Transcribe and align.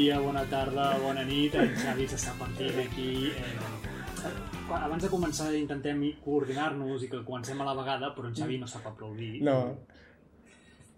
Dia, 0.00 0.16
bona 0.16 0.46
tarda, 0.48 0.84
bona 0.96 1.20
nit. 1.28 1.52
En 1.60 1.74
Xavi 1.76 2.06
s'està 2.08 2.32
partint 2.38 2.78
aquí. 2.80 3.28
Eh, 3.36 4.30
abans 4.72 5.02
de 5.04 5.10
començar 5.12 5.50
intentem 5.52 6.00
coordinar-nos 6.24 7.04
i 7.04 7.10
que 7.12 7.20
comencem 7.26 7.60
a 7.60 7.66
la 7.68 7.74
vegada, 7.76 8.08
però 8.16 8.30
en 8.30 8.38
Xavi 8.38 8.56
no 8.62 8.68
sap 8.70 8.86
aplaudir. 8.88 9.42
No. 9.44 9.58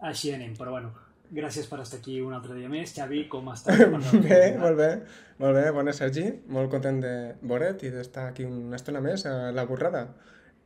Així 0.07 0.31
anem, 0.37 0.55
però 0.55 0.77
bueno. 0.77 0.93
Gràcies 1.35 1.67
per 1.67 1.81
estar 1.83 1.99
aquí 1.99 2.21
un 2.23 2.37
altre 2.37 2.55
dia 2.55 2.71
més. 2.71 2.95
Xavi, 2.95 3.25
com 3.33 3.51
estàs? 3.51 3.83
bé, 4.29 4.41
molt 4.63 4.79
bé. 4.79 4.91
Molt 5.43 5.59
bé, 5.59 5.67
bona 5.75 5.99
Sergi. 5.99 6.29
Molt 6.55 6.71
content 6.71 7.03
de 7.03 7.15
veure't 7.43 7.83
i 7.83 7.91
d'estar 7.91 8.29
aquí 8.31 8.47
una 8.47 8.79
estona 8.79 9.03
més 9.03 9.27
a 9.27 9.51
La 9.57 9.67
Borrada. 9.67 10.05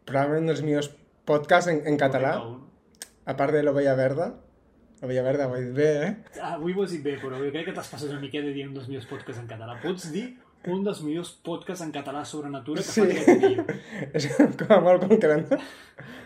Probablement 0.05 0.53
dels 0.53 0.61
millors 0.67 0.93
podcasts 1.25 1.73
en, 1.73 1.87
en 1.89 1.97
català, 2.05 2.37
a 3.25 3.41
part 3.41 3.57
de 3.57 3.65
l'Ovella 3.65 3.97
Verda. 3.97 4.35
L'Ovella 5.03 5.23
Verda 5.23 5.47
ho 5.49 5.55
he 5.57 5.63
dit 5.67 5.75
bé, 5.77 5.89
eh? 6.07 6.41
Avui 6.43 6.73
ho 6.73 6.83
has 6.83 6.91
dit 6.95 7.03
bé, 7.05 7.19
però 7.21 7.37
jo 7.39 7.51
crec 7.53 7.67
que 7.69 7.73
t'has 7.77 7.89
passat 7.93 8.09
una 8.11 8.21
miqueta 8.23 8.49
dient 8.55 8.71
un 8.71 8.75
dels 8.79 8.89
millors 8.89 9.07
podcasts 9.11 9.43
en 9.43 9.49
català. 9.51 9.75
Pots 9.83 10.11
dir 10.13 10.27
un 10.73 10.83
dels 10.83 11.03
millors 11.05 11.31
podcasts 11.47 11.85
en 11.85 11.93
català 11.95 12.25
sobre 12.25 12.49
natura 12.51 12.81
que 12.83 12.89
Sí. 12.89 13.01
fa 13.03 13.35
vídeo. 13.37 13.65
És 14.15 14.27
com 14.59 14.73
a 14.73 14.81
molt 14.81 15.05
concret. 15.07 15.53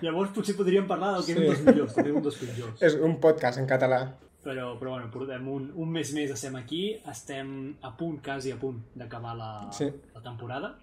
Llavors 0.01 0.31
potser 0.33 0.55
podríem 0.57 0.87
parlar 0.89 1.15
del 1.17 1.27
que 1.27 1.33
és 1.33 1.39
Sí. 1.39 1.43
un 1.43 1.51
dels 1.51 1.65
millors, 1.67 1.95
també 1.95 2.13
un 2.13 2.23
dels 2.23 2.39
pitjors. 2.39 2.83
És 2.83 2.95
un 2.95 3.19
podcast 3.21 3.59
en 3.59 3.67
català. 3.67 4.01
Però, 4.43 4.71
però 4.81 4.95
bueno, 4.95 5.11
portem 5.13 5.49
un, 5.53 5.67
un 5.77 5.91
mes 5.93 6.15
més 6.17 6.31
estem 6.33 6.55
aquí, 6.57 6.95
estem 7.11 7.75
a 7.83 7.91
punt, 7.97 8.23
quasi 8.25 8.53
a 8.55 8.57
punt 8.57 8.79
d'acabar 8.95 9.35
la, 9.37 9.51
Sí. 9.77 9.91
la 10.15 10.23
temporada. 10.23 10.77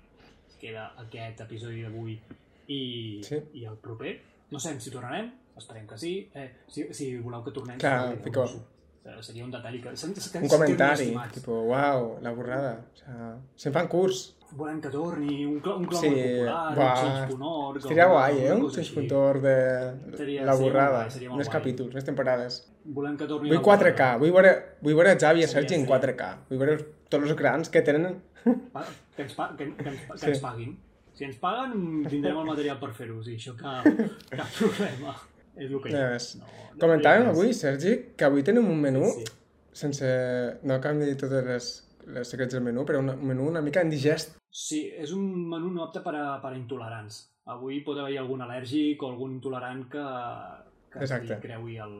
Queda 0.60 0.92
aquest 1.02 1.42
episodi 1.42 1.82
d'avui 1.82 2.20
i, 2.68 3.22
Sí. 3.24 3.40
i 3.54 3.66
el 3.66 3.78
proper. 3.78 4.20
No 4.52 4.60
sabem 4.60 4.80
si 4.80 4.92
tornarem, 4.92 5.32
esperem 5.58 5.86
que 5.88 5.98
sí. 5.98 6.16
Eh, 6.34 6.50
si, 6.68 6.88
si 6.94 7.12
voleu 7.18 7.44
que 7.44 7.52
tornem, 7.56 7.78
Clar, 7.82 8.16
si 8.16 8.24
fico- 8.30 8.48
seria 9.24 9.46
un 9.46 9.52
detall 9.52 9.78
que... 9.82 9.90
que, 9.94 10.32
que 10.32 10.40
Un 10.44 10.50
comentari, 10.52 11.14
tipo, 11.34 11.62
uau, 11.72 12.18
La 12.22 12.32
Borrada. 12.36 12.74
O 12.94 12.98
sea, 12.98 13.36
se'n 13.56 13.74
fan 13.74 13.88
curs. 13.88 14.34
Volem 14.52 14.80
que 14.80 14.88
torni, 14.90 15.46
un, 15.46 15.58
cl- 15.62 15.76
un 15.76 15.86
clau 15.92 16.00
Sí, 16.02 16.10
popular, 16.10 16.76
buah, 16.76 16.92
un 16.94 17.00
change.org... 17.28 17.78
Estaria 17.82 18.06
guai, 18.08 18.38
eh? 18.46 18.52
Un 18.54 18.62
puntor 18.96 19.42
de 19.44 19.56
Seria- 20.16 20.46
La 20.48 20.54
seria 20.56 20.70
Borrada. 20.70 21.02
seria 21.12 21.30
molt 21.30 21.40
Més 21.44 21.50
capítols, 21.52 21.94
més 21.96 22.06
temporades. 22.08 22.62
Volem 22.86 23.18
que 23.20 23.28
torni... 23.28 23.50
Vull 23.52 23.60
la 23.60 23.64
4K, 23.64 23.92
borrada. 23.92 24.18
vull 24.24 24.32
veure, 24.38 24.54
vull 24.82 24.96
veure 24.96 25.16
Xavi 25.20 25.44
i 25.44 25.48
Seria 25.48 25.54
Sergi 25.68 25.76
en 25.82 25.88
fer. 25.88 26.00
4K. 26.16 26.30
Vull 26.52 26.62
veure 26.64 26.78
tots 27.12 27.24
els 27.28 27.36
grans 27.40 27.70
que 27.74 27.82
tenen... 27.90 28.22
Que 28.44 29.24
ens, 29.26 29.34
pa 29.36 29.50
que, 29.58 29.68
que, 29.76 29.90
ens, 29.90 30.04
que 30.12 30.18
Sí. 30.22 30.30
ens 30.32 30.40
paguin. 30.44 30.78
Si 31.18 31.26
ens 31.26 31.40
paguen, 31.42 32.06
tindrem 32.08 32.38
el 32.40 32.46
material 32.46 32.78
per 32.80 32.92
fer-ho, 32.96 33.20
sí, 33.26 33.36
això 33.40 33.56
cap, 33.58 33.84
cap 34.32 34.48
problema. 34.60 35.16
És 35.58 35.72
el 35.72 35.82
que 35.82 35.90
hi 35.92 35.98
ha. 35.98 36.08
No, 36.40 36.48
no 36.48 36.80
Comentàvem 36.84 37.28
avui, 37.32 37.54
Sergi, 37.58 37.96
que 38.18 38.26
avui 38.30 38.44
tenim 38.46 38.70
un 38.70 38.80
menú 38.82 39.04
Sí. 39.12 39.26
sense... 39.74 40.08
No 40.64 40.76
acabem 40.78 41.00
de 41.02 41.08
dir 41.12 41.18
totes 41.18 41.44
les, 41.46 41.70
les 42.14 42.30
secrets 42.30 42.54
del 42.54 42.64
menú, 42.66 42.86
però 42.86 43.00
un 43.04 43.12
menú 43.26 43.48
una 43.50 43.62
mica 43.66 43.84
indigest. 43.86 44.38
Sí, 44.50 44.88
és 44.98 45.12
un 45.14 45.26
menú 45.50 45.70
no 45.74 45.84
apte 45.84 46.02
per 46.06 46.16
a, 46.18 46.40
per 46.42 46.54
a 46.54 46.58
intolerants. 46.58 47.20
Avui 47.54 47.82
pot 47.86 47.98
haver-hi 48.00 48.18
algun 48.20 48.42
al·lèrgic 48.44 49.04
o 49.04 49.12
algun 49.12 49.36
intolerant 49.38 49.86
que, 49.92 50.06
que 50.94 51.04
Exacte. 51.06 51.38
creui 51.44 51.78
el, 51.84 51.94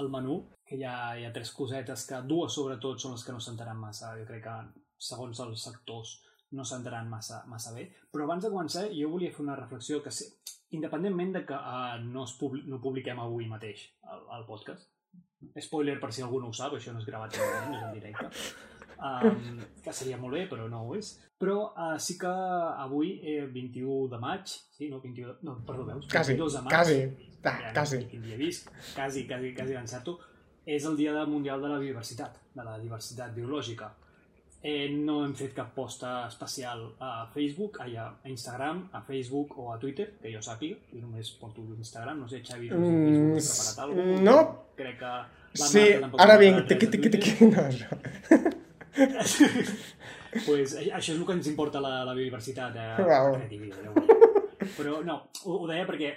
el 0.00 0.08
menú, 0.10 0.40
que 0.66 0.78
hi 0.78 0.84
ha, 0.86 0.94
hi 1.18 1.26
ha 1.26 1.32
tres 1.34 1.52
cosetes 1.54 2.06
que 2.08 2.20
dues 2.30 2.54
sobretot 2.56 2.98
són 3.02 3.12
les 3.16 3.24
que 3.26 3.34
no 3.36 3.42
s'entenen 3.42 3.78
massa. 3.78 4.14
Jo 4.18 4.26
crec 4.26 4.42
que 4.46 4.56
segons 5.10 5.40
els 5.44 5.62
sectors 5.68 6.16
no 6.56 6.64
s'entenen 6.66 7.06
massa, 7.10 7.44
massa 7.46 7.74
bé. 7.74 7.88
Però 8.10 8.24
abans 8.26 8.42
de 8.44 8.50
començar 8.50 8.88
jo 8.90 9.10
volia 9.12 9.30
fer 9.34 9.44
una 9.44 9.58
reflexió 9.58 10.00
que 10.02 10.10
sé, 10.14 10.30
independentment 10.76 11.34
de 11.38 11.44
que 11.46 11.56
uh, 11.56 11.98
no, 12.04 12.24
es 12.24 12.34
publi 12.38 12.64
no 12.70 12.80
publiquem 12.82 13.18
avui 13.18 13.48
mateix 13.50 13.86
el, 14.06 14.26
el 14.38 14.46
podcast, 14.48 14.90
spoiler 15.60 15.98
per 16.00 16.12
si 16.14 16.22
algú 16.22 16.40
no 16.40 16.50
ho 16.50 16.56
sap, 16.56 16.76
això 16.76 16.94
no 16.94 17.00
és 17.02 17.08
gravat 17.08 17.38
no 17.38 17.78
és 17.78 17.86
en 17.88 17.96
directe, 17.96 18.28
um, 19.00 19.58
que 19.84 19.94
seria 19.96 20.18
molt 20.20 20.36
bé, 20.36 20.44
però 20.50 20.68
no 20.70 20.84
ho 20.86 20.94
és. 20.98 21.14
Però 21.40 21.70
uh, 21.70 21.96
sí 21.96 22.18
que 22.20 22.30
avui, 22.30 23.14
eh, 23.24 23.46
21 23.48 24.10
de 24.12 24.18
maig, 24.20 24.50
sí, 24.76 24.90
no, 24.92 25.00
21 25.00 25.28
de, 25.30 25.36
no, 25.48 25.56
perdó, 25.66 25.86
veus? 25.88 26.08
Quasi, 26.10 26.34
22 26.36 26.58
de 26.58 26.64
maig, 26.66 26.74
quasi. 26.74 26.98
ja 27.00 27.30
Ah, 27.42 27.56
no 27.68 27.72
quasi. 27.72 27.96
sé 28.02 28.08
Quin 28.10 28.22
dia 28.22 28.36
visc, 28.36 28.68
quasi, 28.92 29.26
quasi, 29.26 29.54
quasi 29.56 29.72
l'encerto, 29.72 30.18
és 30.66 30.84
el 30.84 30.96
dia 30.98 31.24
mundial 31.24 31.62
de 31.62 31.70
la 31.72 31.78
biodiversitat, 31.80 32.36
de 32.54 32.64
la 32.66 32.76
diversitat 32.78 33.32
biològica. 33.34 33.88
Eh, 34.62 34.90
no 34.92 35.22
hem 35.24 35.32
fet 35.34 35.54
cap 35.56 35.70
posta 35.74 36.26
especial 36.28 36.82
a 37.00 37.26
Facebook, 37.32 37.78
ai, 37.80 37.94
a 37.96 38.10
Instagram, 38.28 38.90
a 38.92 39.00
Facebook 39.06 39.54
o 39.58 39.70
a 39.72 39.78
Twitter, 39.80 40.10
que 40.20 40.32
jo 40.34 40.42
sàpiga, 40.44 40.76
jo 40.92 41.00
només 41.00 41.30
porto 41.40 41.62
Instagram, 41.78 42.20
no 42.20 42.28
sé, 42.28 42.42
Xavi, 42.44 42.68
no 42.68 42.76
sé, 42.76 42.90
Mm, 42.92 43.36
has 43.38 43.48
preparat 43.56 43.84
alguna 43.86 44.10
cosa? 44.12 44.22
no. 44.22 44.36
Crec 44.76 44.98
que 44.98 45.12
Sí, 45.52 45.86
ara 46.18 46.36
vinc, 46.38 46.66
tiqui, 46.68 46.86
tiqui, 46.92 47.10
tiqui. 47.10 47.46
No, 47.50 47.62
no. 47.66 47.88
pues, 50.46 50.76
això 50.78 51.12
és 51.14 51.18
el 51.18 51.24
que 51.26 51.32
ens 51.38 51.48
importa 51.50 51.80
la, 51.82 52.04
la 52.06 52.14
biodiversitat. 52.14 52.76
Eh? 52.76 52.94
Veig. 53.40 53.56
Però 54.76 55.00
no, 55.04 55.16
ho, 55.44 55.56
ho 55.62 55.66
deia 55.66 55.86
perquè 55.88 56.12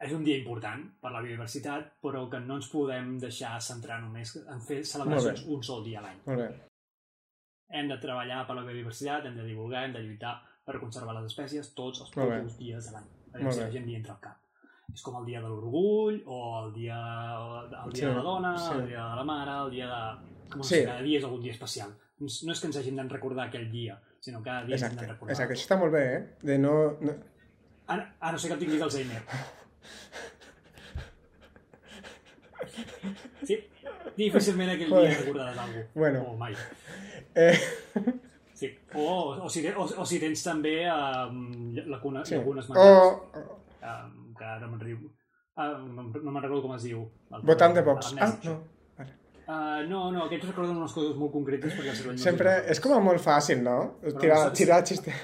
és 0.00 0.14
un 0.16 0.24
dia 0.24 0.38
important 0.40 0.86
per 1.02 1.10
la 1.12 1.20
biodiversitat, 1.20 1.96
però 2.00 2.24
que 2.32 2.40
no 2.40 2.56
ens 2.56 2.70
podem 2.72 3.18
deixar 3.20 3.58
centrar 3.60 4.00
només 4.00 4.32
en 4.46 4.60
fer 4.64 4.80
celebracions 4.88 5.44
un 5.52 5.62
sol 5.66 5.84
dia 5.84 6.00
a 6.00 6.06
l'any. 6.06 6.20
Hem 7.70 7.88
de 7.88 7.96
treballar 8.02 8.44
per 8.48 8.56
la 8.56 8.62
biodiversitat, 8.66 9.26
hem 9.26 9.36
de 9.38 9.44
divulgar, 9.46 9.84
hem 9.86 9.92
de 9.94 10.00
lluitar 10.02 10.34
per 10.66 10.78
conservar 10.82 11.14
les 11.16 11.28
espècies 11.32 11.72
tots 11.74 12.00
els 12.04 12.10
propis 12.14 12.56
dies 12.58 12.86
de 12.88 12.92
l'any. 12.96 13.08
Perquè 13.32 13.52
si 13.54 13.60
la 13.62 13.70
gent 13.70 13.86
li 13.86 13.94
entra 13.94 14.14
al 14.16 14.20
cap. 14.20 14.36
És 14.92 15.02
com 15.06 15.16
el 15.20 15.24
dia 15.28 15.38
de 15.40 15.46
l'orgull, 15.48 16.16
o 16.26 16.38
el 16.64 16.72
dia, 16.74 16.96
el 16.98 17.92
dia 17.92 18.00
Sí, 18.00 18.06
de 18.06 18.14
la 18.16 18.22
dona, 18.26 18.56
sí. 18.58 18.72
el 18.74 18.86
dia 18.88 19.04
de 19.06 19.16
la 19.20 19.24
mare, 19.24 19.52
el 19.66 19.70
dia 19.70 19.86
de... 19.86 20.00
Com 20.50 20.64
Sí. 20.66 20.80
cada 20.84 21.00
dia 21.06 21.18
és 21.20 21.24
algun 21.24 21.40
dia 21.44 21.52
especial. 21.54 21.92
No 22.18 22.26
és- 22.26 22.60
que 22.60 22.66
ens 22.66 22.76
hagin 22.76 22.96
de 22.96 23.04
recordar 23.08 23.46
aquell 23.46 23.70
dia, 23.70 24.00
sinó 24.20 24.42
cada 24.42 24.64
dia 24.66 24.74
ens 24.74 24.82
hem 24.82 24.96
de 24.96 25.06
recordar. 25.06 25.30
exacte. 25.36 25.54
Això 25.54 25.68
està 25.68 25.78
molt 25.78 25.92
bé, 25.94 26.02
eh? 26.16 26.36
De 26.42 26.58
no... 26.58 26.74
no... 27.00 27.14
A, 27.86 27.94
a 28.20 28.32
no 28.32 28.38
ser 28.38 28.50
que 28.50 28.56
tinguis 28.64 28.82
Alzheimer. 28.82 29.22
Difícilment 34.16 34.70
aquell 34.74 34.90
dia 34.90 35.14
recordaràs 35.20 35.58
alguna 35.58 35.84
cosa. 35.84 35.86
Bueno. 35.94 36.24
O 36.32 36.36
mai. 36.36 36.54
Eh, 37.34 37.54
Sí. 38.60 38.68
O, 38.92 39.04
o, 39.46 39.48
si, 39.48 39.62
o, 39.72 39.84
o 40.02 40.04
si 40.04 40.18
tens 40.20 40.42
també 40.44 40.82
um, 40.92 41.70
llacuna, 41.72 42.20
sí. 42.28 42.34
llacunes 42.34 42.66
O, 42.68 42.74
mentals. 42.74 43.54
Um, 43.80 44.34
que 44.36 44.44
ara 44.44 44.66
me'n 44.68 44.82
riu. 44.82 44.98
Uh, 45.56 45.78
no 45.80 46.02
no 46.12 46.34
me'n 46.34 46.42
recordo 46.44 46.66
com 46.66 46.74
es 46.76 46.84
diu. 46.84 47.06
El- 47.32 47.46
votant 47.48 47.72
de 47.72 47.80
Vox. 47.86 48.10
Ah, 48.20 48.28
no. 48.44 48.58
Uh, 49.00 49.80
no, 49.88 50.02
no, 50.12 50.26
aquests 50.26 50.50
recorden 50.50 50.76
unes 50.76 50.92
coses 50.92 51.16
molt 51.16 51.32
concretes 51.32 51.72
perquè 51.72 51.90
el 51.90 51.96
cervell 51.98 52.18
no 52.18 52.22
Sempre... 52.22 52.52
els 52.60 52.68
És 52.76 52.82
com 52.84 52.92
a 52.94 53.00
molt 53.02 53.24
fàcil, 53.24 53.64
no? 53.64 53.78
Tirar, 54.20 54.42
no 54.44 54.52
tirar 54.60 54.82
xiste. 54.86 55.16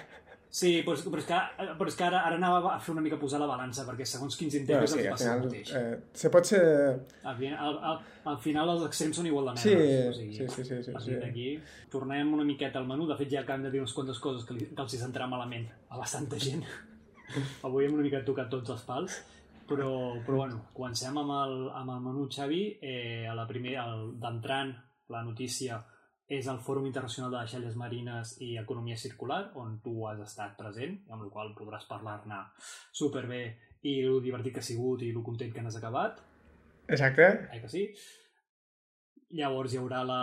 Sí, 0.57 0.71
però, 0.87 0.95
és- 0.97 1.03
però, 1.05 1.19
és 1.21 1.27
que, 1.29 1.39
però 1.77 1.87
és 1.91 1.97
que 1.99 2.05
ara, 2.07 2.21
ara 2.25 2.37
anava 2.39 2.71
a 2.73 2.79
fer 2.81 2.93
una 2.95 3.03
mica 3.05 3.19
posar 3.21 3.37
la 3.43 3.49
balança, 3.51 3.83
perquè 3.85 4.07
segons 4.09 4.39
quins 4.41 4.55
Bueno, 4.55 4.63
integres 4.65 4.93
sí, 4.95 5.01
els 5.03 5.09
passa 5.11 5.27
el 5.27 5.43
final... 5.43 5.49
mateix. 5.51 5.73
Eh, 5.77 5.99
se 6.17 6.31
pot 6.33 6.49
ser... 6.49 6.61
Al, 7.29 7.37
final, 7.37 7.59
al, 7.67 7.77
al, 7.91 7.99
al 8.33 8.39
final 8.41 8.71
els 8.73 8.87
extrems 8.87 9.19
són 9.21 9.27
igual 9.29 9.51
de 9.51 9.57
Sí, 9.61 9.75
merdes. 9.75 10.09
o 10.09 10.15
sigui, 10.17 10.33
sí, 10.39 10.47
sí, 10.55 10.65
sí, 10.71 10.79
sí, 10.87 10.95
sí. 11.05 11.19
d'aquí 11.21 11.49
tornem 11.93 12.33
una 12.39 12.47
miqueta 12.49 12.81
al 12.81 12.87
menú. 12.89 13.05
De 13.11 13.19
fet, 13.21 13.29
ja 13.35 13.45
que 13.45 13.53
hem 13.53 13.67
de 13.69 13.71
dir 13.75 13.83
unes 13.85 13.93
quantes 13.93 14.19
coses 14.19 14.47
que, 14.49 14.57
li, 14.57 14.71
que 14.73 14.83
els 14.87 14.95
hi 14.97 15.03
sentarà 15.03 15.29
malament 15.29 15.69
a 15.91 15.99
bastanta 16.01 16.41
gent. 16.41 16.65
Avui 17.67 17.85
hem 17.85 17.95
una 17.99 18.07
mica 18.07 18.23
tocat 18.25 18.49
tots 18.49 18.71
els 18.73 18.87
pals. 18.89 19.19
Però, 19.67 19.91
però 20.25 20.37
bueno, 20.45 20.61
comencem 20.73 21.17
amb 21.19 21.33
el, 21.37 21.55
amb 21.75 21.91
el 21.99 22.01
menú, 22.05 22.29
Xavi. 22.33 22.63
Eh, 22.81 23.27
a 23.29 23.35
la 23.35 23.45
primera, 23.51 23.85
el- 23.93 24.15
d'entrant, 24.23 24.73
la 25.13 25.21
notícia 25.27 25.83
és 26.27 26.47
el 26.51 26.59
Fòrum 26.59 26.87
Internacional 26.89 27.31
de 27.31 27.39
Deixalles 27.45 27.77
Marines 27.79 28.35
i 28.43 28.57
Economia 28.59 28.97
Circular, 28.99 29.53
on 29.55 29.79
tu 29.83 29.95
has 30.09 30.21
estat 30.25 30.57
present, 30.59 30.99
amb 31.11 31.23
el 31.23 31.31
qual 31.31 31.55
podràs 31.55 31.87
parlar-ne 31.87 32.41
superbé 32.91 33.43
i 33.87 34.01
lo 34.03 34.19
divertit 34.21 34.57
que 34.57 34.63
ha 34.65 34.67
sigut 34.67 35.05
i 35.07 35.13
lo 35.15 35.23
content 35.23 35.53
que 35.55 35.63
n'has 35.63 35.79
acabat. 35.79 36.19
Exacte. 36.89 37.29
Eh 37.53 37.61
que 37.63 37.71
sí? 37.71 37.85
Llavors 39.39 39.73
hi 39.75 39.79
haurà 39.79 40.03
la, 40.07 40.19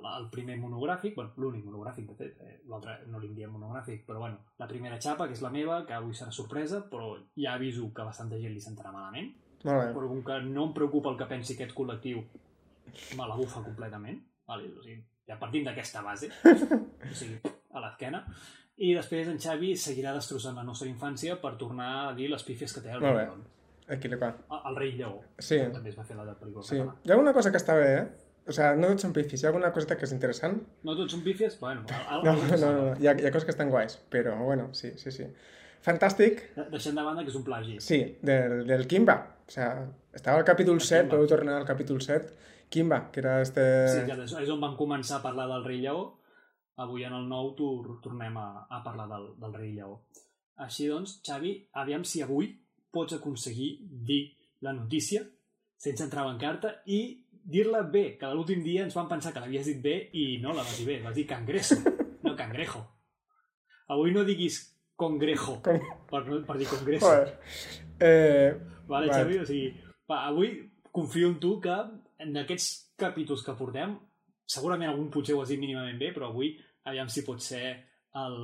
la, 0.00 0.14
el 0.18 0.28
primer 0.32 0.56
monogràfic, 0.60 1.14
bueno, 1.16 1.32
l'únic 1.36 1.64
monogràfic, 1.64 2.06
de 2.08 2.16
fet, 2.16 2.38
eh, 2.40 2.56
l'altre 2.68 2.98
no 3.12 3.20
li 3.20 3.28
diem 3.36 3.52
monogràfic, 3.52 4.04
però 4.06 4.22
bueno, 4.24 4.40
la 4.58 4.68
primera 4.68 5.00
xapa, 5.00 5.26
que 5.28 5.36
és 5.36 5.42
la 5.44 5.52
meva, 5.52 5.82
que 5.88 5.96
avui 5.96 6.16
serà 6.16 6.32
sorpresa, 6.32 6.80
però 6.88 7.14
ja 7.36 7.54
aviso 7.54 7.90
que 7.96 8.06
bastanta 8.08 8.40
gent 8.40 8.56
li 8.56 8.64
sentarà 8.64 8.92
malament, 8.92 9.32
Molt 9.62 9.84
bé. 9.84 9.92
però 9.92 10.08
com 10.08 10.24
que 10.24 10.40
no 10.48 10.66
em 10.68 10.72
preocupa 10.76 11.12
el 11.12 11.20
que 11.20 11.28
pensi 11.28 11.54
aquest 11.54 11.76
col·lectiu, 11.76 12.24
me 13.16 13.28
la 13.28 13.36
bufa 13.36 13.60
completament, 13.64 14.24
vale? 14.48 14.72
o 14.72 14.82
sigui, 14.82 15.04
ja 15.30 15.38
partim 15.38 15.64
d'aquesta 15.68 16.02
base, 16.02 16.28
o 17.10 17.14
sigui, 17.14 17.38
a 17.70 17.84
l'esquena, 17.84 18.24
i 18.80 18.94
després 18.96 19.28
en 19.30 19.38
Xavi 19.38 19.74
seguirà 19.78 20.12
destrossant 20.16 20.56
la 20.58 20.64
nostra 20.66 20.88
infància 20.90 21.36
per 21.40 21.54
tornar 21.60 21.90
a 22.08 22.14
dir 22.16 22.30
les 22.32 22.42
pífies 22.46 22.72
que 22.74 22.82
té 22.82 22.90
el 22.96 23.00
Molt 23.04 23.16
Rei 23.16 23.26
bé. 23.30 23.94
Aquí 23.94 24.08
le 24.08 24.16
va. 24.16 24.32
El 24.70 24.76
Rei 24.78 24.92
Lleó. 24.96 25.16
Sí. 25.38 25.58
També 25.74 25.90
es 25.90 25.96
va 25.98 26.04
fer 26.06 26.16
la 26.16 26.24
de 26.24 26.34
pel·lícula 26.38 26.62
Sí. 26.64 26.76
catalana. 26.78 26.98
Hi 27.04 27.10
ha 27.10 27.14
alguna 27.16 27.32
cosa 27.34 27.50
que 27.50 27.58
està 27.58 27.74
bé, 27.78 27.88
eh? 28.00 28.04
O 28.50 28.52
sea, 28.56 28.74
no 28.74 28.88
tots 28.88 29.02
són 29.04 29.12
pifis, 29.12 29.42
hi 29.42 29.46
ha 29.46 29.50
alguna 29.50 29.70
coseta 29.74 29.96
que 29.98 30.06
és 30.08 30.12
interessant. 30.14 30.60
No 30.86 30.94
tots 30.96 31.12
són 31.12 31.20
pífies? 31.26 31.58
Bueno, 31.60 31.82
No, 32.24 32.32
no, 32.34 32.56
no, 32.56 32.70
no. 32.72 32.94
Hi, 32.98 33.06
ha, 33.10 33.12
hi 33.18 33.26
ha 33.26 33.32
coses 33.34 33.44
que 33.44 33.50
estan 33.54 33.68
guais, 33.70 33.98
però 34.10 34.36
bueno, 34.44 34.68
sí, 34.74 34.92
sí, 34.96 35.10
sí. 35.12 35.26
Fantàstic, 35.84 36.40
Deixant 36.70 36.96
de 36.98 37.02
banda 37.02 37.22
que 37.24 37.30
és 37.30 37.36
un 37.38 37.44
plagi. 37.44 37.78
sí, 37.80 38.00
del, 38.22 38.66
del 38.66 38.86
Kimba. 38.86 39.14
O 39.46 39.50
sea, 39.50 39.86
estava 40.14 40.38
al 40.38 40.44
capítol 40.44 40.74
El 40.76 40.80
7, 40.80 41.02
Kimba. 41.02 41.16
podeu 41.16 41.28
tornar 41.28 41.54
al 41.60 41.66
capítol 41.66 42.00
7 42.00 42.32
Quimba, 42.70 43.10
que 43.10 43.20
era 43.20 43.40
este... 43.42 43.62
Sí, 43.90 44.02
ja, 44.06 44.16
és 44.22 44.50
on 44.54 44.62
vam 44.62 44.76
començar 44.78 45.18
a 45.18 45.24
parlar 45.24 45.48
del 45.50 45.66
rei 45.66 45.80
lleó. 45.82 46.04
Avui 46.80 47.04
en 47.04 47.16
el 47.16 47.26
nou 47.28 47.52
tor 47.58 47.98
tornem 48.04 48.36
a, 48.40 48.64
a 48.70 48.80
parlar 48.84 49.08
del, 49.10 49.26
del 49.42 49.56
rei 49.58 49.74
lleó. 49.74 49.98
Així 50.60 50.86
doncs, 50.88 51.18
Xavi, 51.26 51.56
aviam 51.82 52.04
si 52.06 52.22
avui 52.22 52.52
pots 52.92 53.16
aconseguir 53.16 53.72
dir 54.06 54.22
la 54.64 54.72
notícia 54.76 55.24
sense 55.80 56.04
entrar 56.04 56.26
en 56.28 56.38
carta 56.38 56.74
i 56.86 57.00
dir-la 57.30 57.82
bé, 57.88 58.18
que 58.20 58.28
l'últim 58.34 58.62
dia 58.62 58.84
ens 58.84 58.96
van 58.96 59.08
pensar 59.08 59.32
que 59.32 59.40
l'havies 59.40 59.70
dit 59.70 59.78
bé 59.82 59.94
i 60.12 60.24
no 60.42 60.52
la 60.52 60.64
vas 60.64 60.76
dir 60.76 60.86
bé, 60.86 60.98
vas 61.02 61.16
dir 61.16 61.26
cangreso, 61.26 61.78
no 62.26 62.34
cangrejo. 62.36 62.82
Avui 63.90 64.12
no 64.14 64.24
diguis 64.28 64.60
congrejo, 65.00 65.56
per, 65.64 66.22
per 66.46 66.58
dir 66.60 66.68
congreso. 66.68 67.06
Joder. 67.06 67.38
Eh, 67.98 68.52
Vale, 68.90 69.06
Vale. 69.06 69.12
Xavi? 69.14 69.38
O 69.40 69.46
sigui, 69.48 69.72
va, 70.10 70.26
avui 70.28 70.52
confio 70.92 71.30
en 71.30 71.38
tu 71.40 71.54
que 71.62 71.76
en 72.20 72.36
aquests 72.36 72.92
capítols 73.00 73.42
que 73.46 73.54
portem, 73.58 73.96
segurament 74.46 74.90
algun 74.90 75.10
potser 75.10 75.34
ho 75.34 75.42
has 75.42 75.48
dit 75.52 75.60
mínimament 75.60 75.98
bé, 75.98 76.12
però 76.14 76.28
avui 76.30 76.52
aviam 76.84 77.08
si 77.08 77.22
pot 77.26 77.40
ser 77.40 77.62
el, 78.14 78.36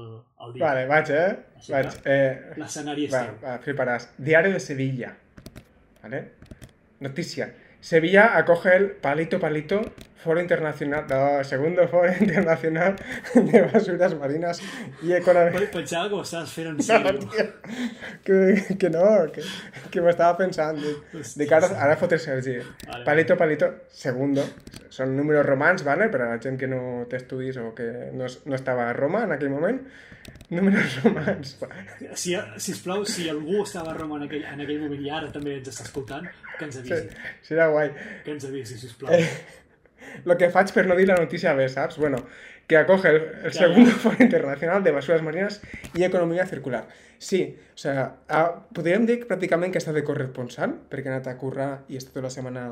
el 0.46 0.52
dia. 0.54 0.64
vale, 0.64 0.86
vaig, 0.86 1.10
eh? 1.10 1.36
Així 1.56 1.72
Vaig. 1.72 1.88
que- 2.02 2.10
Eh, 2.12 2.54
L'escenari 2.56 3.04
és 3.08 3.12
va, 3.12 3.22
teu. 3.26 3.38
va, 3.42 3.58
fliparàs. 3.64 4.08
Diario 4.18 4.52
de 4.52 4.60
Sevilla. 4.60 5.16
¿Vale? 6.02 6.20
Noticia. 7.00 7.52
Sevilla 7.80 8.36
acoge 8.38 8.76
el 8.76 8.90
Palito 9.02 9.38
Palito 9.40 9.80
Foro 10.26 10.42
Internacional, 10.42 11.06
no, 11.08 11.44
segundo 11.46 11.86
Foro 11.88 12.10
Internacional 12.20 12.96
de 13.34 13.62
Basuras 13.62 14.14
Marinas 14.18 14.60
y 15.02 15.14
Pensava 15.72 16.08
que 16.08 16.14
ho 16.14 16.22
estaves 16.22 16.50
fent 16.52 16.68
en 16.68 16.76
No, 17.06 17.20
que, 18.24 18.76
que 18.78 18.90
no, 18.90 19.30
que, 19.32 19.42
que 19.90 20.00
m'ho 20.02 20.10
estava 20.10 20.36
pensant. 20.38 20.78
Dic, 20.82 21.22
dic 21.38 21.52
ara, 21.52 21.68
ara 21.86 21.96
fotre 22.00 22.18
Sergi. 22.18 22.56
Vale, 22.86 23.04
Palito, 23.06 23.36
palito, 23.38 23.68
segundo. 23.88 24.44
Són 24.96 25.12
números 25.16 25.44
romans, 25.44 25.82
¿vale? 25.84 26.06
Per 26.08 26.20
a 26.24 26.28
la 26.30 26.38
gent 26.40 26.56
que 26.60 26.68
no 26.70 26.78
té 27.10 27.18
estudis 27.20 27.58
o 27.60 27.70
que 27.76 27.86
no, 28.16 28.28
no 28.46 28.56
estava 28.56 28.86
a 28.88 28.94
Roma 28.96 29.24
en 29.26 29.34
aquell 29.36 29.50
moment. 29.52 29.82
Números 30.50 30.96
romans. 31.04 31.56
Si, 32.14 32.32
sisplau, 32.62 33.04
si 33.04 33.28
algú 33.28 33.60
estava 33.64 33.92
a 33.92 33.96
Roma 33.98 34.16
en 34.20 34.24
aquell, 34.28 34.46
en 34.48 34.62
aquell 34.64 34.80
moment 34.86 35.04
i 35.04 35.12
ara 35.12 35.28
també 35.34 35.58
ens 35.58 35.68
està 35.74 35.84
escoltant, 35.84 36.26
que 36.56 36.64
ens 36.68 36.78
Sí, 36.80 36.86
avisi. 36.86 37.20
serà 37.50 37.68
guai. 37.74 37.92
Que 38.24 38.32
ens 38.38 38.48
avisi, 38.48 38.78
sisplau. 38.80 39.12
Eh, 39.12 39.28
Lo 40.24 40.36
que 40.36 40.50
faig 40.50 40.72
per 40.74 40.86
no 40.86 40.96
dir 40.96 41.06
la 41.08 41.16
notícia 41.16 41.52
bé, 41.54 41.68
saps? 41.68 41.98
Bueno, 41.98 42.18
que 42.66 42.76
acoge 42.76 43.08
el, 43.08 43.16
el 43.16 43.52
Claro. 43.52 43.74
segundo 43.74 43.90
Foro 43.92 44.16
Internacional 44.20 44.82
de 44.82 44.90
Basuras 44.90 45.22
Marinas 45.22 45.60
y 45.94 46.04
Economía 46.04 46.46
Circular. 46.46 46.86
Sí, 47.18 47.56
o 47.74 47.78
sea, 47.78 48.16
ah, 48.28 48.66
podríem 48.74 49.06
dir 49.06 49.22
pràcticament 49.28 49.72
que 49.72 49.78
està 49.80 49.92
de 49.96 50.02
corresponsal, 50.04 50.74
perquè 50.90 51.08
ha 51.08 51.14
anat 51.16 51.30
a 51.30 51.38
currar 51.40 51.70
i 51.88 51.96
està 51.96 52.12
tota 52.12 52.26
la 52.26 52.30
setmana 52.34 52.66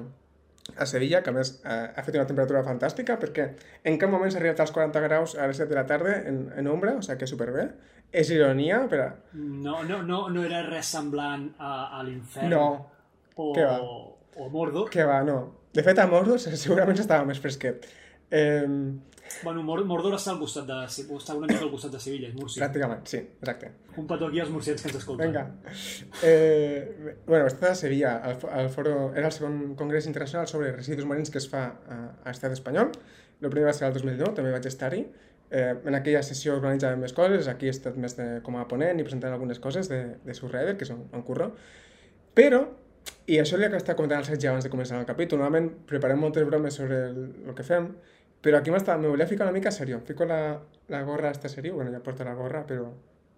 a 0.76 0.86
Sevilla, 0.88 1.22
que 1.22 1.30
a 1.30 1.32
més 1.36 1.60
eh, 1.64 1.90
ha 1.96 2.02
fet 2.04 2.14
una 2.16 2.26
temperatura 2.26 2.62
fantàstica, 2.64 3.16
perquè 3.20 3.50
en 3.84 3.96
cap 4.00 4.10
moment 4.12 4.30
s'ha 4.32 4.38
arribat 4.40 4.60
als 4.64 4.72
40 4.72 5.00
graus 5.04 5.34
a 5.36 5.46
les 5.46 5.56
7 5.60 5.68
de 5.70 5.76
la 5.76 5.86
tarda 5.86 6.14
en, 6.28 6.46
en 6.56 6.68
ombra, 6.72 6.94
o 6.98 7.02
sigui 7.04 7.18
que 7.20 7.26
superbé. 7.30 7.66
És 8.14 8.30
ironia, 8.30 8.82
però... 8.90 9.08
No, 9.34 9.82
no, 9.84 10.02
no, 10.06 10.28
no 10.30 10.44
era 10.46 10.62
res 10.68 10.86
semblant 10.94 11.48
a, 11.58 11.98
a 11.98 12.02
l'infern 12.06 12.48
No, 12.52 12.64
o, 13.34 13.48
què 13.56 13.64
va? 13.66 13.78
o 13.80 14.48
Mordor. 14.52 14.88
que 14.90 15.04
va, 15.04 15.22
no. 15.26 15.38
De 15.74 15.82
fet, 15.82 15.98
a 15.98 16.06
Mordor 16.06 16.38
segurament 16.40 16.98
estava 17.02 17.26
més 17.28 17.40
fresquet. 17.42 17.88
Eh, 18.30 18.64
Bueno, 19.42 19.62
Mor- 19.64 19.80
Mordor 19.88 20.12
està 20.14 20.30
al 20.34 20.38
costat 20.38 20.66
de... 20.68 20.74
està 20.86 21.34
una 21.34 21.46
mica 21.48 21.62
al 21.64 21.70
costat 21.72 21.90
de 21.94 21.98
Sevilla, 21.98 22.28
és 22.28 22.34
Múrcia. 22.36 22.60
pràcticament, 22.60 23.00
sí, 23.08 23.16
exacte. 23.40 23.70
Un 23.96 24.06
petó 24.06 24.26
aquí 24.28 24.38
als 24.38 24.50
murcians 24.52 24.82
que 24.84 24.90
ens 24.90 24.98
escolten. 25.00 25.32
Venga. 25.32 25.46
Eh, 26.22 27.16
bueno, 27.26 27.46
està 27.48 27.70
a 27.72 27.74
Sevilla. 27.74 28.12
El, 28.28 28.36
el 28.60 28.68
foro, 28.70 28.92
era 29.16 29.26
el 29.30 29.32
segon 29.32 29.74
congrés 29.80 30.06
internacional 30.06 30.46
sobre 30.46 30.70
residus 30.76 31.08
marins 31.08 31.32
que 31.32 31.40
es 31.40 31.48
fa 31.50 31.64
a, 31.88 31.98
a 32.22 32.28
l'estat 32.28 32.52
espanyol. 32.54 32.92
El 33.40 33.50
primer 33.50 33.70
va 33.70 33.74
ser 33.74 33.88
el 33.88 33.96
2009, 33.96 34.34
també 34.36 34.52
vaig 34.54 34.68
estar-hi. 34.70 35.02
Eh, 35.50 35.72
en 35.88 35.96
aquella 35.98 36.22
sessió 36.22 36.54
organitzàvem 36.60 37.02
més 37.08 37.16
coses, 37.16 37.48
aquí 37.50 37.66
he 37.66 37.74
estat 37.74 37.96
més 38.00 38.14
de, 38.20 38.28
com 38.44 38.60
a 38.60 38.68
ponent 38.70 39.00
i 39.00 39.08
presentant 39.08 39.32
algunes 39.34 39.58
coses 39.58 39.88
de, 39.90 40.02
de 40.22 40.36
Surrider, 40.36 40.76
que 40.78 40.86
són 40.88 41.08
en 41.16 41.24
curro. 41.26 41.50
Però, 42.36 42.62
i 43.26 43.38
això 43.40 43.56
li 43.56 43.68
que 43.70 43.80
està 43.80 43.96
comentant 43.96 44.20
el 44.20 44.28
Sergi 44.28 44.50
abans 44.50 44.66
de 44.66 44.70
començar 44.72 44.98
el 45.00 45.08
capítol, 45.08 45.40
normalment 45.40 45.70
preparem 45.88 46.20
moltes 46.20 46.44
bromes 46.48 46.76
sobre 46.76 47.00
el, 47.08 47.20
el 47.48 47.56
que 47.56 47.64
fem, 47.66 47.88
però 48.44 48.58
aquí 48.58 48.72
m'està, 48.72 48.98
me 49.00 49.08
volia 49.08 49.26
ficar 49.26 49.46
una 49.48 49.56
mica 49.56 49.72
serio. 49.72 49.96
Em 49.96 50.04
fico 50.04 50.26
la, 50.28 50.40
la 50.92 51.02
gorra 51.08 51.30
esta 51.32 51.48
serio, 51.48 51.74
bueno, 51.78 51.92
ja 51.94 52.02
porto 52.04 52.24
la 52.24 52.34
gorra, 52.36 52.66
però 52.68 52.90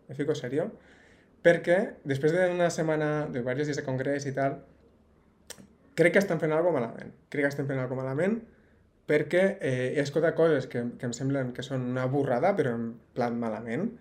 me 0.09 0.17
fico 0.19 0.35
serio, 0.35 0.73
perquè 1.47 1.79
després 2.03 2.35
d'una 2.35 2.71
setmana, 2.75 3.29
de 3.31 3.39
diversos 3.39 3.71
dies 3.71 3.79
de 3.79 3.87
congrés 3.87 4.27
i 4.27 4.35
tal, 4.35 4.59
crec 5.97 6.17
que 6.17 6.23
estan 6.25 6.43
fent 6.43 6.53
alguna 6.53 6.81
malament. 6.81 7.15
Crec 7.31 7.47
que 7.47 7.55
estan 7.55 7.71
fent 7.71 7.81
alguna 7.81 8.03
malament 8.03 8.41
perquè 9.07 9.43
eh, 9.63 9.95
he 9.95 10.03
escoltat 10.03 10.35
coses 10.35 10.67
que, 10.67 10.83
que 10.99 11.07
em 11.07 11.15
semblen 11.15 11.53
que 11.55 11.63
són 11.63 11.85
una 11.93 12.09
burrada, 12.11 12.53
però 12.59 12.75
en 12.75 12.89
plan 13.15 13.37
malament, 13.39 13.93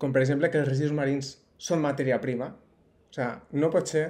com 0.00 0.12
per 0.12 0.22
exemple 0.24 0.48
que 0.50 0.62
els 0.62 0.70
residus 0.70 0.94
marins 0.96 1.34
són 1.60 1.84
matèria 1.84 2.16
prima. 2.22 2.48
O 2.48 3.14
sigui, 3.14 3.60
no 3.60 3.68
pot 3.70 3.92
ser 3.92 4.06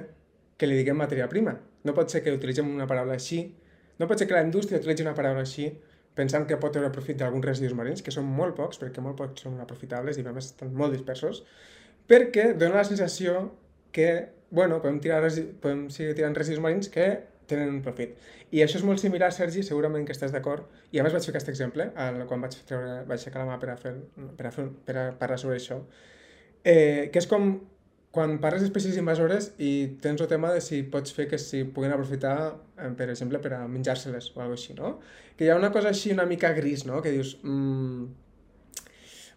que 0.57 0.69
li 0.69 0.77
diguem 0.79 0.97
matèria 0.97 1.27
prima. 1.31 1.57
No 1.85 1.93
pot 1.97 2.11
ser 2.11 2.23
que 2.23 2.33
utilitzem 2.33 2.69
una 2.71 2.87
paraula 2.87 3.17
així. 3.19 3.43
No 3.99 4.07
pot 4.07 4.19
ser 4.19 4.27
que 4.27 4.35
la 4.37 4.43
indústria 4.45 4.79
utilitzi 4.81 5.05
una 5.05 5.15
paraula 5.17 5.43
així 5.45 5.69
pensant 6.15 6.47
que 6.47 6.57
pot 6.61 6.73
treure 6.73 6.93
profit 6.95 7.19
d'alguns 7.19 7.45
residus 7.45 7.75
marins, 7.75 8.01
que 8.01 8.13
són 8.15 8.27
molt 8.37 8.55
pocs, 8.55 8.79
perquè 8.79 9.03
molt 9.03 9.19
pocs 9.19 9.43
són 9.45 9.59
aprofitables 9.59 10.17
i 10.17 10.23
a 10.23 10.33
més 10.35 10.51
estan 10.53 10.71
molt 10.73 10.95
dispersos, 10.95 11.43
perquè 12.07 12.53
dona 12.55 12.79
la 12.79 12.87
sensació 12.87 13.49
que, 13.95 14.09
bueno, 14.49 14.79
podem, 14.83 15.01
tirar, 15.03 15.21
podem 15.61 15.89
seguir 15.91 16.15
tirant 16.15 16.37
residus 16.37 16.63
marins 16.63 16.89
que 16.91 17.09
tenen 17.49 17.69
un 17.75 17.83
profit. 17.85 18.15
I 18.55 18.63
això 18.63 18.79
és 18.79 18.87
molt 18.87 19.01
similar, 19.01 19.29
Sergi, 19.35 19.61
segurament 19.63 20.05
que 20.07 20.15
estàs 20.15 20.33
d'acord, 20.33 20.65
i 20.95 20.99
a 20.99 21.05
més 21.05 21.13
vaig 21.13 21.27
fer 21.27 21.35
aquest 21.35 21.51
exemple 21.51 21.89
el, 22.05 22.23
quan 22.29 22.41
vaig, 22.41 22.57
treure, 22.69 23.01
vaig 23.05 23.19
aixecar 23.19 23.43
la 23.43 23.51
mà 23.51 23.59
per 23.61 23.73
a, 23.73 23.77
fer, 23.79 23.93
per, 24.37 24.47
a 24.49 24.53
fer, 24.55 24.65
per 24.87 24.97
a 25.01 25.05
parlar 25.19 25.37
sobre 25.41 25.59
això, 25.59 25.81
eh, 26.63 27.11
que 27.11 27.21
és 27.21 27.27
com 27.29 27.51
quan 28.15 28.37
parles 28.43 28.63
d'espècies 28.63 28.97
invasores 29.01 29.51
i 29.59 29.71
tens 30.03 30.21
el 30.23 30.29
tema 30.31 30.53
de 30.55 30.61
si 30.63 30.81
pots 30.91 31.13
fer 31.15 31.27
que 31.31 31.39
si 31.41 31.63
puguin 31.75 31.91
aprofitar, 31.91 32.35
eh, 32.79 32.91
per 32.97 33.09
exemple, 33.11 33.41
per 33.43 33.53
a 33.57 33.65
menjar-se-les 33.67 34.31
o 34.33 34.39
alguna 34.39 34.59
així, 34.59 34.75
no? 34.77 34.99
Que 35.35 35.45
hi 35.45 35.49
ha 35.51 35.57
una 35.59 35.71
cosa 35.75 35.91
així 35.91 36.13
una 36.13 36.25
mica 36.29 36.53
gris, 36.55 36.85
no? 36.87 37.01
Que 37.03 37.11
dius, 37.11 37.35
mm, 37.43 38.05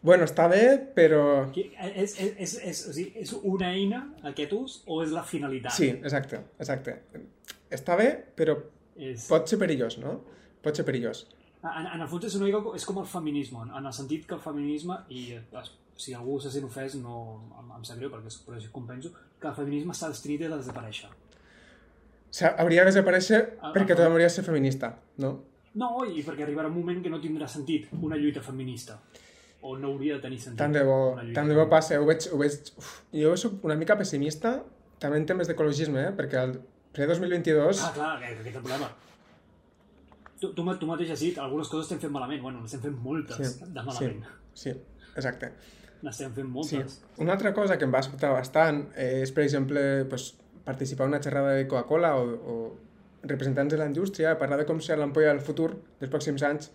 bueno, 0.02 0.28
està 0.28 0.47
bé, 0.52 0.62
però... 0.94 1.23
És, 1.54 2.14
és, 2.20 2.37
és, 2.47 2.54
és, 2.70 2.85
o 2.87 2.94
sigui, 2.94 3.25
és 3.25 3.35
una 3.42 3.73
eina, 3.75 4.04
aquest 4.30 4.54
ús, 4.54 4.78
o 4.87 5.02
és 5.02 5.14
la 5.14 5.25
finalitat? 5.26 5.75
Sí, 5.75 5.90
exacte, 5.97 6.44
exacte. 6.62 7.00
Està 7.75 7.99
bé, 7.99 8.12
però 8.38 8.54
És... 8.94 9.26
pot 9.26 9.50
ser 9.50 9.58
perillós, 9.58 9.99
no? 9.99 10.20
Pot 10.62 10.78
ser 10.78 10.87
perillós. 10.87 11.26
En, 11.58 11.90
en 11.90 12.00
el 12.00 12.06
fons 12.06 12.28
és 12.28 12.38
una 12.38 12.47
mica 12.47 12.62
és 12.78 12.87
com 12.87 13.02
el 13.02 13.11
feminisme, 13.11 13.66
en 13.66 13.90
el 13.90 13.94
sentit 13.94 14.28
que 14.30 14.38
el 14.38 14.42
feminisme, 14.44 15.02
i 15.11 15.32
si 15.99 16.14
algú 16.14 16.38
se 16.40 16.50
sent 16.55 16.67
ofès 16.67 16.95
no 17.02 17.14
em, 17.59 17.71
em 17.76 17.85
sap 17.87 17.99
greu 17.99 18.11
perquè 18.12 18.31
però 18.47 18.59
això 18.59 18.71
compenso, 18.75 19.11
que 19.40 19.50
el 19.50 19.57
feminisme 19.57 19.95
està 19.97 20.11
destinat 20.12 20.55
a 20.55 20.61
desaparèixer. 20.61 21.11
O 21.11 22.35
sigui, 22.38 22.50
hauria 22.62 22.85
de 22.85 22.93
desaparèixer 22.93 23.40
Ah, 23.59 23.73
perquè 23.75 23.95
ah. 23.95 23.99
tothom 23.99 24.14
hauria 24.14 24.28
de 24.31 24.35
ser 24.37 24.45
feminista, 24.47 24.93
no? 25.25 25.33
No, 25.78 25.90
i 26.07 26.23
perquè 26.26 26.47
arribarà 26.47 26.71
un 26.71 26.78
moment 26.78 27.02
que 27.02 27.11
no 27.12 27.21
tindrà 27.23 27.49
sentit 27.50 27.90
una 27.99 28.17
lluita 28.19 28.43
feminista. 28.43 28.99
O 29.62 29.75
no 29.76 29.90
hauria 29.93 30.17
de 30.17 30.23
tenir 30.23 30.38
sentit. 30.40 30.61
Tant 30.61 30.75
de 30.75 30.85
bo, 30.87 30.99
tant 31.35 31.50
de 31.50 31.57
bo 31.59 31.67
passa, 31.71 31.99
ho 31.99 32.07
veig, 32.07 32.28
ho 32.33 32.38
veig... 32.38 32.73
Uf, 32.78 32.93
jo 33.14 33.35
soc 33.40 33.64
una 33.67 33.76
mica 33.78 33.97
pessimista, 33.99 34.55
també 35.02 35.19
en 35.19 35.26
temes 35.26 35.50
d'ecologisme, 35.50 36.05
eh? 36.09 36.14
perquè 36.19 36.40
el 36.45 36.55
pre-2022... 36.95 37.83
Ah, 37.83 37.90
clar, 37.95 38.12
aquest, 38.17 38.40
aquest 38.43 38.52
és 38.55 38.61
el 38.61 38.62
problema. 38.62 38.90
Tu, 40.38 40.52
tu, 40.55 40.67
tu 40.78 40.90
mateix 40.90 41.11
has 41.14 41.25
dit, 41.26 41.38
algunes 41.43 41.71
coses 41.71 41.88
estem 41.88 41.99
fent 42.07 42.14
malament. 42.14 42.43
Bueno, 42.45 42.62
n'estem 42.62 42.83
fent 42.87 42.95
moltes 43.02 43.43
Sí, 43.43 43.67
de 43.67 43.83
malament. 43.83 44.23
Sí, 44.55 44.75
exacte. 45.17 45.50
N'estem 46.02 46.33
fent 46.35 46.47
Sí. 46.47 46.52
moltes. 46.52 47.00
Una 47.19 47.33
altra 47.33 47.52
cosa 47.55 47.76
que 47.78 47.85
em 47.85 47.93
va 47.95 48.02
sobtar 48.02 48.31
bastant 48.33 48.85
és, 48.97 49.33
per 49.33 49.43
exemple, 49.45 50.05
pues, 50.11 50.35
participar 50.64 51.07
en 51.07 51.14
una 51.14 51.23
xerrada 51.23 51.55
de 51.55 51.67
Coca-Cola 51.67 52.17
o, 52.17 52.26
o 52.28 52.76
representants 53.23 53.73
de 53.73 53.78
la 53.78 53.87
indústria, 53.87 54.37
parlar 54.38 54.59
de 54.61 54.67
com 54.67 54.78
serà 54.81 54.99
l'ampolla 55.00 55.33
del 55.33 55.40
futur 55.40 55.73
dels 55.99 56.11
pròxims 56.12 56.43
anys 56.47 56.71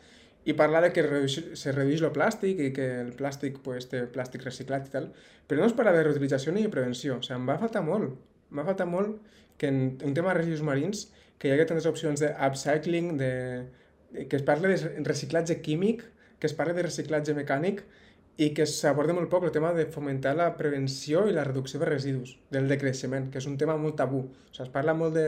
i 0.45 0.53
parlar 0.59 0.81
de 0.83 0.89
que 0.91 1.01
reduix, 1.05 1.37
se 1.55 1.71
redueix 1.71 2.01
el 2.03 2.11
plàstic 2.11 2.59
i 2.59 2.71
que 2.75 2.87
el 3.01 3.13
plàstic 3.15 3.61
pues, 3.63 3.87
té 3.87 4.01
plàstic 4.11 4.43
reciclat 4.43 4.89
i 4.89 4.91
tal, 4.91 5.07
però 5.47 5.61
no 5.61 5.69
es 5.69 5.73
parla 5.77 5.93
de 5.95 6.03
reutilització 6.03 6.51
ni 6.51 6.63
de 6.65 6.69
prevenció. 6.73 7.15
O 7.17 7.23
sigui, 7.23 7.37
em 7.39 7.47
va 7.47 7.55
faltar 7.61 7.83
molt. 7.85 8.17
Em 8.51 8.59
va 8.59 8.65
faltar 8.67 8.87
molt 8.89 9.21
que 9.57 9.69
en 9.71 9.97
un 10.03 10.13
tema 10.13 10.33
de 10.33 10.41
residus 10.41 10.61
marins 10.67 11.05
que 11.39 11.47
hi 11.47 11.53
hagi 11.55 11.65
tantes 11.69 11.85
opcions 11.87 12.19
d'upcycling, 12.19 13.15
de, 13.17 13.31
de, 14.11 14.27
que 14.27 14.35
es 14.35 14.43
parli 14.43 14.73
de 14.73 15.03
reciclatge 15.07 15.61
químic, 15.61 16.03
que 16.39 16.47
es 16.47 16.53
parli 16.53 16.73
de 16.75 16.83
reciclatge 16.83 17.33
mecànic 17.37 17.85
i 18.41 18.47
que 18.57 18.65
s'aborda 18.65 19.13
molt 19.13 19.29
poc 19.29 19.43
el 19.45 19.51
tema 19.53 19.73
de 19.77 19.85
fomentar 19.93 20.33
la 20.35 20.47
prevenció 20.57 21.27
i 21.29 21.33
la 21.35 21.43
reducció 21.45 21.79
de 21.79 21.85
residus, 21.91 22.37
del 22.49 22.67
decreixement, 22.71 23.27
que 23.31 23.37
és 23.37 23.45
un 23.49 23.57
tema 23.61 23.75
molt 23.77 23.95
tabú. 23.99 24.23
O 24.25 24.53
sigui, 24.53 24.65
es 24.65 24.71
parla 24.73 24.95
molt 24.97 25.13
de 25.13 25.25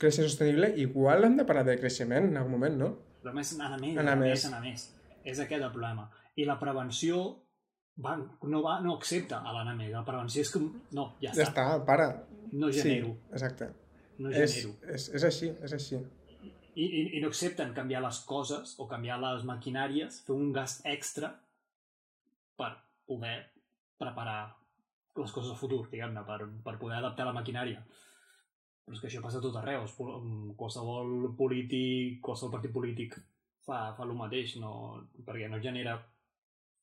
créixer 0.00 0.24
sostenible, 0.24 0.70
igual 0.80 1.24
hem 1.26 1.36
de 1.36 1.44
parlar 1.44 1.64
de 1.66 1.76
creixement 1.80 2.30
en 2.30 2.36
algun 2.40 2.54
moment, 2.56 2.78
no? 2.78 2.88
Però 3.22 3.34
més, 3.34 3.50
anar 3.58 3.76
més, 3.80 3.96
Anar 3.98 4.14
anar 4.14 4.16
més. 4.22 4.44
anar 4.48 4.62
més. 4.64 4.86
És 5.24 5.40
aquest 5.42 5.60
el 5.62 5.72
problema. 5.74 6.06
I 6.38 6.46
la 6.48 6.56
prevenció 6.60 7.18
va, 8.04 8.14
no, 8.16 8.62
va, 8.62 8.78
no 8.80 8.94
accepta 8.96 9.42
a 9.42 9.52
l'anar 9.52 9.74
més. 9.76 9.90
La 9.92 10.04
prevenció 10.06 10.40
és 10.46 10.52
que... 10.54 10.62
No, 10.96 11.08
ja, 11.20 11.34
Ja 11.34 11.48
està, 11.50 11.66
para. 11.84 12.06
No 12.52 12.70
genero. 12.72 13.10
Sí, 13.12 13.32
exacte. 13.34 13.68
No 14.18 14.30
És, 14.30 14.54
genero. 14.54 14.78
és, 14.94 15.08
és 15.18 15.24
així, 15.28 15.50
és 15.66 15.74
així. 15.76 15.98
i, 16.78 16.84
i, 16.86 17.02
i 17.18 17.20
no 17.20 17.28
accepten 17.28 17.74
canviar 17.74 18.00
les 18.06 18.20
coses 18.24 18.76
o 18.78 18.86
canviar 18.88 19.18
les 19.20 19.44
maquinàries, 19.44 20.22
fer 20.24 20.32
un 20.34 20.52
gast 20.54 20.86
extra 20.86 21.34
per 22.58 22.72
poder 23.08 23.36
preparar 23.98 24.40
les 25.18 25.32
coses 25.34 25.50
al 25.50 25.58
futur, 25.58 25.84
diguem-ne, 25.90 26.22
per, 26.26 26.42
per 26.64 26.76
poder 26.78 26.98
adaptar 26.98 27.26
la 27.26 27.34
maquinària. 27.34 27.80
Però 28.84 28.96
és 28.96 29.00
que 29.02 29.08
això 29.10 29.22
passa 29.24 29.40
a 29.40 29.44
tot 29.44 29.56
arreu. 29.60 29.86
Qualsevol 30.58 31.32
polític, 31.38 32.20
qualsevol 32.24 32.54
partit 32.54 32.72
polític 32.74 33.18
fa, 33.66 33.88
fa 33.96 34.06
el 34.06 34.14
mateix, 34.16 34.56
no, 34.62 34.72
perquè 35.26 35.50
no 35.50 35.60
genera 35.64 35.98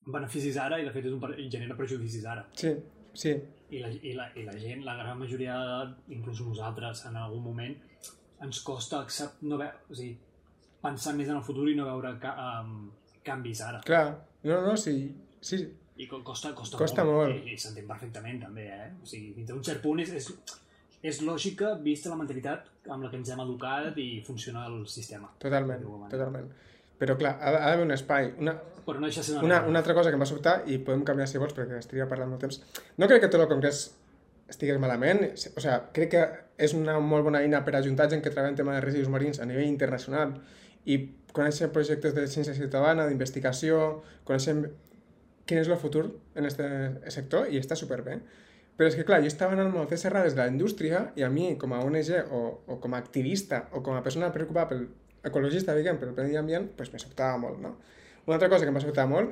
beneficis 0.05 0.59
ara 0.61 0.77
i 0.79 0.85
de 0.85 0.93
fet 0.93 1.07
és 1.07 1.15
un, 1.15 1.23
genera 1.49 1.77
prejudicis 1.79 2.27
ara. 2.29 2.45
Sí, 2.59 2.75
sí, 3.17 3.33
I 3.73 3.81
la, 3.81 3.89
i, 3.89 4.13
la, 4.13 4.29
I 4.37 4.45
la 4.45 4.57
gent, 4.61 4.83
la 4.85 4.97
gran 4.99 5.17
majoria, 5.17 5.57
inclús 6.13 6.43
nosaltres, 6.45 7.05
en 7.09 7.17
algun 7.17 7.41
moment, 7.47 7.73
ens 8.45 8.61
costa 8.67 9.01
accept, 9.01 9.41
no 9.49 9.57
ve, 9.57 9.71
o 9.89 9.97
sigui, 9.97 10.13
pensar 10.83 11.15
més 11.17 11.31
en 11.31 11.39
el 11.39 11.45
futur 11.47 11.71
i 11.71 11.75
no 11.77 11.87
veure 11.87 12.13
ca, 12.21 12.35
um, 12.61 12.91
canvis 13.25 13.63
ara. 13.65 13.81
clar. 13.87 14.07
No, 14.45 14.59
no, 14.61 14.75
sí, 14.77 14.93
sí, 15.45 15.61
I 15.97 16.07
co- 16.11 16.19
costa, 16.27 16.51
costa, 16.57 16.77
Costa 16.81 17.05
molt. 17.07 17.31
I, 17.31 17.53
i 17.53 17.57
s'entén 17.61 17.85
perfectament, 17.87 18.41
també, 18.43 18.65
eh? 18.67 18.89
O 19.01 19.07
sigui, 19.07 19.29
fins 19.37 19.51
a 19.53 19.55
un 19.55 19.63
cert 19.63 19.79
punt 19.85 20.01
és, 20.03 20.09
és, 20.17 20.27
és 21.05 21.21
lògica 21.23 21.75
vista 21.85 22.09
la 22.11 22.17
mentalitat 22.19 22.65
amb 22.91 23.05
la 23.05 23.11
que 23.13 23.15
ens 23.21 23.29
hem 23.31 23.39
educat 23.45 23.95
i 24.01 24.09
funciona 24.25 24.65
el 24.67 24.81
sistema. 24.91 25.29
totalment, 25.39 25.85
totalment. 26.11 26.49
Però 26.99 27.15
clar, 27.19 27.33
ha, 27.39 27.49
ha 27.51 27.69
d'haver 27.69 27.85
un 27.85 27.91
espai. 27.95 28.33
Una, 28.39 28.53
Però 28.85 28.99
no 28.99 29.07
deixa 29.07 29.19
de 29.21 29.27
ser 29.27 29.37
una, 29.43 29.57
regla. 29.59 29.69
una 29.69 29.79
altra 29.79 29.93
cosa 29.97 30.09
que 30.11 30.15
em 30.15 30.21
va 30.23 30.27
sobtar, 30.29 30.57
i 30.71 30.77
podem 30.79 31.01
canviar 31.07 31.27
si 31.27 31.37
vols, 31.41 31.55
perquè 31.57 31.79
estaria 31.81 32.05
parlant 32.11 32.29
molt 32.31 32.43
temps. 32.43 32.59
No 32.97 33.07
crec 33.11 33.23
que 33.25 33.31
tot 33.33 33.41
el 33.43 33.49
congrés 33.51 33.81
estigués 34.51 34.77
malament, 34.79 35.23
o 35.31 35.37
sigui, 35.39 35.75
crec 35.95 36.11
que 36.13 36.21
és 36.67 36.73
una 36.77 36.99
molt 37.03 37.25
bona 37.27 37.41
eina 37.43 37.63
per 37.65 37.75
ajuntar 37.79 38.07
gent 38.11 38.21
que 38.23 38.29
treballa 38.31 38.51
en 38.53 38.59
tema 38.59 38.75
de 38.77 38.83
residus 38.85 39.09
marins 39.11 39.39
a 39.43 39.47
nivell 39.49 39.67
internacional 39.67 40.35
i 40.85 40.99
conèixer 41.35 41.71
projectes 41.73 42.13
de 42.15 42.27
ciència 42.31 42.53
ciutadana, 42.55 43.07
d'investigació, 43.09 44.03
conèixer 44.23 44.55
quin 45.45 45.61
és 45.61 45.69
el 45.69 45.79
futur 45.81 46.07
en 46.35 46.47
aquest 46.47 47.09
sector 47.13 47.49
i 47.51 47.61
està 47.61 47.77
superbé. 47.79 48.19
Però 48.75 48.89
és 48.89 48.97
que, 48.97 49.05
clar, 49.07 49.21
jo 49.23 49.31
estava 49.31 49.55
anant 49.55 49.71
moltes 49.71 50.03
xerrades 50.03 50.35
de 50.35 50.41
la 50.41 50.51
indústria 50.51 51.05
i 51.15 51.23
a 51.23 51.29
mi, 51.31 51.53
com 51.59 51.71
a 51.73 51.79
ONG 51.85 52.11
o, 52.35 52.41
o 52.67 52.79
com 52.83 52.95
a 52.95 52.99
activista 52.99 53.65
o 53.71 53.81
com 53.85 53.95
a 53.95 54.03
persona 54.03 54.33
preocupada 54.35 54.73
pel 54.73 54.87
ecologista, 55.25 55.75
diguem, 55.77 55.97
pel 56.01 56.11
medi 56.17 56.35
ambient, 56.37 56.67
pues 56.77 56.91
me 56.93 56.99
sobtava 56.99 57.39
molt, 57.41 57.61
no? 57.63 57.77
Una 58.25 58.35
altra 58.35 58.49
cosa 58.51 58.65
que 58.65 58.73
em 58.73 58.77
va 58.77 58.83
sobtar 58.83 59.07
molt, 59.07 59.31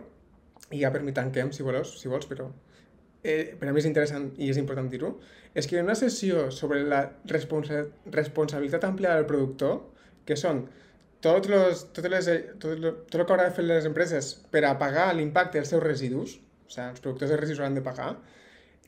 i 0.72 0.80
ja 0.82 0.94
per 0.94 1.04
mi 1.04 1.12
tanquem, 1.14 1.52
si 1.52 1.66
vols, 1.66 1.98
si 2.00 2.10
vols 2.10 2.30
però 2.30 2.48
eh, 3.24 3.56
per 3.60 3.70
a 3.70 3.74
mi 3.74 3.82
és 3.82 3.88
interessant 3.88 4.30
i 4.38 4.50
és 4.52 4.60
important 4.60 4.90
dir-ho, 4.92 5.14
és 5.56 5.68
que 5.68 5.78
hi 5.78 5.82
ha 5.82 5.86
una 5.86 5.96
sessió 5.96 6.50
sobre 6.52 6.82
la 6.84 7.02
responsa 7.32 7.86
responsabilitat 8.12 8.86
ampliada 8.88 9.22
del 9.22 9.30
productor, 9.30 9.80
que 10.28 10.38
són 10.40 10.66
tots 11.24 11.50
los, 11.50 11.88
totes 11.96 12.12
les, 12.12 12.30
tot, 12.60 12.78
lo, 12.80 12.94
tot 13.08 13.22
el 13.22 13.26
que 13.26 13.36
haurà 13.36 13.48
de 13.48 13.56
fer 13.56 13.66
les 13.66 13.88
empreses 13.88 14.34
per 14.52 14.66
a 14.68 14.76
pagar 14.80 15.10
l'impacte 15.16 15.60
dels 15.60 15.72
seus 15.72 15.84
residus, 15.84 16.38
o 16.68 16.70
sigui, 16.70 16.90
els 16.90 17.04
productors 17.04 17.32
de 17.32 17.40
residus 17.40 17.64
hauran 17.64 17.80
de 17.80 17.86
pagar, 17.86 18.12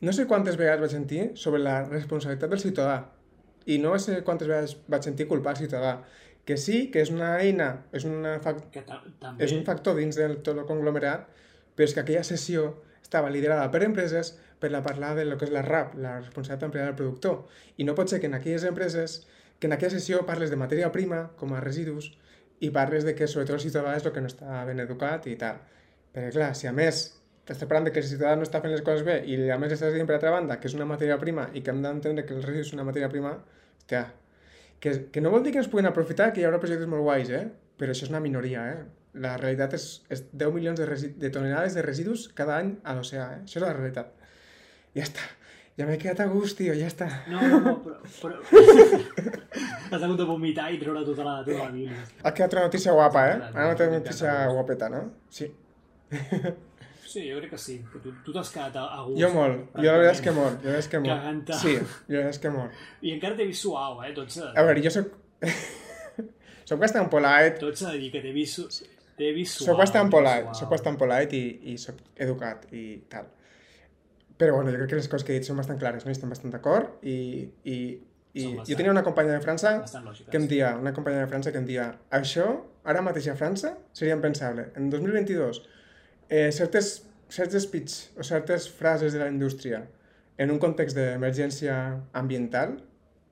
no 0.04 0.12
sé 0.12 0.26
quantes 0.28 0.58
vegades 0.60 0.82
vaig 0.84 0.92
sentir 0.92 1.22
sobre 1.40 1.62
la 1.64 1.78
responsabilitat 1.88 2.52
del 2.52 2.60
ciutadà 2.60 2.98
i 3.66 3.78
no 3.82 3.96
sé 3.98 4.20
quantes 4.22 4.48
vegades 4.50 4.76
vaig 4.92 5.08
sentir 5.08 5.26
culpar 5.30 5.56
el 5.56 5.62
ciutadà 5.64 5.94
que 6.46 6.56
sí, 6.56 6.90
que 6.94 7.02
és 7.02 7.10
una 7.10 7.32
eina, 7.42 7.70
és, 7.96 8.04
una 8.06 8.36
fac 8.44 8.60
Que 8.72 8.84
ta 8.86 9.00
també... 9.20 9.42
és 9.44 9.52
un 9.56 9.64
factor 9.66 9.96
dins 9.98 10.16
del 10.16 10.38
tot 10.46 10.54
el 10.54 10.68
conglomerat, 10.68 11.24
però 11.74 11.88
és 11.88 11.94
que 11.96 12.04
aquella 12.04 12.22
sessió 12.24 12.68
estava 13.02 13.32
liderada 13.34 13.66
per 13.72 13.82
empreses 13.82 14.36
per 14.62 14.70
a 14.74 14.82
parlar 14.84 15.16
de 15.18 15.24
lo 15.26 15.36
que 15.40 15.48
és 15.48 15.52
la 15.52 15.64
RAP, 15.66 15.96
la 15.98 16.20
responsabilitat 16.20 16.68
ampliada 16.68 16.92
del 16.92 17.00
productor. 17.00 17.42
I 17.82 17.88
no 17.88 17.96
pot 17.98 18.12
ser 18.12 18.20
que 18.22 18.30
en 18.30 18.38
aquelles 18.38 18.64
empreses, 18.64 19.24
que 19.58 19.66
en 19.66 19.74
aquella 19.74 19.96
sessió 19.98 20.22
parles 20.28 20.54
de 20.54 20.60
matèria 20.60 20.92
prima, 20.94 21.26
com 21.40 21.52
a 21.52 21.64
residus, 21.64 22.12
i 22.60 22.70
parles 22.72 23.04
de 23.04 23.14
que 23.14 23.28
sobretot 23.28 23.58
el 23.58 23.64
ciutadà 23.66 23.96
és 23.98 24.06
el 24.06 24.14
que 24.14 24.22
no 24.24 24.30
està 24.30 24.62
ben 24.68 24.80
educat 24.84 25.26
i 25.28 25.36
tal. 25.40 25.60
Perquè 26.14 26.32
clar, 26.38 26.52
si 26.56 26.68
a 26.70 26.72
més 26.76 27.06
t'estàs 27.46 27.68
parlant 27.68 27.86
de 27.86 27.92
que 27.94 28.00
el 28.02 28.08
ciutadà 28.08 28.34
no 28.38 28.46
està 28.46 28.62
fent 28.62 28.72
les 28.72 28.84
coses 28.86 29.04
bé 29.06 29.20
i 29.28 29.38
a 29.50 29.58
més 29.60 29.74
estàs 29.76 29.94
dient 29.94 30.08
per 30.08 30.16
altra 30.16 30.32
banda 30.34 30.56
que 30.60 30.70
és 30.70 30.74
una 30.74 30.88
matèria 30.88 31.18
prima 31.20 31.50
i 31.54 31.62
que 31.62 31.70
hem 31.70 31.82
d'entendre 31.84 32.24
que 32.26 32.34
el 32.34 32.42
residus 32.42 32.72
és 32.72 32.78
una 32.78 32.86
matèria 32.88 33.10
prima, 33.12 33.36
hòstia, 33.78 34.06
que, 34.80 34.96
que 35.12 35.22
no 35.22 35.30
vol 35.30 35.44
dir 35.44 35.52
que 35.54 35.62
ens 35.62 35.70
puguin 35.72 35.88
aprofitar, 35.88 36.32
que 36.32 36.42
hi 36.42 36.48
haurà 36.48 36.60
projectes 36.62 36.90
molt 36.90 37.04
guais, 37.06 37.30
eh? 37.32 37.46
però 37.78 37.92
això 37.92 38.06
és 38.08 38.12
una 38.12 38.22
minoria. 38.24 38.64
Eh? 38.72 38.84
La 39.22 39.36
realitat 39.40 39.76
és, 39.78 39.86
és 40.12 40.26
10 40.32 40.52
milions 40.52 40.80
de, 40.80 41.12
de 41.22 41.30
tonelades 41.32 41.76
de 41.76 41.84
residus 41.84 42.26
cada 42.36 42.58
any 42.60 42.74
a 42.84 42.96
l'oceà. 42.96 43.30
Eh? 43.38 43.42
Això 43.46 43.60
és 43.60 43.64
la 43.64 43.72
realitat. 43.76 44.12
Ja 44.96 45.06
està. 45.06 45.24
Ja 45.76 45.84
m'he 45.84 45.98
quedat 46.00 46.22
a 46.24 46.26
gust, 46.30 46.56
tio, 46.56 46.72
ja 46.72 46.86
està. 46.88 47.06
No, 47.28 47.40
no, 47.42 47.56
no, 47.60 47.72
però... 47.84 47.96
però... 48.22 48.36
Has 49.92 50.00
hagut 50.00 50.16
de 50.16 50.24
vomitar 50.24 50.70
i 50.72 50.78
treure 50.80 51.02
tota 51.04 51.24
la, 51.26 51.34
tota 51.44 51.66
la 51.66 51.72
bilis. 51.74 52.14
Ha 52.22 52.32
quedat 52.32 52.56
una 52.56 52.62
notícia 52.70 52.94
guapa, 52.96 53.24
eh? 53.28 53.34
Clar, 53.42 53.50
Ara 53.52 53.66
no 53.68 53.76
té 53.76 53.88
no, 53.90 53.98
notícia 53.98 54.32
no. 54.46 54.54
guapeta, 54.56 54.88
no? 54.94 55.02
Sí. 55.28 55.50
Sí, 57.06 57.26
jo 57.28 57.36
crec 57.42 57.52
que 57.52 57.60
sí. 57.60 57.76
Que 57.92 58.00
tu 58.02 58.14
tu 58.24 58.32
t'has 58.34 58.48
quedat 58.54 58.80
a, 58.80 58.86
a 58.96 59.04
gust. 59.04 59.20
Jo 59.20 59.30
molt. 59.34 59.68
Jo 59.76 59.92
la 59.92 60.00
veritat 60.00 60.16
és 60.16 60.24
que 60.24 60.34
molt. 60.38 60.56
Jo 60.64 60.72
la 60.72 60.72
veritat 60.72 60.82
és 60.86 60.90
que 60.94 61.02
molt. 61.04 61.12
Cagant-te. 61.12 61.60
Sí, 61.60 61.76
jo 61.76 61.84
la 61.84 62.24
veritat 62.24 62.34
és 62.34 62.42
que 62.46 62.54
molt. 62.56 62.82
I 63.02 63.14
encara 63.18 63.38
t'he 63.38 63.48
vist 63.52 63.68
suau, 63.68 64.00
eh? 64.08 64.16
Tot 64.16 64.32
s'ha 64.32 64.50
A 64.56 64.66
veure, 64.66 64.82
jo 64.88 64.94
soc... 64.96 65.14
soc 66.72 66.80
bastant 66.86 67.12
polite, 67.12 67.60
tot 67.62 67.78
s'ha 67.84 67.92
de 67.94 68.02
dir 68.02 68.10
que 68.16 68.24
t'he 68.24 68.32
vist, 68.36 68.82
t'he 69.20 69.32
vist 69.36 69.60
suau. 69.60 69.70
soc 69.74 69.84
bastant 69.84 70.08
t'he 70.08 70.24
vist 70.24 70.32
polite, 70.32 70.58
soc 70.64 70.72
bastant 70.72 71.00
polite 71.04 71.36
i, 71.36 71.74
i 71.76 71.78
soc 71.84 72.00
educat 72.26 72.64
i 72.72 72.88
tal. 73.12 73.28
Però 74.36 74.54
bueno, 74.58 74.70
jo 74.70 74.76
crec 74.82 74.90
que 74.90 74.98
les 75.00 75.08
coses 75.08 75.24
que 75.24 75.32
he 75.32 75.38
dit 75.40 75.48
són 75.48 75.56
bastant 75.56 75.78
clares, 75.80 76.04
no? 76.04 76.10
I 76.12 76.16
estem 76.16 76.28
bastant 76.32 76.52
d'acord 76.52 77.02
i, 77.08 77.16
i, 77.64 77.76
i 78.36 78.42
Són 78.42 78.50
jo 78.52 78.56
bastant- 78.58 78.76
tenia 78.82 78.92
una 78.92 79.02
companya 79.06 79.32
de 79.38 79.40
França 79.44 79.70
Bastant 79.80 80.10
que 80.30 80.36
em 80.36 80.46
dia, 80.50 80.74
una 80.76 80.92
companya 80.92 81.22
de 81.24 81.28
França 81.30 81.52
que 81.54 81.58
em 81.62 81.64
dia 81.68 81.86
això, 82.18 82.48
ara 82.84 83.00
mateix 83.02 83.28
a 83.32 83.36
França, 83.38 83.74
seria 83.96 84.14
impensable. 84.18 84.68
En 84.76 84.90
2022, 84.92 85.62
eh, 86.28 86.50
certes, 86.52 86.90
certs 87.32 87.56
speech 87.64 88.18
o 88.20 88.22
certes 88.22 88.68
frases 88.70 89.12
de 89.16 89.18
la 89.24 89.30
indústria 89.32 89.86
en 90.38 90.50
un 90.52 90.58
context 90.60 90.94
d'emergència 90.98 91.78
ambiental 92.12 92.76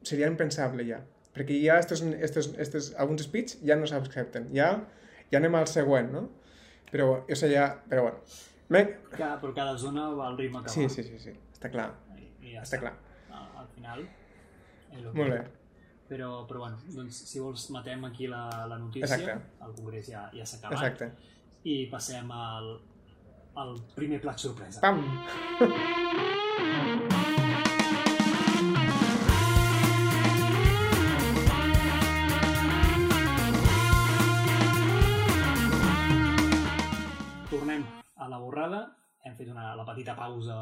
seria 0.02 0.26
impensable 0.32 0.86
ja. 0.88 1.02
Perquè 1.34 1.60
ja 1.60 1.76
estos, 1.82 2.00
estos, 2.22 2.48
estos, 2.62 2.92
alguns 2.96 3.22
speech 3.26 3.58
ja 3.66 3.76
no 3.76 3.86
s'accepten. 3.90 4.48
Ja, 4.54 4.72
ja 5.30 5.38
anem 5.40 5.54
al 5.58 5.66
següent, 5.68 6.12
no? 6.14 6.28
Però, 6.92 7.24
o 7.26 7.34
sigui, 7.36 7.56
ja... 7.58 7.68
Però 7.90 8.04
bueno. 8.08 8.20
Cada, 8.68 9.40
però 9.40 9.52
cada 9.54 9.76
zona 9.78 10.08
va 10.16 10.28
al 10.28 10.38
ritme 10.38 10.62
que 10.62 10.68
Sí, 10.72 10.82
va. 10.86 10.88
sí, 10.88 11.02
sí, 11.04 11.18
sí. 11.18 11.34
Està 11.52 11.70
clar. 11.70 11.90
I, 12.16 12.30
i 12.42 12.54
ja 12.54 12.62
Està 12.64 12.80
clar. 12.80 12.94
Al, 13.30 13.46
al 13.64 13.68
final... 13.74 14.06
és 14.94 15.02
el 15.02 15.12
Molt 15.12 15.30
bé. 15.34 15.42
Però, 16.08 16.30
però 16.46 16.58
bueno, 16.60 16.78
doncs, 16.94 17.16
si 17.30 17.40
vols 17.40 17.68
matem 17.74 18.04
aquí 18.04 18.26
la, 18.28 18.44
la 18.70 18.78
notícia. 18.78 19.16
Exacte. 19.16 19.64
El 19.64 19.72
congrés 19.78 20.08
ja, 20.12 20.26
ja 20.36 20.44
s'ha 20.46 20.58
acabat. 20.60 20.78
Exacte. 20.78 21.10
I 21.64 21.78
passem 21.90 22.30
al, 22.30 22.74
al 23.56 23.76
primer 23.96 24.20
plat 24.20 24.38
sorpresa. 24.38 24.80
Pam! 24.84 25.00
Tornem 25.58 27.30
a 38.24 38.30
la 38.32 38.40
borrada. 38.42 38.82
Hem 39.24 39.36
fet 39.38 39.48
una, 39.52 39.70
la 39.78 39.86
petita 39.88 40.14
pausa, 40.16 40.58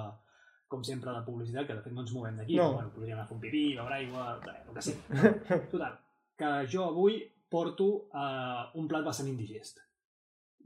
com 0.70 0.84
sempre, 0.86 1.12
de 1.14 1.24
publicitat, 1.26 1.66
que 1.68 1.76
de 1.76 1.84
fet 1.84 1.94
no 1.94 2.04
ens 2.04 2.12
movem 2.14 2.38
d'aquí. 2.40 2.56
No. 2.58 2.68
però, 2.70 2.80
Bueno, 2.80 2.92
podríem 2.96 3.16
anar 3.18 3.26
a 3.26 3.30
fer 3.30 3.36
un 3.36 3.42
pipí, 3.42 3.62
beure 3.78 3.96
aigua, 3.98 4.26
el 4.38 4.74
que 4.76 4.84
sigui. 4.86 5.32
Total, 5.74 5.96
que 6.38 6.52
jo 6.72 6.86
avui 6.88 7.18
porto 7.52 7.88
uh, 8.08 8.70
un 8.80 8.86
plat 8.88 9.04
bastant 9.04 9.28
indigest. 9.28 9.82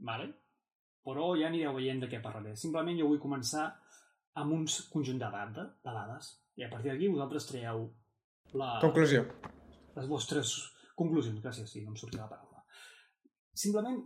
Vale? 0.07 0.29
Però 1.07 1.31
ja 1.39 1.49
anireu 1.49 1.75
veient 1.75 1.99
de 2.03 2.09
què 2.11 2.21
parlaré. 2.23 2.55
Simplement 2.59 2.97
jo 2.99 3.09
vull 3.09 3.21
començar 3.23 3.67
amb 4.37 4.53
uns 4.53 4.81
conjunt 4.93 5.19
de, 5.19 5.29
data, 5.33 5.65
de 5.83 5.93
dades. 5.95 6.31
I 6.57 6.65
a 6.67 6.69
partir 6.71 6.91
d'aquí 6.91 7.09
vosaltres 7.11 7.47
traieu 7.49 7.87
la, 8.59 8.77
Conclusió. 8.83 9.25
les 9.97 10.07
vostres 10.09 10.53
conclusions. 10.95 11.41
Gràcies, 11.43 11.71
sí, 11.71 11.83
no 11.83 11.91
em 11.93 11.99
sortia 11.99 12.23
la 12.23 12.29
paraula. 12.31 12.63
Simplement, 13.57 13.99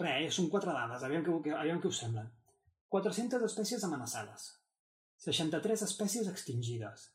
res, 0.00 0.26
eh, 0.26 0.34
són 0.34 0.50
quatre 0.52 0.72
dades, 0.72 1.02
aviam 1.02 1.24
què, 1.24 1.54
aviam 1.56 1.80
què 1.80 1.88
us 1.88 2.00
semblen. 2.04 2.28
400 2.92 3.42
espècies 3.48 3.84
amenaçades, 3.84 4.50
63 5.24 5.82
espècies 5.88 6.28
extingides, 6.28 7.10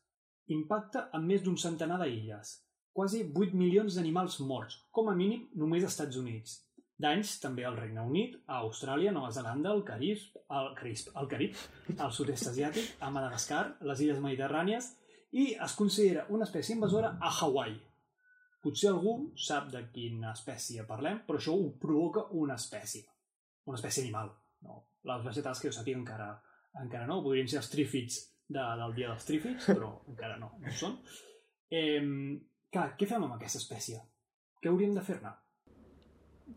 impacte 0.52 1.06
en 1.16 1.24
més 1.26 1.42
d'un 1.42 1.56
centenar 1.56 2.00
d'illes, 2.02 2.58
quasi 2.92 3.22
8 3.24 3.54
milions 3.56 3.96
d'animals 3.96 4.38
morts, 4.40 4.76
com 4.90 5.08
a 5.08 5.16
mínim 5.16 5.48
només 5.54 5.84
als 5.84 5.94
Estats 5.94 6.18
Units. 6.20 6.58
Danys 7.02 7.38
també 7.42 7.64
al 7.66 7.78
Regne 7.78 8.02
Unit, 8.06 8.36
a 8.46 8.60
Austràlia, 8.62 9.12
Nova 9.14 9.30
Zelanda, 9.34 9.70
al 9.72 9.82
Carib, 9.86 10.20
al 10.48 10.74
Carib, 10.78 11.08
al 11.18 11.30
Carib, 11.30 11.56
al 11.98 12.12
sud-est 12.12 12.50
asiàtic, 12.52 12.92
a 13.00 13.10
Madagascar, 13.10 13.62
les 13.88 14.02
illes 14.04 14.20
mediterrànies 14.22 14.92
i 15.32 15.48
es 15.66 15.74
considera 15.78 16.26
una 16.28 16.44
espècie 16.46 16.76
invasora 16.76 17.16
a 17.18 17.32
Hawaii. 17.40 17.74
Potser 18.62 18.92
algú 18.92 19.16
sap 19.34 19.72
de 19.72 19.82
quina 19.94 20.30
espècie 20.36 20.84
parlem, 20.86 21.24
però 21.26 21.40
això 21.40 21.56
ho 21.58 21.72
provoca 21.82 22.28
una 22.38 22.54
espècie. 22.60 23.04
Una 23.66 23.78
espècie 23.80 24.04
animal. 24.04 24.30
No. 24.66 24.78
Les 25.10 25.24
vegetals 25.26 25.60
que 25.60 25.70
jo 25.70 25.74
sàpiga 25.74 25.98
encara, 25.98 26.30
encara 26.84 27.08
no. 27.10 27.20
Podrien 27.24 27.50
ser 27.50 27.58
els 27.62 27.72
trífits 27.72 28.20
de, 28.46 28.62
del 28.62 28.94
dia 28.94 29.10
dels 29.10 29.26
trífits, 29.26 29.66
però 29.72 29.90
encara 30.12 30.38
no, 30.38 30.54
no 30.62 30.78
són. 30.78 30.96
Eh, 31.72 32.00
clar, 32.70 32.92
què 32.98 33.10
fem 33.10 33.26
amb 33.26 33.34
aquesta 33.40 33.62
espècie? 33.62 34.02
què 34.62 34.70
hauríem 34.70 34.94
de 34.94 35.02
fer-ne? 35.02 35.32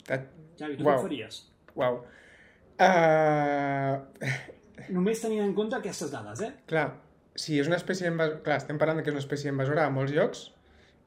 That... 0.06 0.30
Javi, 0.60 0.78
tu 0.78 0.86
Uau. 0.86 0.94
què 0.94 1.08
faries? 1.08 1.42
Uau. 1.74 2.04
Uh... 2.86 3.96
Només 4.96 5.24
tenint 5.24 5.42
en 5.48 5.56
compte 5.58 5.80
aquestes 5.80 6.12
dades, 6.14 6.44
eh? 6.46 6.52
Clar, 6.70 6.86
si 7.40 7.58
és 7.62 7.70
una 7.72 7.80
espècie 7.82 8.12
invasora... 8.12 8.44
Clar, 8.46 8.60
estem 8.62 8.80
parlant 8.82 9.02
que 9.02 9.10
és 9.10 9.18
una 9.18 9.24
espècie 9.24 9.50
invasora 9.50 9.88
a 9.88 9.94
molts 9.94 10.14
llocs 10.14 10.46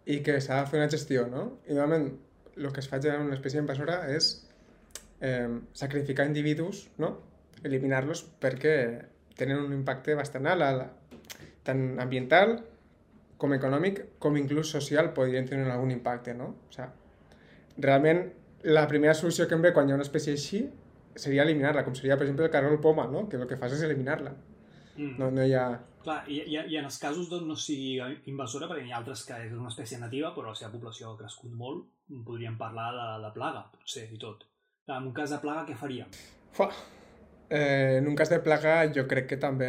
i 0.09 0.21
que 0.25 0.39
s'ha 0.41 0.63
de 0.63 0.71
fer 0.71 0.81
una 0.81 0.89
gestió, 0.91 1.27
no? 1.29 1.59
I 1.69 1.77
normalment 1.77 2.15
el 2.59 2.71
que 2.75 2.81
es 2.83 2.89
fa 2.91 2.99
en 3.03 3.27
una 3.29 3.37
espècie 3.37 3.61
invasora 3.61 4.01
és 4.15 4.31
eh, 5.21 5.49
sacrificar 5.77 6.27
individus, 6.27 6.87
no? 6.99 7.13
Eliminar-los 7.63 8.25
perquè 8.41 8.75
tenen 9.39 9.61
un 9.63 9.73
impacte 9.77 10.15
bastant 10.19 10.47
alt, 10.47 10.63
a 10.65 10.73
la- 10.73 10.91
tant 11.67 11.99
ambiental 12.01 12.57
com 13.39 13.53
econòmic, 13.55 14.01
com 14.19 14.37
inclús 14.41 14.71
social 14.75 15.13
podrien 15.15 15.47
tenir 15.47 15.69
algun 15.71 15.93
impacte, 15.95 16.35
no? 16.35 16.55
O 16.69 16.73
sigui, 16.75 16.89
realment 17.79 18.25
la 18.65 18.87
primera 18.91 19.15
solució 19.15 19.47
que 19.47 19.55
em 19.55 19.63
ve 19.63 19.73
quan 19.73 19.87
hi 19.89 19.93
ha 19.93 19.99
una 20.01 20.07
espècie 20.07 20.33
així 20.35 20.65
seria 21.19 21.43
eliminar-la, 21.45 21.85
com 21.87 21.95
seria, 21.95 22.17
per 22.17 22.25
exemple, 22.27 22.47
el 22.47 22.51
cargol 22.51 22.81
poma, 22.81 23.07
no? 23.11 23.29
que 23.29 23.37
el 23.37 23.47
que 23.51 23.57
fas 23.59 23.73
és 23.75 23.83
eliminar-la. 23.83 24.33
Mm. 24.97 25.13
No, 25.19 25.31
no 25.35 25.45
hi 25.47 25.55
ha... 25.55 25.65
Clar, 26.09 26.23
i, 26.33 26.39
i, 26.49 26.57
i 26.73 26.77
en 26.81 26.87
els 26.89 26.97
casos 27.03 27.27
d'on 27.29 27.43
no 27.45 27.55
sigui 27.61 27.99
invasora, 28.31 28.65
perquè 28.71 28.87
hi 28.87 28.93
ha 28.95 29.01
altres 29.03 29.27
que 29.29 29.37
és 29.45 29.51
una 29.53 29.69
espècie 29.69 29.99
nativa, 30.01 30.31
però 30.33 30.55
la 30.55 30.57
seva 30.57 30.71
població 30.73 31.11
ha 31.11 31.19
crescut 31.19 31.53
molt, 31.53 31.83
podríem 32.25 32.55
parlar 32.57 32.87
de, 32.97 33.09
de 33.27 33.31
plaga, 33.35 33.67
potser, 33.75 34.07
i 34.15 34.17
tot. 34.23 34.47
Clar, 34.87 35.03
en 35.03 35.11
un 35.11 35.13
cas 35.19 35.35
de 35.35 35.41
plaga, 35.43 35.67
què 35.69 35.77
faríem? 35.77 36.09
Fuà. 36.57 36.71
Eh, 37.53 37.99
en 37.99 38.09
un 38.09 38.17
cas 38.17 38.33
de 38.33 38.39
plaga 38.45 38.79
jo 38.97 39.05
crec 39.11 39.29
que 39.29 39.37
també 39.41 39.69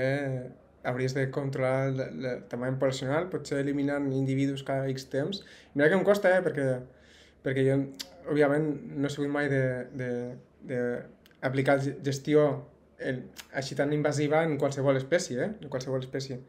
hauries 0.87 1.13
de 1.17 1.25
controlar 1.35 1.89
el, 1.89 1.99
el 2.07 2.41
tamany 2.51 2.79
poblacional, 2.79 3.27
potser 3.33 3.59
eliminant 3.65 4.07
individus 4.15 4.63
cada 4.63 4.87
X 4.95 5.09
temps. 5.11 5.43
Mira 5.75 5.91
que 5.91 5.99
em 5.99 6.07
costa, 6.07 6.31
eh, 6.37 6.41
perquè, 6.47 6.69
perquè 7.43 7.67
jo, 7.67 7.77
òbviament, 8.31 8.69
no 8.95 9.07
he 9.07 9.11
sigut 9.11 9.31
mai 9.35 9.51
de, 9.51 9.63
de, 9.91 10.09
de 10.71 10.79
aplicar 11.43 11.81
ge- 11.83 11.97
gestió 12.05 12.47
el, 12.99 13.25
així 13.59 13.75
tan 13.75 13.93
invasiva 13.95 14.43
en 14.43 14.57
qualsevol 14.61 14.97
espècie, 14.99 15.39
eh? 15.43 15.51
en 15.61 15.69
qualsevol 15.71 16.03
espècie. 16.03 16.39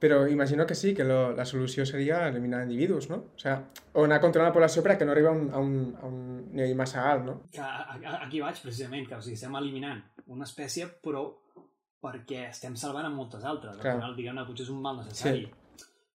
Però 0.00 0.22
imagino 0.26 0.64
que 0.64 0.74
sí, 0.74 0.94
que 0.96 1.04
lo, 1.04 1.34
la 1.36 1.44
solució 1.44 1.84
seria 1.84 2.22
eliminar 2.28 2.62
individus, 2.64 3.10
no? 3.10 3.18
O 3.36 3.38
sea, 3.38 3.58
o 3.92 4.06
anar 4.06 4.16
controlant 4.22 4.48
la 4.48 4.54
població 4.54 4.80
perquè 4.86 5.04
no 5.04 5.12
arriba 5.12 5.28
a 5.28 5.36
un, 5.36 5.50
a 5.52 5.60
un, 5.60 5.74
a 6.00 6.08
un 6.08 6.22
nivell 6.56 6.72
massa 6.78 7.04
alt, 7.04 7.26
no? 7.26 7.34
Aquí 7.60 8.40
vaig, 8.40 8.62
precisament, 8.64 9.04
que 9.10 9.18
o 9.18 9.20
sigui, 9.20 9.36
estem 9.36 9.58
eliminant 9.60 10.00
una 10.32 10.48
espècie, 10.48 10.88
però 11.04 11.26
perquè 12.00 12.46
estem 12.48 12.80
salvant 12.80 13.10
a 13.10 13.12
moltes 13.12 13.44
altres. 13.44 13.76
Al 13.76 13.82
Clar. 13.84 13.96
final, 13.98 14.16
diguem-ne, 14.16 14.46
potser 14.48 14.64
és 14.64 14.72
un 14.72 14.80
mal 14.80 15.02
necessari. 15.02 15.44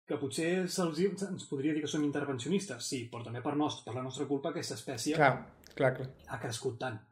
Que 0.06 0.18
potser 0.20 0.52
ens 0.62 1.48
podria 1.50 1.74
dir 1.74 1.82
que 1.82 1.90
són 1.90 2.06
intervencionistes, 2.06 2.86
sí, 2.86 3.08
però 3.10 3.26
també 3.26 3.42
per, 3.42 3.56
nos, 3.58 3.82
per 3.82 3.96
la 3.96 4.06
nostra 4.06 4.28
culpa 4.30 4.54
aquesta 4.54 4.78
espècie 4.78 5.18
Clar, 5.18 5.34
clar, 5.74 5.96
clar. 5.98 6.08
ha 6.28 6.38
crescut 6.42 6.78
tant. 6.86 7.02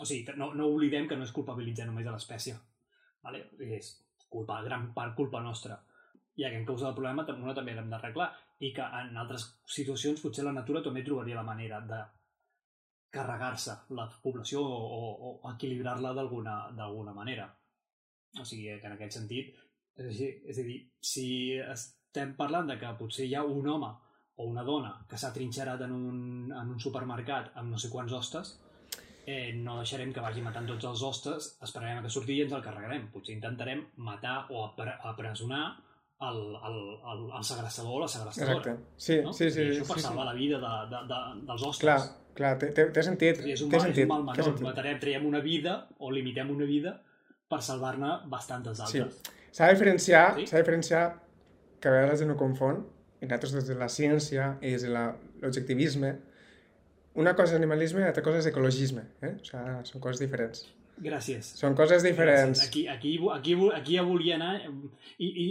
O 0.00 0.06
sigui, 0.06 0.36
no, 0.36 0.50
no 0.54 0.68
oblidem 0.72 1.08
que 1.08 1.16
no 1.16 1.24
és 1.24 1.34
culpabilitzar 1.36 1.86
només 1.88 2.06
a 2.06 2.14
l'espècie. 2.14 2.56
Vale? 3.24 3.46
És 3.78 3.92
culpa, 4.28 4.60
gran 4.64 4.90
part 4.96 5.16
culpa 5.16 5.40
nostra. 5.44 5.78
I 6.36 6.44
aquest 6.44 6.66
causa 6.68 6.88
del 6.88 6.98
problema 6.98 7.24
una 7.32 7.54
també 7.56 7.74
l'hem 7.74 7.88
d'arreglar. 7.90 8.30
I 8.60 8.72
que 8.76 8.84
en 9.00 9.16
altres 9.20 9.46
situacions 9.68 10.20
potser 10.20 10.44
la 10.44 10.54
natura 10.56 10.82
també 10.84 11.02
trobaria 11.04 11.36
la 11.36 11.44
manera 11.44 11.80
de 11.80 12.00
carregar-se 13.12 13.74
la 13.96 14.06
població 14.22 14.62
o, 14.62 14.78
o, 14.96 15.30
o 15.42 15.52
equilibrar-la 15.52 16.12
d'alguna 16.16 17.14
manera. 17.16 17.46
O 18.40 18.44
sigui, 18.44 18.68
que 18.80 18.88
en 18.88 18.96
aquest 18.96 19.16
sentit, 19.16 19.54
és, 19.96 20.08
així, 20.10 20.28
és 20.44 20.58
a 20.60 20.64
dir, 20.66 20.80
si 21.00 21.28
estem 21.62 22.34
parlant 22.36 22.68
de 22.68 22.76
que 22.80 22.92
potser 22.98 23.28
hi 23.28 23.36
ha 23.36 23.44
un 23.44 23.68
home 23.72 23.92
o 24.36 24.48
una 24.50 24.64
dona 24.64 24.92
que 25.08 25.16
s'ha 25.20 25.32
trinxerat 25.32 25.86
en 25.86 25.94
un, 25.96 26.18
en 26.52 26.72
un 26.74 26.80
supermercat 26.82 27.54
amb 27.56 27.72
no 27.72 27.80
sé 27.80 27.88
quants 27.92 28.12
hostes, 28.12 28.56
eh, 29.26 29.52
no 29.58 29.78
deixarem 29.80 30.12
que 30.14 30.20
vagi 30.22 30.40
matant 30.42 30.68
tots 30.70 30.84
els 30.86 31.02
hostes, 31.02 31.58
esperarem 31.66 31.98
a 31.98 32.02
que 32.04 32.10
surti 32.14 32.36
i 32.38 32.42
ens 32.44 32.52
el 32.54 32.62
carregarem. 32.62 33.08
Potser 33.12 33.34
intentarem 33.34 33.82
matar 33.96 34.46
o 34.50 34.64
apre 34.68 34.94
apresonar 35.02 35.64
el, 36.22 36.38
el, 36.68 36.76
el, 37.12 37.24
el 37.36 37.44
segrestador 37.44 37.96
o 37.98 38.00
la 38.04 38.08
segrestadora. 38.08 38.56
Exacte. 38.56 38.94
Sí, 38.96 39.18
No? 39.24 39.32
sí, 39.32 39.50
sí. 39.50 39.60
I 39.66 39.70
això 39.74 39.82
sí, 39.84 39.88
per 39.92 39.98
sí. 39.98 40.06
salvar 40.06 40.26
la 40.30 40.32
vida 40.38 40.58
de, 40.62 40.74
de, 40.94 41.02
de, 41.10 41.18
dels 41.50 41.62
hostes. 41.66 41.82
Clar, 41.82 41.98
clar, 42.38 42.54
té, 42.62 43.02
sentit. 43.02 43.42
És 43.44 43.62
un, 43.66 43.68
mal, 43.72 43.76
és 43.80 43.82
sentit, 43.90 44.04
un 44.04 44.12
mal 44.14 44.22
menor. 44.30 44.44
sentit. 44.44 44.64
Matarem, 44.70 45.00
traiem 45.02 45.26
una 45.26 45.40
vida 45.44 45.74
o 45.98 46.10
limitem 46.10 46.50
una 46.54 46.64
vida 46.64 46.94
per 47.50 47.60
salvar-ne 47.62 48.14
bastantes 48.32 48.78
Sí. 48.78 49.00
altres. 49.02 49.20
S'ha 49.52 49.66
de 49.66 49.74
diferenciar, 49.74 50.24
Sí. 50.38 50.46
s'ha 50.46 50.56
de 50.56 50.62
diferenciar 50.62 51.04
que 51.80 51.88
a 51.88 51.92
vegades 51.92 52.22
la 52.22 52.32
ho 52.32 52.36
confon, 52.36 52.86
i 53.20 53.26
nosaltres 53.26 53.52
des 53.52 53.66
de 53.68 53.74
la 53.74 53.86
ciència 53.88 54.58
i 54.62 54.70
des 54.72 54.82
de 54.82 54.88
la- 54.88 55.16
l'objectivisme, 55.42 56.14
una 57.16 57.34
cosa 57.34 57.52
és 57.54 57.58
animalisme 57.60 58.00
i 58.00 58.04
altra 58.08 58.22
cosa 58.22 58.38
és 58.42 58.46
ecologisme. 58.50 59.02
Eh? 59.22 59.34
O 59.40 59.44
sigui, 59.44 59.88
són 59.90 60.00
coses 60.04 60.20
diferents. 60.20 60.66
Gràcies. 61.02 61.50
Són 61.60 61.74
coses 61.76 62.02
diferents. 62.04 62.58
Gràcies. 62.60 62.68
Aquí, 62.68 62.86
aquí, 62.88 63.18
aquí, 63.34 63.56
aquí 63.74 63.96
ja 63.98 64.02
volia 64.06 64.36
anar 64.36 64.54
i, 65.18 65.26
i, 65.26 65.46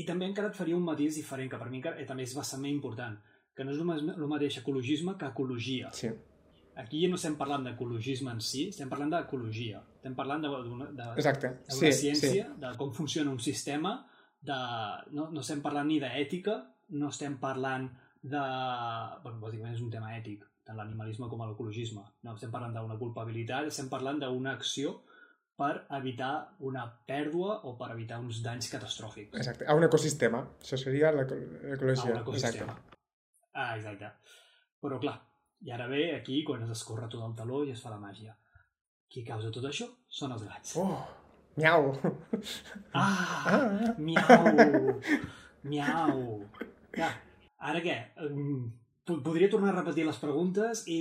i 0.00 0.04
també 0.06 0.26
encara 0.26 0.48
et 0.50 0.56
faria 0.58 0.76
un 0.76 0.82
matís 0.86 1.14
diferent, 1.20 1.50
que 1.50 1.58
per 1.60 1.68
mi 1.70 1.78
encara, 1.78 2.00
eh, 2.02 2.06
també 2.08 2.24
és 2.26 2.34
bastant 2.34 2.64
important, 2.66 3.18
que 3.54 3.64
no 3.64 3.70
és 3.74 3.78
el 3.78 3.84
ma- 3.86 3.98
el 4.00 4.26
mateix 4.30 4.58
ecologisme 4.58 5.16
que 5.18 5.26
ecologia. 5.30 5.92
Sí, 5.92 6.10
Aquí 6.80 7.00
ja 7.02 7.08
no 7.10 7.16
estem 7.18 7.34
parlant 7.36 7.64
d'ecologisme 7.66 8.30
en 8.32 8.38
si, 8.40 8.68
estem 8.70 8.88
parlant 8.88 9.10
d'ecologia. 9.12 9.82
Estem 9.98 10.14
parlant 10.16 10.40
d'una 10.40 10.86
Sí, 11.68 11.90
ciència, 11.92 12.30
sí. 12.30 12.60
de 12.62 12.70
com 12.78 12.92
funciona 12.94 13.30
un 13.30 13.40
sistema, 13.42 14.06
de, 14.40 14.56
no, 15.12 15.26
no 15.34 15.40
estem 15.42 15.60
parlant 15.60 15.88
ni 15.90 15.98
d'ètica, 16.00 16.54
no 16.96 17.10
estem 17.10 17.36
parlant 17.42 17.90
de... 18.22 18.40
Bueno, 19.22 19.38
bàsicament 19.42 19.74
és 19.76 19.82
un 19.84 19.90
tema 19.92 20.14
ètic, 20.16 20.46
tant 20.70 20.78
l'animalisme 20.78 21.26
com 21.28 21.40
l'ecologisme. 21.42 22.02
No 22.22 22.34
estem 22.36 22.50
parlant 22.54 22.74
d'una 22.76 22.96
culpabilitat, 23.00 23.66
estem 23.70 23.88
parlant 23.90 24.20
d'una 24.22 24.52
acció 24.54 25.00
per 25.60 25.72
evitar 25.98 26.54
una 26.64 26.84
pèrdua 27.06 27.58
o 27.68 27.74
per 27.76 27.90
evitar 27.92 28.20
uns 28.22 28.38
danys 28.44 28.70
catastròfics 28.72 29.36
Exacte. 29.36 29.66
A 29.68 29.74
un 29.76 29.84
ecosistema. 29.84 30.44
Això 30.62 30.78
seria 30.80 31.10
l'eco- 31.12 31.36
a 31.36 31.72
l'ecologia. 31.74 32.12
un 32.14 32.20
ecosistema. 32.22 32.76
Ah, 33.52 33.74
exacte. 33.76 34.12
Però 34.80 34.98
clar, 35.02 35.18
i 35.60 35.70
ara 35.74 35.88
ve 35.90 36.14
aquí 36.16 36.42
quan 36.46 36.62
es 36.64 36.70
escorre 36.70 37.08
tot 37.12 37.20
el 37.26 37.34
taló 37.36 37.64
i 37.66 37.72
es 37.74 37.82
fa 37.82 37.90
la 37.90 37.98
màgia. 38.00 38.36
Qui 39.10 39.24
causa 39.26 39.50
tot 39.50 39.64
això 39.68 39.88
són 40.08 40.32
els 40.32 40.44
gats. 40.46 40.76
Oh, 40.78 40.96
miau. 41.56 41.90
Ah! 42.94 43.42
Ah, 43.52 43.94
Miau! 43.98 45.00
Miau! 45.64 46.46
Clar, 46.94 47.12
ara 47.58 47.82
què? 47.84 47.98
Po- 49.10 49.18
Podria 49.26 49.48
tornar 49.50 49.72
a 49.74 49.78
repetir 49.80 50.04
les 50.06 50.18
preguntes 50.22 50.84
i 50.86 50.98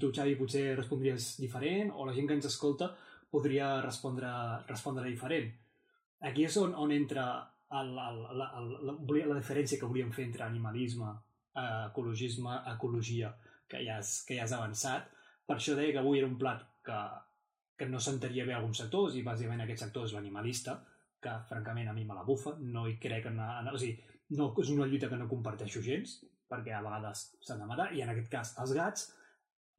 tu, 0.00 0.10
Xavi, 0.14 0.34
potser 0.40 0.64
respondries 0.74 1.36
diferent 1.38 1.92
o 1.94 2.06
la 2.08 2.14
gent 2.16 2.26
que 2.26 2.34
ens 2.38 2.48
escolta 2.50 2.88
podria 3.30 3.68
respondre, 3.84 4.30
respondre 4.66 5.04
diferent. 5.06 5.52
Aquí 6.26 6.46
és 6.48 6.56
on, 6.58 6.72
on 6.74 6.90
entra 6.96 7.26
el, 7.78 7.92
el, 7.94 8.18
la, 8.40 8.48
el, 8.58 8.70
la, 8.88 8.94
la 9.30 9.36
diferència 9.38 9.78
que 9.78 9.86
hauríem 9.86 10.10
fer 10.16 10.24
entre 10.26 10.46
animalisme, 10.48 11.12
eh, 11.54 11.84
ecologisme, 11.92 12.56
ecologia, 12.72 13.30
que 13.68 13.84
ja, 13.86 13.98
has, 14.00 14.14
que 14.26 14.38
ja 14.40 14.46
has 14.48 14.54
avançat. 14.56 15.12
Per 15.46 15.58
això 15.60 15.76
deia 15.78 15.92
que 15.94 16.00
avui 16.02 16.18
era 16.22 16.26
un 16.30 16.38
plat 16.40 16.64
que, 16.88 16.98
que 17.78 17.86
no 17.92 18.00
s'entendria 18.02 18.48
bé 18.48 18.56
a 18.56 18.58
alguns 18.62 18.80
sectors 18.82 19.14
i 19.14 19.22
bàsicament 19.26 19.62
aquest 19.62 19.84
sector 19.84 20.08
és 20.08 20.16
l'animalista, 20.16 20.80
que 21.22 21.36
francament 21.52 21.92
a 21.92 21.94
mi 21.94 22.08
me 22.08 22.16
la 22.16 22.24
bufa, 22.26 22.56
no 22.64 22.88
hi 22.88 22.96
crec 23.02 23.28
en, 23.30 23.38
en 23.44 23.70
o 23.70 23.78
sigui, 23.78 23.94
no, 24.40 24.50
és 24.64 24.72
una 24.74 24.88
lluita 24.90 25.12
que 25.12 25.20
no 25.20 25.28
comparteixo 25.30 25.84
gens, 25.84 26.18
perquè 26.50 26.74
a 26.74 26.82
vegades 26.84 27.24
s'han 27.44 27.62
de 27.62 27.68
matar, 27.70 27.88
i 27.94 28.02
en 28.04 28.12
aquest 28.12 28.30
cas 28.32 28.54
els 28.62 28.74
gats, 28.76 29.06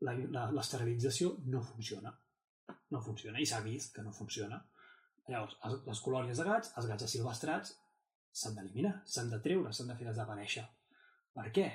l'esterilització 0.05 1.35
no 1.51 1.61
funciona. 1.65 2.13
No 2.93 3.01
funciona, 3.05 3.39
i 3.41 3.45
s'ha 3.49 3.61
vist 3.65 3.93
que 3.95 4.05
no 4.05 4.13
funciona. 4.15 4.61
Llavors, 5.29 5.57
les 5.85 6.01
colònies 6.01 6.39
de 6.41 6.45
gats, 6.47 6.73
els 6.79 6.87
gats 6.89 7.05
asilvestrats, 7.05 7.75
s'han 8.39 8.55
d'eliminar, 8.57 8.95
s'han 9.05 9.29
de 9.29 9.39
treure, 9.43 9.73
s'han 9.73 9.91
de 9.91 9.97
fer 9.99 10.07
desaparèixer. 10.09 10.65
Per 11.35 11.47
què? 11.53 11.67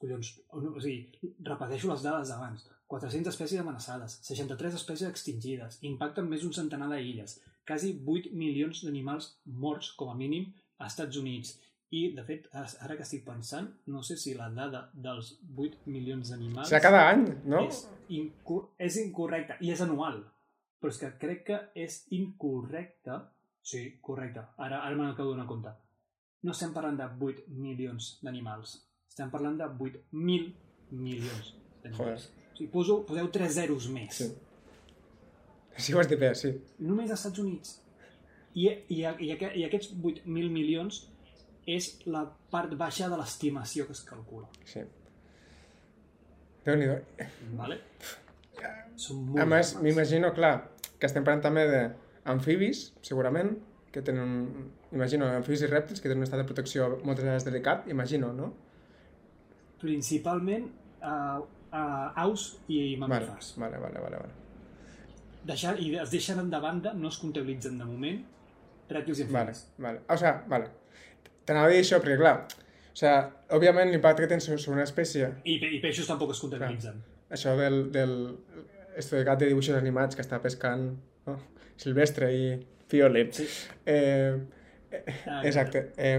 Collons, 0.00 0.32
o 0.50 0.80
sigui, 0.82 1.30
repeteixo 1.46 1.90
les 1.92 2.02
dades 2.02 2.32
d'abans. 2.32 2.64
400 2.90 3.30
espècies 3.30 3.60
amenaçades, 3.62 4.16
63 4.26 4.74
espècies 4.80 5.10
extingides, 5.12 5.78
impacten 5.86 6.26
més 6.26 6.42
d'un 6.42 6.56
centenar 6.56 6.88
d'illes, 6.90 7.36
quasi 7.68 7.92
8 8.02 8.32
milions 8.34 8.82
d'animals 8.82 9.28
morts, 9.62 9.92
com 10.00 10.10
a 10.10 10.16
mínim, 10.18 10.48
a 10.80 10.88
Estats 10.90 11.20
Units. 11.20 11.54
I, 11.90 12.12
de 12.14 12.22
fet, 12.22 12.46
ara 12.54 12.94
que 12.94 13.02
estic 13.02 13.24
pensant, 13.26 13.66
no 13.90 14.00
sé 14.06 14.14
si 14.20 14.36
la 14.38 14.46
dada 14.54 14.84
dels 14.94 15.32
8 15.56 15.88
milions 15.90 16.30
d'animals 16.30 16.70
serà 16.70 16.78
cada 16.84 17.00
any, 17.10 17.24
no? 17.50 17.64
és, 17.66 17.80
incu 18.14 18.60
és 18.78 18.98
incorrecta, 19.02 19.56
i 19.58 19.72
és 19.74 19.82
anual. 19.82 20.20
Però 20.80 20.92
és 20.94 21.00
que 21.02 21.10
crec 21.20 21.42
que 21.48 21.58
és 21.82 22.04
incorrecte. 22.16 23.18
Sí, 23.66 23.82
correcte. 24.00 24.46
Ara, 24.56 24.84
ara 24.86 24.94
me 24.96 25.02
n'acabo 25.02 25.32
de 25.32 25.36
donar 25.36 25.48
compte. 25.50 25.74
No 26.46 26.54
estem 26.54 26.70
parlant 26.72 26.96
de 26.96 27.10
8 27.10 27.50
milions 27.52 28.14
d'animals. 28.22 28.78
Estem 29.10 29.28
parlant 29.34 29.58
de 29.58 29.66
8.000 29.66 30.46
milions 30.94 31.52
d'animals. 31.82 32.30
O 32.30 32.56
sigui, 32.56 32.70
poso, 32.72 33.02
poseu 33.08 33.28
3 33.34 33.52
zeros 33.58 33.90
més. 33.92 34.22
Sí. 34.22 34.30
Sí, 35.76 35.92
ho 35.92 36.00
has 36.00 36.08
dit 36.08 36.20
bé, 36.20 36.32
sí. 36.38 36.54
Només 36.86 37.10
als 37.10 37.20
Estats 37.20 37.42
Units. 37.42 37.76
I, 38.54 38.70
i, 38.94 39.02
i, 39.02 39.30
i 39.34 39.66
aquests 39.66 39.92
8.000 39.98 40.54
milions 40.54 41.04
és 41.76 41.90
la 42.06 42.24
part 42.50 42.72
baixa 42.78 43.08
de 43.12 43.16
l'estimació 43.20 43.86
que 43.86 43.92
es 43.96 44.02
calcula. 44.06 44.48
sí. 44.64 44.82
Déu-n'hi-do. 46.64 46.96
Vale? 47.56 47.78
Són 49.00 49.38
A 49.40 49.46
més, 49.48 49.70
m'imagino, 49.80 50.28
clar, 50.36 50.52
que 51.00 51.08
estem 51.08 51.24
parlant 51.24 51.40
també 51.46 51.62
d'amfibis, 51.70 52.82
segurament, 53.06 53.54
que 53.90 54.02
tenen, 54.04 54.34
imagino, 54.92 55.26
amfibis 55.38 55.62
i 55.64 55.70
rèptils, 55.70 56.02
que 56.02 56.10
tenen 56.10 56.20
un 56.20 56.28
estat 56.28 56.42
de 56.42 56.44
protecció 56.50 56.90
moltes 57.00 57.24
vegades 57.24 57.46
delicat, 57.48 57.88
imagino, 57.88 58.28
no? 58.36 58.50
Principalment 59.80 60.66
uh, 61.00 61.40
uh, 61.72 62.24
aus 62.26 62.58
i 62.68 62.96
Vale, 63.00 63.08
mamífers. 63.24 63.54
vale, 63.58 63.78
vale, 63.80 64.04
vale. 64.04 64.20
vale. 64.26 64.36
Deixar, 65.48 65.78
I 65.80 65.94
es 66.02 66.10
deixen 66.12 66.44
de 66.52 66.60
banda, 66.60 66.92
no 66.92 67.08
es 67.08 67.16
comptabilitzen 67.18 67.78
de 67.80 67.88
moment, 67.88 68.20
rèptils 68.90 69.24
i 69.24 69.30
Vale, 69.32 69.54
amfibis. 69.56 69.64
vale. 69.78 70.04
O 70.12 70.16
sea, 70.20 70.44
vale. 70.46 70.68
T'anava 71.46 71.66
a 71.68 71.70
dir 71.74 71.80
això 71.82 71.98
perquè, 72.02 72.16
clar, 72.20 72.46
o 72.92 72.96
sea, 73.00 73.14
òbviament 73.56 73.90
l'impacte 73.90 74.22
que 74.24 74.28
tens 74.34 74.44
sobre 74.50 74.72
una 74.78 74.84
espècie, 74.86 75.30
I, 75.44 75.58
pe- 75.62 75.70
I 75.76 75.80
peixos 75.82 76.06
tampoc 76.10 76.30
es 76.34 76.40
comptabilitzen. 76.42 77.00
això 77.30 77.56
del, 77.58 77.90
del 77.94 78.14
esto 78.96 79.16
de 79.16 79.24
gat 79.24 79.38
de 79.40 79.46
dibuixos 79.50 79.76
animats 79.78 80.16
que 80.18 80.22
està 80.22 80.40
pescant 80.42 80.88
no? 81.26 81.36
silvestre 81.80 82.32
i 82.34 82.46
fiolin. 82.90 83.32
Sí. 83.32 83.46
Eh, 83.86 84.34
Ah, 85.30 85.42
exacte. 85.46 85.92
Eh, 85.96 86.18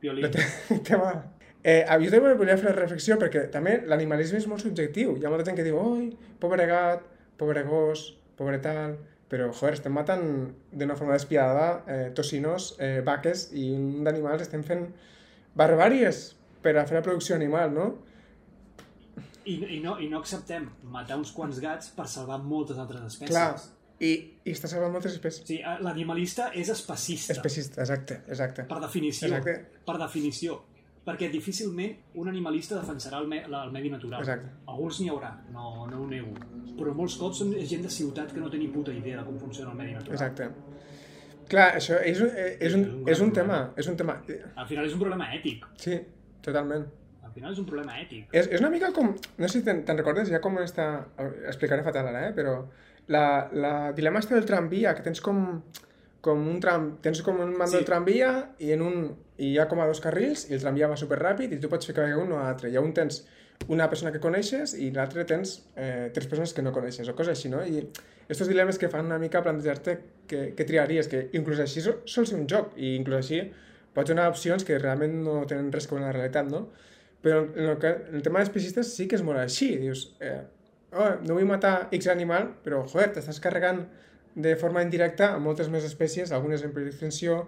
Violí. 0.00 0.22
el 0.26 0.30
te- 0.30 0.78
tema... 0.86 1.32
Eh, 1.66 1.80
jo 2.04 2.10
també 2.12 2.34
volia 2.38 2.54
fer 2.56 2.68
una 2.70 2.76
reflexió 2.76 3.16
perquè 3.18 3.48
també 3.50 3.80
l'animalisme 3.90 4.38
és 4.38 4.46
molt 4.46 4.62
subjectiu. 4.62 5.16
Hi 5.18 5.24
ha 5.26 5.32
molta 5.32 5.48
gent 5.48 5.56
que 5.58 5.64
diu, 5.66 5.74
oi, 5.80 6.12
pobre 6.38 6.68
gat, 6.70 7.02
pobre 7.36 7.64
gos, 7.66 8.04
pobre 8.38 8.60
tal... 8.62 8.94
Però, 9.26 9.48
joder, 9.50 9.74
estem 9.74 9.94
matant 9.94 10.26
d'una 10.70 10.94
forma 10.98 11.16
despiadada 11.16 11.82
eh, 11.90 12.10
tocinos, 12.14 12.74
eh, 12.78 13.00
vaques 13.06 13.48
i 13.58 13.72
un 13.74 14.04
d'animals 14.06 14.44
estem 14.44 14.62
fent 14.66 14.84
barbàries 15.58 16.28
per 16.62 16.76
a 16.76 16.84
fer 16.86 17.00
la 17.00 17.02
producció 17.06 17.34
animal, 17.34 17.72
no? 17.74 17.88
I, 19.46 19.56
i, 19.76 19.80
no, 19.82 19.96
I 20.02 20.08
no 20.10 20.20
acceptem 20.22 20.68
matar 20.90 21.18
uns 21.18 21.32
quants 21.34 21.58
gats 21.62 21.90
per 21.94 22.06
salvar 22.10 22.38
moltes 22.42 22.78
altres 22.82 23.02
espècies. 23.06 23.34
Clar, 23.34 23.50
i, 24.02 24.12
i 24.44 24.52
està 24.52 24.68
salvant 24.68 24.92
moltes 24.94 25.14
espècies. 25.16 25.50
Eh, 25.56 25.76
l'animalista 25.82 26.50
és 26.54 26.70
especista, 26.72 27.34
Especista, 27.36 27.80
exacte, 27.82 28.20
exacte. 28.28 28.66
per 28.68 28.80
definició. 28.82 29.30
Exacte. 29.30 29.82
Per 29.86 29.98
definició. 30.02 30.58
Perquè 31.06 31.28
difícilment 31.30 31.92
un 32.18 32.28
animalista 32.28 32.74
defensarà 32.80 33.20
el, 33.22 33.28
me 33.30 33.44
el 33.46 33.70
medi 33.72 33.92
natural. 33.92 34.24
Exacte. 34.24 34.48
Alguns 34.72 34.98
n'hi 35.00 35.08
haurà, 35.12 35.30
no, 35.54 35.86
no 35.86 36.00
ho 36.02 36.06
nego. 36.10 36.32
Però 36.76 36.92
molts 36.98 37.14
cops 37.20 37.38
són 37.44 37.52
gent 37.62 37.84
de 37.86 37.92
ciutat 37.94 38.32
que 38.34 38.42
no 38.42 38.50
té 38.50 38.58
ni 38.58 38.66
puta 38.74 38.90
idea 38.92 39.20
de 39.20 39.24
com 39.28 39.38
funciona 39.38 39.70
el 39.70 39.78
medi 39.78 39.94
natural. 39.94 40.16
Exacte. 40.18 40.48
Clar, 41.46 41.68
això 41.78 42.00
és, 42.02 42.18
un- 42.20 42.34
és, 42.58 42.74
un, 42.74 42.84
és 43.06 43.20
un 43.22 43.30
tema, 43.32 43.60
és 43.78 43.86
un 43.86 43.96
tema... 43.96 44.18
Al 44.58 44.66
final 44.66 44.88
és 44.88 44.96
un 44.96 44.98
problema 45.04 45.28
ètic. 45.36 45.62
Sí, 45.78 46.00
totalment. 46.42 46.88
Al 47.22 47.30
final 47.36 47.52
és 47.54 47.60
un 47.62 47.66
problema 47.70 47.94
ètic. 48.02 48.26
És, 48.34 48.48
és 48.50 48.60
una 48.64 48.70
mica 48.74 48.90
com... 48.96 49.12
No 49.38 49.46
sé 49.46 49.60
si 49.60 49.64
te'n 49.64 49.84
te'n 49.86 50.00
recordes 50.02 50.28
ja 50.32 50.40
com 50.42 50.58
està... 50.58 50.88
Explicaré 51.46 51.86
fatal 51.86 52.10
ara, 52.10 52.24
eh? 52.32 52.34
Però 52.34 52.56
la, 53.14 53.22
la 53.54 53.74
dilema 53.94 54.18
està 54.24 54.34
del 54.34 54.48
tramvia, 54.48 54.96
que 54.98 55.06
tens 55.06 55.22
com, 55.22 55.44
com 56.26 56.42
un 56.50 56.58
tram... 56.62 56.90
Tens 57.04 57.22
com 57.24 57.38
un 57.40 57.54
mando 57.54 57.72
Sí. 57.72 57.78
del 57.78 57.88
tramvia 57.88 58.32
i 58.58 58.74
en 58.74 58.82
un... 58.84 59.00
I 59.38 59.52
hi 59.52 59.58
ha 59.60 59.66
com 59.68 59.80
a 59.84 59.86
dos 59.88 60.00
carrils 60.04 60.46
i 60.50 60.54
el 60.56 60.62
tramvia 60.62 60.88
va 60.90 60.96
superràpid 60.98 61.52
i 61.52 61.60
tu 61.62 61.68
pots 61.72 61.86
fer 61.88 61.94
que 61.96 62.04
vagi 62.04 62.16
un 62.18 62.32
o 62.32 62.38
altre. 62.40 62.70
I 62.72 62.78
un 62.80 62.92
tens 62.96 63.22
una 63.72 63.86
persona 63.88 64.12
que 64.12 64.20
coneixes 64.20 64.74
i 64.76 64.90
l'altre 64.92 65.24
tens 65.28 65.56
eh, 65.76 66.10
tres 66.14 66.26
persones 66.28 66.52
que 66.52 66.62
no 66.64 66.72
coneixes 66.76 67.08
o 67.08 67.14
coses 67.16 67.38
així, 67.38 67.48
no? 67.52 67.62
I 67.64 67.86
estos 68.28 68.48
dilemes 68.50 68.78
que 68.78 68.90
fan 68.92 69.06
una 69.06 69.18
mica 69.22 69.42
plantejar-te 69.44 69.94
què, 70.28 70.42
què 70.56 70.66
triaries, 70.68 71.08
que 71.08 71.22
inclús 71.38 71.62
així 71.62 71.84
sol, 71.84 72.00
sol 72.04 72.26
ser 72.28 72.36
un 72.40 72.48
joc 72.50 72.74
i 72.76 72.94
inclús 72.98 73.22
així 73.22 73.40
pots 73.96 74.12
donar 74.12 74.28
opcions 74.28 74.64
que 74.66 74.76
realment 74.78 75.14
no 75.24 75.38
tenen 75.48 75.70
res 75.72 75.86
a 75.88 75.94
veure 75.94 76.04
amb 76.04 76.10
la 76.10 76.16
realitat, 76.18 76.50
no? 76.52 76.66
Però 77.24 77.40
en 77.46 77.70
el, 77.70 77.78
que, 77.80 77.92
en 78.10 78.18
el 78.20 78.24
tema 78.26 78.42
d'especistes 78.42 78.92
sí 78.92 79.06
que 79.08 79.16
és 79.16 79.24
molt 79.24 79.40
així. 79.40 79.70
Dius, 79.80 80.02
eh, 80.20 80.42
oh, 80.92 81.14
no 81.24 81.38
vull 81.38 81.48
matar 81.48 81.88
X 81.96 82.10
animal, 82.12 82.50
però, 82.64 82.82
joder, 82.92 83.08
t'estàs 83.16 83.40
carregant 83.42 83.86
de 84.36 84.52
forma 84.60 84.82
indirecta 84.84 85.30
a 85.34 85.38
moltes 85.40 85.68
més 85.72 85.84
espècies, 85.88 86.32
algunes 86.36 86.62
en 86.66 86.72
perill 86.74 86.90
d'extinció... 86.90 87.38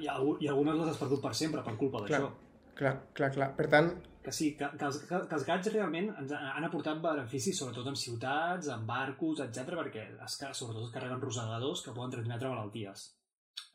I, 0.00 0.06
algú- 0.08 0.38
I 0.40 0.48
algunes 0.48 0.78
les 0.80 0.88
has 0.94 1.00
perdut 1.00 1.20
per 1.22 1.34
sempre 1.36 1.60
per 1.66 1.74
culpa 1.80 2.00
d'això. 2.04 2.30
clar, 2.78 2.94
clar, 3.12 3.30
clar. 3.34 3.50
Per 3.58 3.66
tant, 3.68 3.90
Que 4.28 4.32
sí, 4.34 4.48
que, 4.58 4.66
que, 4.76 4.84
els, 4.84 4.96
que, 5.08 5.18
que 5.28 5.34
els 5.38 5.44
gats 5.46 5.68
realment 5.72 6.08
ens 6.20 6.32
han 6.36 6.64
aportat 6.66 6.98
beneficis, 7.00 7.56
sobretot 7.56 7.86
en 7.88 7.96
ciutats, 7.96 8.66
en 8.74 8.82
barcos, 8.86 9.40
etc 9.40 9.70
perquè 9.78 10.02
es, 10.26 10.34
sobretot 10.58 10.84
es 10.84 10.92
carreguen 10.92 11.20
rosegadors 11.22 11.80
que 11.84 11.94
poden 11.96 12.10
transmetre 12.16 12.50
malalties. 12.50 13.06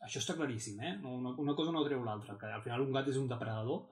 Això 0.06 0.20
està 0.22 0.36
claríssim, 0.38 0.78
eh? 0.80 0.92
No, 1.02 1.16
Una, 1.18 1.32
una 1.42 1.54
cosa 1.58 1.72
no 1.74 1.82
treu 1.84 2.04
l'altra, 2.04 2.36
que 2.38 2.46
al 2.46 2.62
final 2.62 2.84
un 2.84 2.92
gat 2.94 3.08
és 3.10 3.18
un 3.18 3.26
depredador 3.28 3.82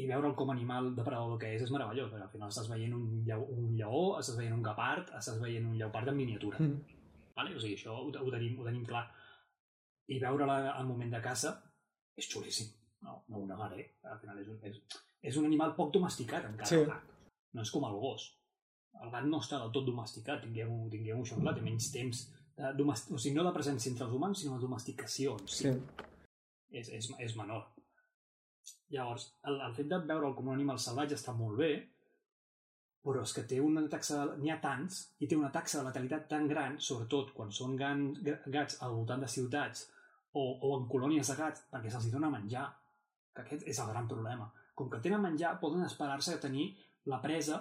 i 0.00 0.08
veure'l 0.08 0.34
com 0.34 0.50
animal 0.50 0.88
depredador 0.96 1.38
que 1.38 1.52
és 1.54 1.62
és 1.62 1.70
meravellós, 1.74 2.08
perquè 2.10 2.24
al 2.26 2.32
final 2.32 2.48
estàs 2.50 2.70
veient 2.72 2.94
un, 2.96 3.04
lleó, 3.26 3.44
un 3.54 3.76
lleó, 3.76 4.00
estàs 4.18 4.38
veient 4.40 4.56
un 4.56 4.64
gepard, 4.64 5.12
estàs 5.20 5.38
veient 5.42 5.68
un 5.68 5.76
lleopard 5.78 6.08
en 6.10 6.16
miniatura. 6.16 6.58
mm, 6.58 6.93
Vale? 7.36 7.54
O 7.56 7.60
sigui, 7.60 7.76
això 7.78 7.94
ho, 7.96 8.08
ho, 8.10 8.30
tenim, 8.30 8.58
ho 8.60 8.66
tenim 8.66 8.84
clar. 8.86 9.04
I 10.12 10.20
veure-la 10.22 10.58
al 10.74 10.86
moment 10.86 11.10
de 11.14 11.20
caça 11.24 11.54
és 12.16 12.28
xulíssim. 12.30 12.70
No, 13.04 13.18
no 13.28 13.42
ho 13.42 13.46
negaré. 13.48 13.88
Al 14.08 14.20
final 14.20 14.38
és 14.40 14.48
un, 14.52 14.60
és, 14.64 14.78
és 15.32 15.36
un 15.40 15.48
animal 15.48 15.74
poc 15.76 15.92
domesticat, 15.92 16.46
encara, 16.50 16.70
Sí. 16.70 16.84
gat. 16.88 17.12
No 17.54 17.62
és 17.62 17.70
com 17.70 17.84
el 17.88 17.98
gos. 18.02 18.30
El 19.02 19.10
gat 19.10 19.26
no 19.26 19.40
està 19.42 19.58
del 19.60 19.72
tot 19.74 19.86
domesticat, 19.86 20.42
tinguem-ho 20.44 20.88
tinguem 20.90 21.20
això 21.22 21.36
clar, 21.40 21.54
té 21.56 21.62
menys 21.62 21.90
temps 21.92 22.24
de 22.56 22.70
domest... 22.78 23.10
o 23.10 23.18
sigui, 23.18 23.34
no 23.36 23.44
de 23.46 23.52
presència 23.56 23.90
entre 23.90 24.06
els 24.06 24.14
humans, 24.14 24.40
sinó 24.40 24.54
de 24.56 24.62
domesticació. 24.62 25.36
en 25.40 25.48
sí. 25.50 25.72
és, 26.70 26.88
és, 26.88 27.10
és 27.18 27.36
menor. 27.36 27.66
Llavors, 28.94 29.26
el, 29.48 29.58
el 29.66 29.74
fet 29.74 29.88
de 29.90 29.98
veure'l 30.06 30.34
com 30.36 30.48
un 30.48 30.54
animal 30.54 30.78
salvatge 30.78 31.18
està 31.18 31.34
molt 31.36 31.58
bé, 31.58 31.72
però 33.04 33.22
és 33.22 33.32
que 33.36 33.42
té 33.48 33.58
una 33.60 33.82
taxa, 33.92 34.22
de- 34.26 34.36
n'hi 34.40 34.50
ha 34.50 34.60
tants, 34.62 35.00
i 35.20 35.26
té 35.28 35.36
una 35.36 35.50
taxa 35.52 35.78
de 35.80 35.84
letalitat 35.90 36.28
tan 36.28 36.46
gran, 36.48 36.78
sobretot 36.80 37.32
quan 37.36 37.50
són 37.52 37.76
gan, 37.76 38.06
gats 38.46 38.78
al 38.82 38.94
voltant 38.96 39.20
de 39.20 39.28
ciutats 39.28 39.90
o, 40.32 40.44
o 40.62 40.78
en 40.80 40.86
colònies 40.88 41.28
de 41.28 41.36
gats, 41.36 41.66
perquè 41.70 41.90
se'ls 41.92 42.10
dona 42.12 42.30
menjar, 42.32 42.64
que 43.34 43.42
aquest 43.42 43.66
és 43.68 43.78
el 43.82 43.90
gran 43.92 44.08
problema. 44.08 44.48
Com 44.74 44.88
que 44.90 44.98
tenen 45.04 45.20
menjar, 45.22 45.58
poden 45.60 45.84
esperar-se 45.84 46.34
a 46.34 46.40
tenir 46.40 46.70
la 47.06 47.20
presa 47.22 47.60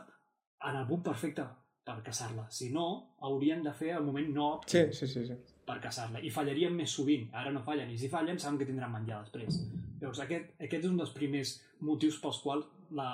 en 0.64 0.76
el 0.80 0.88
punt 0.88 1.04
perfecte 1.04 1.44
per 1.84 1.98
caçar-la. 2.02 2.46
Si 2.50 2.70
no, 2.72 2.86
haurien 3.28 3.62
de 3.66 3.74
fer 3.76 3.92
el 3.98 4.04
moment 4.08 4.30
no 4.34 4.48
Sí, 4.66 4.86
sí, 4.96 5.06
sí, 5.12 5.26
sí. 5.28 5.36
per 5.68 5.82
caçar-la. 5.84 6.22
I 6.24 6.30
fallarien 6.32 6.74
més 6.74 6.90
sovint. 6.96 7.28
Ara 7.36 7.52
no 7.52 7.62
fallen. 7.68 7.90
I 7.92 7.98
si 8.00 8.08
fallen, 8.10 8.40
saben 8.40 8.58
que 8.58 8.66
tindran 8.70 8.92
menjar 8.94 9.20
després. 9.26 9.60
Llavors, 10.00 10.22
aquest, 10.24 10.54
aquest 10.64 10.86
és 10.86 10.90
un 10.90 10.98
dels 10.98 11.12
primers 11.12 11.52
motius 11.82 12.18
pels 12.24 12.40
quals 12.46 12.66
la, 12.98 13.10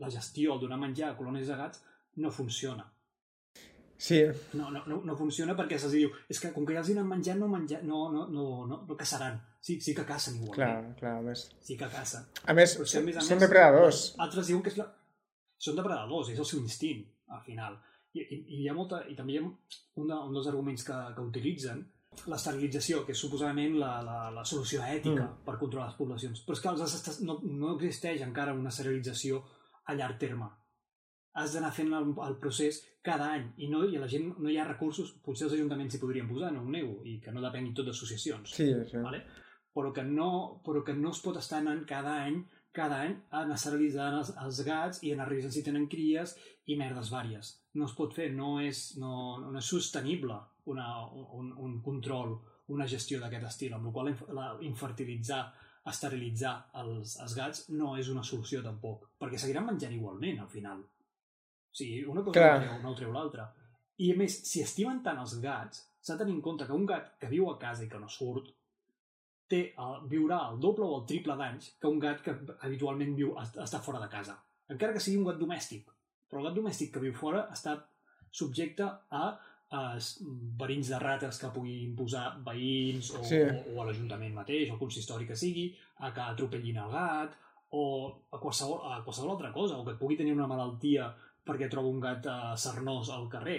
la 0.00 0.10
gestió, 0.10 0.54
el 0.54 0.60
donar 0.64 0.78
menjar 0.80 1.12
a 1.12 1.16
colònies 1.18 1.48
de 1.50 1.56
gats, 1.58 1.82
no 2.22 2.30
funciona. 2.30 2.90
Sí, 3.96 4.18
No, 4.52 4.70
no, 4.74 4.82
no, 4.90 4.96
no 5.06 5.14
funciona 5.16 5.54
perquè 5.56 5.78
se'ls 5.78 5.94
diu 5.94 6.10
és 6.28 6.40
que 6.42 6.50
com 6.52 6.66
que 6.66 6.74
ja 6.74 6.80
els 6.82 6.90
donen 6.90 7.06
menjar, 7.08 7.36
no, 7.38 7.46
menjar, 7.48 7.78
no, 7.86 8.00
no, 8.12 8.24
no, 8.28 8.46
no, 8.68 8.80
no 8.88 8.96
caçaran. 8.98 9.38
Sí, 9.64 9.78
sí 9.80 9.94
que 9.96 10.04
cacen 10.04 10.34
igualment. 10.36 10.58
clar, 10.58 10.96
clar, 10.98 11.14
a 11.20 11.24
més. 11.24 11.46
Sí 11.64 11.76
que 11.80 11.88
cacen. 11.88 12.26
A 12.44 12.52
més, 12.58 12.74
Però 12.76 12.84
que, 12.90 12.98
a 12.98 13.06
més 13.06 13.16
a 13.16 13.22
són 13.24 13.38
més, 13.38 13.44
depredadors. 13.46 14.02
Altres 14.20 14.50
diuen 14.50 14.62
que 14.66 14.72
és 14.74 14.76
la... 14.80 14.88
són 15.66 15.78
depredadors, 15.78 16.28
és 16.34 16.42
el 16.42 16.48
seu 16.50 16.60
instint, 16.60 17.04
al 17.32 17.40
final. 17.46 17.78
I, 18.12 18.20
i, 18.26 18.40
i 18.42 18.60
hi 18.62 18.68
ha 18.68 18.74
molta, 18.76 19.00
i 19.08 19.16
també 19.16 19.32
hi 19.34 19.38
ha 19.40 19.46
un, 19.46 19.54
de, 20.10 20.18
un 20.18 20.36
dels 20.36 20.50
arguments 20.50 20.84
que, 20.84 20.98
que 21.16 21.24
utilitzen, 21.30 21.80
l'esterilització, 22.30 23.04
que 23.06 23.12
és 23.12 23.18
suposadament 23.20 23.76
la, 23.78 23.92
la, 24.06 24.18
la 24.30 24.44
solució 24.44 24.82
ètica 24.82 25.24
Mm. 25.28 25.44
per 25.46 25.58
controlar 25.60 25.88
les 25.88 25.96
poblacions. 25.98 26.42
Però 26.46 26.52
és 26.56 26.60
que 26.60 26.68
els, 26.68 26.80
est- 26.94 27.22
no, 27.22 27.38
no 27.44 27.74
existeix 27.76 28.22
encara 28.22 28.54
una 28.54 28.68
esterilització 28.72 29.42
a 29.86 29.94
llarg 29.94 30.18
terme. 30.18 30.48
Has 31.34 31.52
d'anar 31.54 31.72
fent 31.74 31.92
el, 31.92 32.12
el 32.28 32.36
procés 32.38 32.80
cada 33.02 33.32
any 33.34 33.48
i, 33.58 33.68
no, 33.68 33.84
i 33.84 33.96
a 33.96 34.00
la 34.00 34.08
gent 34.08 34.34
no 34.38 34.48
hi 34.50 34.56
ha 34.58 34.64
recursos, 34.68 35.10
potser 35.24 35.46
els 35.48 35.54
ajuntaments 35.56 35.92
s'hi 35.94 36.00
podrien 36.00 36.28
posar, 36.28 36.52
no 36.54 36.62
ho 36.62 36.70
nego, 36.70 37.00
i 37.04 37.18
que 37.20 37.32
no 37.34 37.42
depengui 37.42 37.74
tot 37.74 37.86
d'associacions 37.90 38.54
Sí, 38.54 38.68
sí. 38.90 38.96
vale? 39.02 39.24
però, 39.74 39.90
que 39.92 40.04
no, 40.06 40.60
però 40.64 40.84
que 40.86 40.94
no 40.94 41.10
es 41.10 41.18
pot 41.20 41.36
estar 41.36 41.58
anant 41.58 41.84
cada 41.84 42.12
any 42.22 42.44
cada 42.74 43.00
any 43.02 43.12
a 43.30 43.40
esterilitzant 43.54 44.14
els, 44.20 44.30
els 44.42 44.60
gats 44.66 45.02
i 45.02 45.12
anar 45.12 45.28
revisant 45.28 45.52
si 45.54 45.62
tenen 45.62 45.84
cries 45.90 46.32
i 46.66 46.74
merdes 46.78 47.10
vàries. 47.10 47.50
No 47.74 47.84
es 47.86 47.92
pot 47.94 48.14
fer, 48.14 48.32
no 48.34 48.60
és, 48.60 48.96
no, 48.98 49.38
no 49.50 49.58
és 49.58 49.64
sostenible 49.66 50.34
una, 50.72 50.88
un, 51.10 51.52
un 51.58 51.80
control, 51.82 52.34
una 52.74 52.86
gestió 52.88 53.20
d'aquest 53.20 53.44
estil, 53.50 53.74
amb 53.76 53.86
la 53.86 53.92
qual 53.92 54.12
cosa 54.14 54.32
la, 54.32 54.46
infertilitzar, 54.64 55.42
esterilitzar 55.90 56.54
els, 56.80 57.18
els 57.20 57.34
gats 57.36 57.64
no 57.76 57.94
és 58.00 58.08
una 58.08 58.22
solució 58.24 58.62
tampoc, 58.64 59.10
perquè 59.20 59.38
seguiran 59.40 59.66
menjant 59.66 59.92
igualment 59.92 60.40
al 60.40 60.48
final. 60.48 60.80
O 60.80 61.76
sigui, 61.76 62.04
una 62.08 62.22
cosa 62.24 62.38
Clar. 62.40 62.54
no 62.60 62.66
treu, 62.66 62.82
no 62.86 62.94
treu 62.96 63.12
l'altra. 63.12 63.48
I 63.98 64.12
a 64.12 64.16
més, 64.18 64.38
si 64.48 64.62
estimen 64.64 65.02
tant 65.04 65.18
els 65.20 65.36
gats, 65.42 65.84
s'ha 66.00 66.14
de 66.16 66.24
tenir 66.24 66.34
en 66.38 66.42
compte 66.42 66.66
que 66.66 66.72
un 66.76 66.86
gat 66.88 67.12
que 67.20 67.28
viu 67.30 67.50
a 67.50 67.58
casa 67.58 67.84
i 67.84 67.88
que 67.90 67.98
no 68.00 68.08
surt 68.08 68.48
té, 69.48 69.60
el, 69.78 69.98
viurà 70.08 70.38
el 70.50 70.58
doble 70.62 70.86
o 70.88 71.00
el 71.00 71.06
triple 71.06 71.36
d'anys 71.36 71.74
que 71.80 71.90
un 71.90 72.00
gat 72.00 72.22
que 72.24 72.32
habitualment 72.64 73.12
viu, 73.18 73.34
est- 73.42 73.58
està 73.60 73.80
fora 73.84 74.00
de 74.00 74.08
casa. 74.08 74.38
Encara 74.72 74.94
que 74.96 75.02
sigui 75.04 75.18
un 75.20 75.28
gat 75.28 75.36
domèstic. 75.40 75.90
Però 76.30 76.40
el 76.40 76.48
gat 76.48 76.56
domèstic 76.56 76.94
que 76.94 77.02
viu 77.04 77.12
fora 77.14 77.44
està 77.52 77.76
subjecte 78.34 78.86
a, 79.10 79.26
a 79.74 79.96
s- 79.98 80.22
verins 80.60 80.88
de 80.92 80.98
rates 81.02 81.38
que 81.40 81.50
pugui 81.54 81.74
imposar 81.84 82.26
veïns 82.46 83.10
o, 83.16 83.22
Sí. 83.24 83.40
o, 83.42 83.74
o 83.74 83.82
a 83.82 83.86
l'Ajuntament 83.88 84.34
mateix, 84.36 84.70
o 84.70 84.74
el 84.76 84.80
consistori 84.80 85.26
que 85.26 85.36
sigui, 85.36 85.66
a 86.06 86.12
que 86.14 86.20
atropellin 86.24 86.78
el 86.84 86.90
gat, 86.92 87.34
o 87.74 87.84
a 88.30 88.38
qualsevol, 88.38 88.80
a 88.92 89.00
qualsevol 89.04 89.32
altra 89.34 89.52
cosa, 89.52 89.78
o 89.78 89.84
que 89.86 89.96
pugui 89.98 90.16
tenir 90.20 90.32
una 90.36 90.46
malaltia 90.50 91.08
perquè 91.44 91.66
trobo 91.70 91.90
un 91.90 91.98
gat 92.00 92.26
uh, 92.30 92.54
sarnós 92.56 93.10
al 93.10 93.26
carrer. 93.32 93.58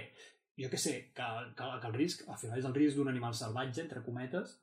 Jo 0.58 0.70
què 0.72 0.78
sé, 0.80 0.94
que, 1.14 1.26
que, 1.58 1.66
que 1.82 1.88
el 1.90 1.94
risc, 2.00 2.22
al 2.32 2.38
final 2.40 2.58
és 2.62 2.66
el 2.66 2.74
risc 2.74 2.96
d'un 2.98 3.10
animal 3.12 3.34
salvatge, 3.36 3.82
entre 3.84 4.02
cometes, 4.06 4.54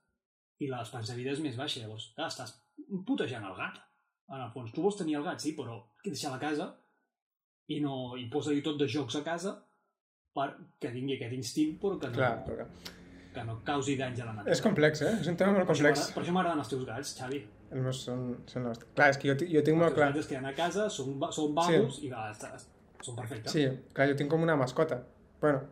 i 0.63 0.71
l'esperança 0.71 1.13
de 1.13 1.19
vida 1.21 1.35
és 1.37 1.43
més 1.45 1.57
baixa. 1.59 1.83
Llavors, 1.83 2.07
clar, 2.17 2.31
estàs 2.33 2.55
putejant 3.07 3.45
el 3.45 3.55
gat. 3.59 3.77
En 4.33 4.41
el 4.41 4.51
fons, 4.55 4.73
tu 4.73 4.81
vols 4.81 4.97
tenir 4.97 5.19
el 5.19 5.27
gat, 5.27 5.43
sí, 5.45 5.53
però 5.59 5.83
deixar 6.07 6.31
la 6.33 6.41
casa 6.41 6.71
i 7.69 7.79
no 7.85 8.17
i 8.19 8.25
posa-hi 8.33 8.63
tot 8.65 8.79
de 8.81 8.89
jocs 8.89 9.17
a 9.21 9.23
casa 9.27 9.53
perquè 10.37 10.93
tingui 10.95 11.17
aquest 11.19 11.35
instint 11.37 11.79
però 11.83 11.99
que 12.01 12.11
no, 12.13 12.19
Clar, 12.19 12.35
però... 12.47 12.67
que 13.35 13.45
no 13.49 13.59
causi 13.65 13.97
danys 13.97 14.21
a 14.21 14.29
la 14.29 14.37
natura. 14.39 14.53
És 14.55 14.63
complex, 14.65 15.03
eh? 15.03 15.15
És 15.21 15.29
un 15.33 15.37
tema 15.41 15.53
molt 15.57 15.67
Per 15.67 15.75
complex. 15.75 16.07
Per 16.15 16.23
això 16.23 16.35
m'agraden 16.37 16.63
els 16.65 16.73
teus 16.73 16.85
gats, 16.89 17.15
Xavi. 17.19 17.43
Els 17.73 17.81
meus 17.87 18.03
són, 18.05 18.25
són 18.51 18.67
nostres. 18.69 18.91
Clar, 18.97 19.11
és 19.15 19.19
que 19.21 19.31
jo, 19.31 19.37
jo 19.41 19.63
tinc 19.65 19.77
Els 19.77 19.83
molt 19.85 19.97
clar... 19.97 20.11
gats 20.13 20.25
es 20.25 20.31
queden 20.31 20.49
a 20.51 20.55
casa, 20.57 20.89
són, 20.93 21.15
són 21.33 21.55
vagos 21.57 22.01
i 22.05 22.11
va, 22.13 22.27
són 23.03 23.17
perfectes. 23.17 23.53
Sí, 23.55 23.67
clar, 23.97 24.09
jo 24.13 24.17
tinc 24.21 24.31
com 24.31 24.43
una 24.45 24.57
mascota. 24.61 25.01
Bueno, 25.41 25.63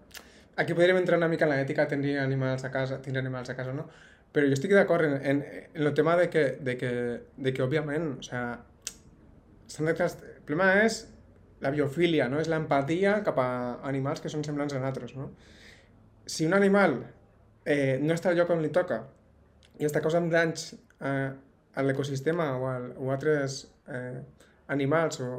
aquí 0.56 0.74
podríem 0.74 0.96
entrar 1.02 1.18
una 1.20 1.28
mica 1.28 1.44
en 1.46 1.52
l'ètica, 1.52 1.86
tenir 1.88 2.16
animals 2.18 2.64
a 2.64 2.70
casa, 2.72 3.00
tindre 3.04 3.20
animals 3.20 3.52
a 3.52 3.56
casa 3.58 3.70
o 3.70 3.76
no, 3.76 3.84
però 4.32 4.48
jo 4.48 4.56
estic 4.56 4.72
d'acord 4.76 5.04
en, 5.06 5.14
en, 5.20 5.44
en 5.74 5.86
el 5.86 5.94
tema 5.94 6.16
de 6.16 6.28
que, 6.32 6.44
de 6.60 6.76
que, 6.80 6.90
de 7.36 7.52
que 7.52 7.62
òbviament, 7.62 8.10
o 8.18 8.22
sea, 8.26 8.42
s'han 9.70 9.86
de 9.90 9.94
trans- 9.98 10.18
el 10.24 10.42
problema 10.48 10.82
és 10.86 11.02
la 11.60 11.70
biofília, 11.74 12.28
no? 12.32 12.40
És 12.40 12.48
l'empatia 12.48 13.20
cap 13.26 13.38
a 13.42 13.48
animals 13.88 14.22
que 14.24 14.32
són 14.32 14.44
semblants 14.46 14.74
a 14.74 14.80
nosaltres, 14.80 15.14
no? 15.16 15.30
Si 16.26 16.46
un 16.46 16.54
animal 16.56 17.00
eh, 17.64 17.98
no 18.00 18.14
està 18.14 18.30
al 18.30 18.38
lloc 18.38 18.52
on 18.54 18.62
li 18.64 18.70
toca 18.74 19.02
i 19.80 19.86
està 19.88 20.02
causant 20.04 20.28
danys 20.32 20.72
eh, 20.74 21.30
a 21.74 21.84
l'ecosistema 21.86 22.52
o, 22.58 22.68
al, 22.68 22.90
o 22.98 23.10
a 23.10 23.16
altres 23.16 23.62
eh, 23.88 24.20
animals 24.72 25.20
o, 25.24 25.30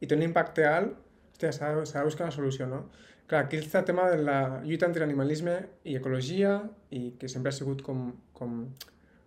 i 0.00 0.08
té 0.08 0.16
un 0.16 0.26
impacte 0.26 0.66
alt, 0.66 0.96
s'ha 1.40 1.72
de 1.72 2.04
buscar 2.04 2.26
una 2.26 2.34
solució, 2.34 2.68
no? 2.68 2.84
Clar, 3.30 3.44
aquí 3.46 3.60
està 3.60 3.80
el 3.80 3.86
tema 3.86 4.08
de 4.10 4.18
la 4.20 4.60
lluita 4.64 4.88
entre 4.90 5.04
animalisme 5.06 5.54
i 5.86 5.94
ecologia 5.96 6.56
i 6.90 7.12
que 7.18 7.28
sempre 7.30 7.52
ha 7.52 7.56
sigut 7.56 7.84
com, 7.86 8.08
com, 8.34 8.64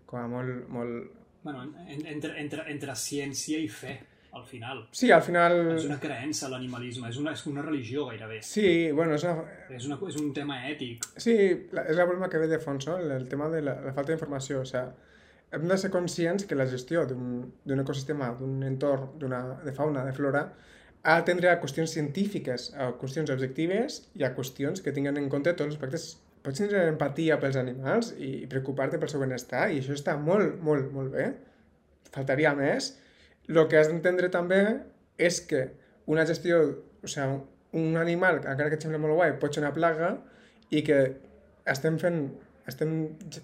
com 0.10 0.20
a 0.20 0.26
molt, 0.28 0.66
molt... 0.70 1.22
Bueno, 1.44 1.64
en, 1.88 2.04
entre, 2.12 2.36
entre, 2.42 2.66
entre 2.72 2.96
ciència 3.00 3.62
i 3.64 3.70
fe, 3.72 3.96
al 4.34 4.46
final. 4.46 4.88
Sí, 4.92 5.12
al 5.12 5.22
final... 5.22 5.56
És 5.76 5.86
una 5.86 6.00
creença, 6.02 6.50
l'animalisme, 6.50 7.10
és, 7.14 7.20
una, 7.22 7.36
és 7.38 7.46
una 7.50 7.62
religió 7.62 8.08
gairebé. 8.10 8.42
Sí, 8.42 8.92
bueno, 8.92 9.14
és, 9.20 9.24
una... 9.30 9.46
És, 9.70 9.86
una, 9.86 10.00
és 10.10 10.18
un 10.20 10.32
tema 10.34 10.58
ètic. 10.72 11.06
sí 11.22 11.36
la, 11.72 11.86
és 11.86 12.00
la 12.00 12.08
problema 12.10 12.30
que 12.34 12.42
ve 12.42 12.50
de 12.50 12.60
fons, 12.60 12.88
no? 12.90 12.98
El, 12.98 13.28
tema 13.30 13.50
de 13.54 13.62
la, 13.62 13.78
la 13.86 13.94
falta 13.94 14.12
d'informació, 14.12 14.64
o 14.66 14.70
sea, 14.70 14.88
hem 15.54 15.68
de 15.70 15.78
ser 15.78 15.92
conscients 15.94 16.48
que 16.50 16.58
la 16.58 16.66
gestió 16.66 17.06
d'un 17.06 17.84
ecosistema, 17.86 18.32
d'un 18.40 18.66
entorn, 18.66 19.12
d'una 19.22 19.44
de 19.62 19.76
fauna, 19.78 20.06
de 20.08 20.16
flora, 20.18 20.48
ha 21.04 21.20
d'atendre 21.20 21.52
a 21.52 21.60
qüestions 21.62 21.94
científiques, 21.94 22.72
a 22.74 22.90
qüestions 22.98 23.30
objectives 23.30 24.02
i 24.18 24.26
a 24.26 24.34
qüestions 24.34 24.82
que 24.82 24.96
tinguin 24.96 25.20
en 25.20 25.30
compte 25.30 25.54
tots 25.54 25.68
els 25.68 25.78
aspectes. 25.78 26.10
Pots 26.44 26.60
tindre 26.60 26.82
empatia 26.90 27.38
pels 27.40 27.60
animals 27.60 28.16
i 28.18 28.48
preocupar-te 28.52 28.98
pel 29.00 29.12
seu 29.12 29.22
benestar 29.22 29.70
i 29.72 29.80
això 29.80 29.94
està 29.96 30.18
molt, 30.20 30.58
molt, 30.64 30.90
molt 30.96 31.14
bé. 31.14 31.30
Faltaria 32.16 32.56
més. 32.58 32.96
El 33.50 33.60
que 33.70 33.80
has 33.80 33.90
d'entendre 33.92 34.30
també 34.32 34.62
és 35.18 35.42
que 35.48 35.66
una 36.10 36.26
gestió, 36.28 36.62
o 37.04 37.12
sigui, 37.12 37.42
un 37.74 37.98
animal, 37.98 38.40
encara 38.44 38.70
que 38.70 38.78
et 38.78 38.86
sembla 38.86 39.02
molt 39.02 39.18
guai, 39.18 39.36
pot 39.42 39.56
ser 39.56 39.64
una 39.64 39.74
plaga 39.76 40.14
i 40.70 40.84
que 40.86 41.00
estem 41.70 41.98
fent, 42.02 42.22
estem 42.70 42.94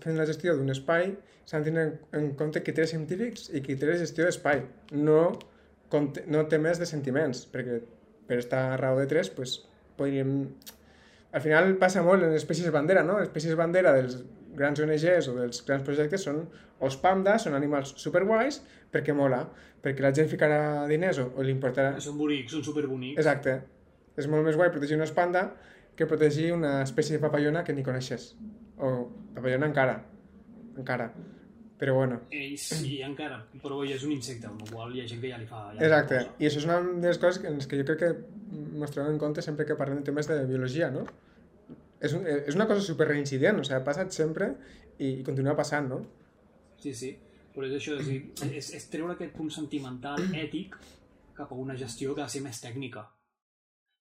fent 0.03 0.19
la 0.19 0.27
gestió 0.29 0.55
d'un 0.55 0.69
espai, 0.73 1.13
s'han 1.49 1.65
de 1.65 1.71
tenir 1.71 1.85
en 2.17 2.33
compte 2.37 2.61
criteris 2.65 2.93
científics 2.93 3.47
i 3.49 3.63
criteris 3.65 3.97
de 3.97 4.05
gestió 4.05 4.27
d'espai, 4.27 4.61
no, 4.93 5.21
no 6.29 6.43
temes 6.51 6.81
de 6.81 6.87
sentiments, 6.89 7.47
perquè 7.49 7.79
per 8.29 8.37
estar 8.37 8.67
a 8.73 8.77
raó 8.77 8.99
de 9.01 9.07
tres, 9.09 9.31
pues, 9.33 9.63
podríem... 9.97 10.53
Al 11.33 11.41
final 11.41 11.75
passa 11.81 12.01
molt 12.05 12.25
en 12.25 12.33
espècies 12.37 12.71
bandera, 12.73 13.03
no? 13.05 13.19
Espècies 13.21 13.57
bandera 13.57 13.93
dels 13.97 14.19
grans 14.57 14.81
ONGs 14.83 15.29
o 15.31 15.35
dels 15.37 15.63
grans 15.67 15.85
projectes 15.85 16.25
són 16.27 16.43
els 16.85 16.97
pandas, 17.01 17.45
són 17.45 17.57
animals 17.57 17.93
superguais, 18.01 18.61
perquè 18.91 19.15
mola, 19.15 19.43
perquè 19.83 20.03
la 20.05 20.13
gent 20.15 20.29
ficarà 20.31 20.87
diners 20.89 21.19
o, 21.23 21.29
o 21.35 21.45
li 21.45 21.53
importarà... 21.55 21.97
Són 22.03 22.17
bonics, 22.19 22.55
són 22.55 22.65
superbonics. 22.65 23.19
Exacte. 23.21 23.59
És 24.19 24.27
molt 24.27 24.45
més 24.47 24.57
guai 24.59 24.71
protegir 24.73 24.99
un 24.99 25.05
panda 25.15 25.49
que 25.95 26.07
protegir 26.07 26.53
una 26.55 26.79
espècie 26.83 27.17
de 27.17 27.23
papallona 27.23 27.63
que 27.67 27.75
ni 27.75 27.83
coneixes. 27.83 28.33
O 28.77 29.09
papallona 29.35 29.67
encara. 29.67 29.99
Encara. 30.77 31.09
Però 31.79 31.93
bueno. 31.95 32.17
Ell 32.35 32.57
sí, 32.59 32.97
encara, 33.05 33.37
però 33.63 33.79
és 33.87 34.03
un 34.03 34.11
insecte, 34.11 34.49
amb 34.49 34.65
el 34.65 34.71
qual 34.73 34.91
hi 34.95 35.03
ha 35.03 35.07
gent 35.07 35.21
que 35.23 35.31
ja 35.31 35.37
li 35.39 35.47
fa... 35.47 35.69
Ja 35.69 35.77
li 35.77 35.79
fa 35.79 35.87
Exacte. 35.87 36.19
I 36.43 36.49
això 36.49 36.59
és 36.59 36.67
una 36.67 36.79
de 36.89 37.07
les 37.07 37.19
coses 37.21 37.39
en 37.47 37.55
les 37.59 37.69
que 37.71 37.79
jo 37.79 37.85
crec 37.87 38.01
que 38.01 38.09
ens 38.11 38.95
trobem 38.95 39.13
en 39.13 39.21
compte 39.21 39.43
sempre 39.45 39.67
que 39.67 39.77
parlem 39.79 40.01
de 40.01 40.09
temes 40.09 40.27
de 40.27 40.41
biologia, 40.49 40.89
no? 40.91 41.05
És, 41.99 42.13
un, 42.15 42.25
és 42.27 42.55
una 42.55 42.67
cosa 42.69 42.83
super 42.85 43.09
reincident, 43.09 43.59
o 43.59 43.65
sigui, 43.65 43.77
ha 43.77 43.85
passat 43.85 44.13
sempre 44.15 44.53
i, 44.97 45.19
i 45.19 45.25
continua 45.27 45.55
passant, 45.57 45.89
no? 45.91 45.99
Sí, 46.79 46.93
sí. 46.95 47.11
Però 47.55 47.67
és 47.67 47.75
això, 47.75 47.97
és, 47.99 48.07
dir, 48.07 48.19
és, 48.55 48.69
és 48.77 48.85
treure 48.91 49.15
aquest 49.15 49.33
punt 49.35 49.49
sentimental, 49.51 50.21
ètic, 50.37 50.77
cap 51.35 51.51
a 51.51 51.57
una 51.59 51.75
gestió 51.79 52.13
que 52.13 52.23
ha 52.23 52.29
de 52.29 52.35
ser 52.35 52.43
més 52.45 52.61
tècnica. 52.63 53.03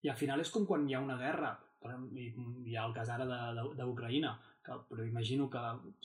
I 0.04 0.12
al 0.12 0.18
final 0.18 0.42
és 0.42 0.52
com 0.54 0.66
quan 0.68 0.84
hi 0.86 0.94
ha 0.94 1.02
una 1.02 1.16
guerra, 1.18 1.56
per 1.82 1.90
exemple, 1.90 2.22
i 2.22 2.70
hi 2.70 2.76
ha 2.76 2.84
el 2.86 2.94
cas 2.94 3.10
ara 3.14 3.26
d'Ucraïna, 3.26 4.36
que, 4.64 4.78
però 4.90 5.06
imagino 5.06 5.48
que 5.50 5.62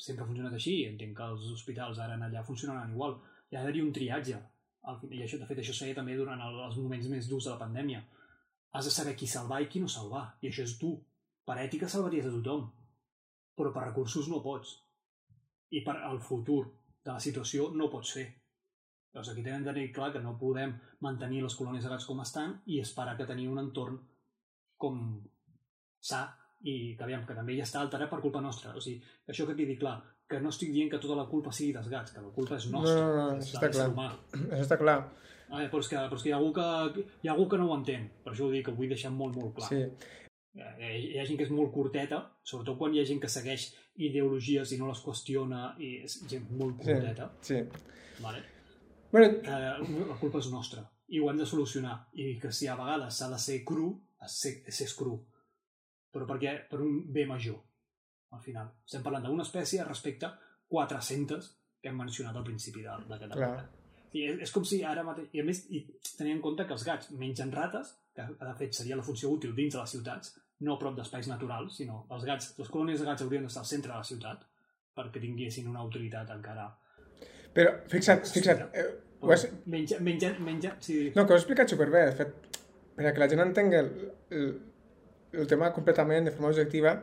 sempre 0.07 0.23
ha 0.23 0.29
funcionat 0.29 0.55
així, 0.57 0.79
entenc 0.87 1.15
que 1.17 1.29
els 1.35 1.45
hospitals 1.53 2.01
ara 2.01 2.17
allà 2.17 2.43
funcionaran 2.47 2.93
igual. 2.95 3.19
Hi 3.51 3.57
ha 3.57 3.61
d'haver-hi 3.61 3.85
un 3.85 3.93
triatge. 3.93 4.41
I 5.13 5.21
això, 5.23 5.39
de 5.39 5.47
fet, 5.47 5.61
això 5.61 5.75
es 5.75 5.81
feia 5.85 5.95
també 5.97 6.15
durant 6.19 6.41
el, 6.43 6.59
els 6.65 6.77
moments 6.81 7.09
més 7.11 7.29
durs 7.31 7.47
de 7.47 7.53
la 7.53 7.61
pandèmia. 7.61 8.01
Has 8.73 8.89
de 8.89 8.93
saber 8.95 9.13
qui 9.19 9.29
salvar 9.29 9.61
i 9.63 9.69
qui 9.71 9.81
no 9.83 9.91
salvar. 9.91 10.25
I 10.41 10.49
això 10.49 10.65
és 10.65 10.77
tu. 10.79 10.95
Per 11.43 11.57
ètica 11.59 11.89
salvaries 11.91 12.29
a 12.29 12.31
tothom, 12.31 12.69
però 13.57 13.73
per 13.73 13.87
recursos 13.89 14.29
no 14.31 14.41
pots. 14.43 14.77
I 15.73 15.81
per 15.83 15.97
al 16.05 16.21
futur 16.21 16.61
de 17.03 17.11
la 17.11 17.19
situació 17.19 17.71
no 17.75 17.89
pots 17.91 18.13
fer. 18.15 18.27
Llavors 19.13 19.29
aquí 19.33 19.43
tenen 19.45 19.65
de 19.65 19.73
tenir 19.73 19.91
clar 19.93 20.11
que 20.13 20.21
no 20.23 20.37
podem 20.39 20.73
mantenir 21.05 21.43
les 21.43 21.55
colònies 21.57 21.83
de 21.85 21.91
gats 21.91 22.07
com 22.09 22.21
estan 22.23 22.55
i 22.65 22.79
esperar 22.81 23.17
que 23.17 23.27
tenir 23.29 23.49
un 23.51 23.61
entorn 23.61 23.99
com 24.81 25.03
sa 26.01 26.23
i 26.63 26.95
que, 26.95 27.03
aviam, 27.03 27.25
que 27.27 27.35
també 27.35 27.57
ja 27.57 27.67
està 27.67 27.81
alterat 27.83 28.09
per 28.09 28.21
culpa 28.23 28.41
nostra. 28.41 28.71
O 28.73 28.81
sigui, 28.81 29.03
això 29.29 29.45
que 29.49 29.55
quedi 29.57 29.75
clar, 29.79 29.97
que 30.29 30.39
no 30.41 30.49
estic 30.53 30.71
dient 30.73 30.89
que 30.89 31.01
tota 31.03 31.17
la 31.19 31.27
culpa 31.29 31.51
sigui 31.53 31.75
dels 31.75 31.91
gats, 31.91 32.15
que 32.15 32.23
la 32.23 32.31
culpa 32.33 32.57
és 32.57 32.69
nostra. 32.71 32.95
No, 32.95 33.11
no, 33.11 33.27
no, 33.33 33.37
és 33.37 33.51
això 33.51 33.59
està 33.59 33.69
clar. 33.75 33.89
humà. 33.91 34.07
Això 34.39 34.63
està 34.63 34.79
clar. 34.79 34.97
Ah, 35.53 35.61
però, 35.69 35.83
és 35.83 35.89
que, 35.91 35.99
però 35.99 36.17
és 36.17 36.23
que 36.23 36.31
hi 36.31 36.33
ha, 36.33 36.39
algú 36.39 36.53
que, 36.55 37.05
hi 37.21 37.29
ha 37.29 37.33
algú 37.35 37.45
que 37.51 37.59
no 37.61 37.67
ho 37.69 37.75
entén. 37.77 38.07
Per 38.23 38.31
això 38.31 38.47
ho 38.47 38.53
dic, 38.53 38.65
que 38.65 38.73
ho 38.73 38.79
vull 38.79 38.89
deixar 38.89 39.11
molt, 39.13 39.37
molt 39.37 39.53
clar. 39.59 39.69
Sí. 39.69 39.83
Hi 40.53 40.61
ha, 40.61 40.89
hi 40.93 41.17
ha 41.19 41.25
gent 41.25 41.37
que 41.39 41.47
és 41.47 41.51
molt 41.53 41.71
curteta, 41.73 42.19
sobretot 42.45 42.77
quan 42.77 42.93
hi 42.93 42.99
ha 43.01 43.05
gent 43.09 43.19
que 43.23 43.29
segueix 43.31 43.71
ideologies 43.95 44.71
i 44.75 44.77
no 44.77 44.87
les 44.91 45.01
qüestiona, 45.01 45.73
i 45.81 45.95
és 46.05 46.19
gent 46.29 46.49
molt 46.51 46.81
Sí. 46.83 46.91
curteta. 46.91 47.31
sí. 47.41 47.61
Vale? 48.21 48.43
Bueno, 49.11 49.41
que 49.41 49.49
la 49.49 50.17
culpa 50.19 50.39
és 50.39 50.49
nostra 50.51 50.83
i 51.13 51.19
ho 51.19 51.29
hem 51.29 51.37
de 51.37 51.45
solucionar 51.45 52.07
i 52.13 52.39
que 52.39 52.51
si 52.51 52.67
a 52.67 52.75
vegades 52.75 53.17
s'ha 53.17 53.29
de 53.29 53.37
ser 53.41 53.63
cru 53.65 53.89
es 54.25 54.31
ser, 54.41 54.53
és 54.67 54.75
ser 54.77 54.87
cru 54.97 55.17
però 56.13 56.25
perquè 56.29 56.69
per 56.69 56.79
un 56.81 57.11
bé 57.13 57.25
major 57.25 57.57
al 58.31 58.41
final. 58.41 58.69
Estem 58.85 59.03
parlant 59.05 59.25
d'una 59.25 59.43
espècie 59.43 59.83
respecte 59.85 60.25
a 60.25 60.37
400 60.69 61.49
que 61.81 61.89
hem 61.89 61.97
mencionat 61.97 62.35
al 62.35 62.43
principi 62.45 62.81
de, 62.81 62.89
Clar. 63.07 63.21
article. 63.21 63.81
I 64.13 64.23
és, 64.29 64.39
és 64.45 64.51
com 64.51 64.63
si 64.65 64.83
ara 64.85 65.03
mateix... 65.03 65.27
I 65.33 65.41
a 65.41 65.43
més, 65.43 65.65
i 65.73 65.83
tenint 66.17 66.37
en 66.37 66.41
compte 66.41 66.65
que 66.65 66.73
els 66.73 66.85
gats 66.85 67.09
mengen 67.17 67.51
rates, 67.51 67.95
que 68.13 68.25
de 68.39 68.53
fet 68.57 68.73
seria 68.77 68.95
la 68.95 69.03
funció 69.05 69.31
útil 69.33 69.55
dins 69.57 69.73
de 69.73 69.79
les 69.81 69.89
ciutats, 69.89 70.35
no 70.61 70.77
prop 70.79 70.95
d'espais 70.97 71.27
naturals, 71.27 71.77
sinó 71.77 72.05
els 72.13 72.25
gats, 72.27 72.53
les 72.59 72.69
colònies 72.69 73.01
de 73.01 73.07
gats 73.07 73.23
haurien 73.25 73.43
d'estar 73.43 73.63
al 73.63 73.69
centre 73.69 73.91
de 73.91 73.97
la 73.97 74.07
ciutat 74.07 74.45
perquè 74.95 75.21
tinguessin 75.21 75.67
una 75.67 75.83
utilitat 75.83 76.29
encara... 76.29 76.69
però 77.53 77.73
fixa't, 77.89 78.27
fixa't, 78.29 78.67
eh, 78.73 78.85
ho 79.21 79.31
has, 79.31 79.47
Menja, 79.65 79.99
menja, 79.99 80.33
menja... 80.39 80.75
Sí, 80.79 81.11
No, 81.15 81.25
que 81.25 81.33
ho 81.33 81.37
he 81.37 81.41
explicat 81.41 81.69
superbé, 81.69 82.05
de 82.09 82.15
fet, 82.17 82.53
perquè 82.97 83.21
la 83.21 83.29
gent 83.31 83.43
entengui 83.45 83.79
el, 83.79 83.91
el, 84.37 84.47
el 85.33 85.49
tema 85.49 85.71
completament 85.73 86.29
de 86.29 86.33
forma 86.35 86.51
objectiva, 86.51 86.97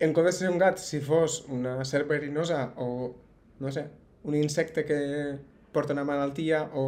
en 0.00 0.12
comptes 0.16 0.38
de 0.38 0.46
ser 0.46 0.52
un 0.52 0.58
gat, 0.60 0.80
si 0.80 1.00
fos 1.04 1.44
una 1.48 1.84
serp 1.84 2.08
verinosa 2.12 2.62
o, 2.80 3.14
no 3.60 3.72
sé, 3.72 3.86
un 4.24 4.36
insecte 4.36 4.84
que 4.84 5.00
porta 5.72 5.92
una 5.92 6.04
malaltia 6.04 6.64
o 6.74 6.84